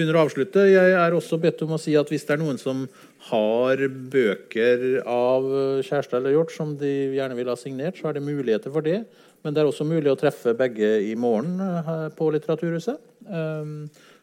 begynner 0.00 0.16
å 0.16 0.24
avslutte. 0.24 0.64
Jeg 0.64 0.92
er 0.96 1.12
også 1.12 1.36
bedt 1.40 1.60
om 1.66 1.76
å 1.76 1.80
si 1.80 1.92
at 1.98 2.08
hvis 2.08 2.24
det 2.24 2.38
er 2.38 2.40
noen 2.40 2.60
som 2.60 2.86
har 3.28 3.82
bøker 3.84 5.02
av 5.04 5.44
Kjærstad 5.84 6.22
eller 6.22 6.38
Hjort 6.38 6.54
som 6.54 6.72
de 6.80 6.92
gjerne 7.18 7.36
vil 7.36 7.50
ha 7.52 7.56
signert, 7.60 8.00
så 8.00 8.08
er 8.08 8.16
det 8.16 8.24
muligheter 8.24 8.72
for 8.72 8.86
det. 8.86 9.02
Men 9.44 9.56
det 9.56 9.62
er 9.62 9.68
også 9.70 9.86
mulig 9.88 10.10
å 10.12 10.18
treffe 10.20 10.54
begge 10.56 10.88
i 11.04 11.12
morgen 11.20 11.60
eh, 11.64 12.08
på 12.16 12.28
Litteraturhuset. 12.32 13.00
Ehm, 13.28 13.76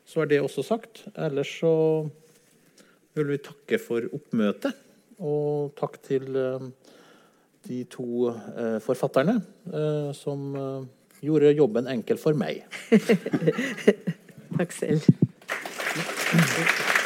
så 0.07 0.23
er 0.23 0.31
det 0.31 0.41
også 0.43 0.65
sagt. 0.65 1.05
Ellers 1.13 1.53
så 1.61 1.71
vil 3.17 3.31
vi 3.33 3.39
takke 3.41 3.81
for 3.81 4.05
oppmøtet. 4.13 4.77
Og 5.17 5.73
takk 5.77 5.97
til 6.05 6.37
eh, 6.37 6.67
de 7.69 7.83
to 7.89 8.29
eh, 8.29 8.77
forfatterne 8.83 9.39
som 10.15 10.53
gjorde 11.19 11.55
jobben 11.57 11.89
enkel 11.91 12.21
for 12.21 12.37
meg. 12.37 12.61
takk 14.57 14.77
selv. 14.77 15.26
Thank 16.29 16.89
you. 16.89 16.96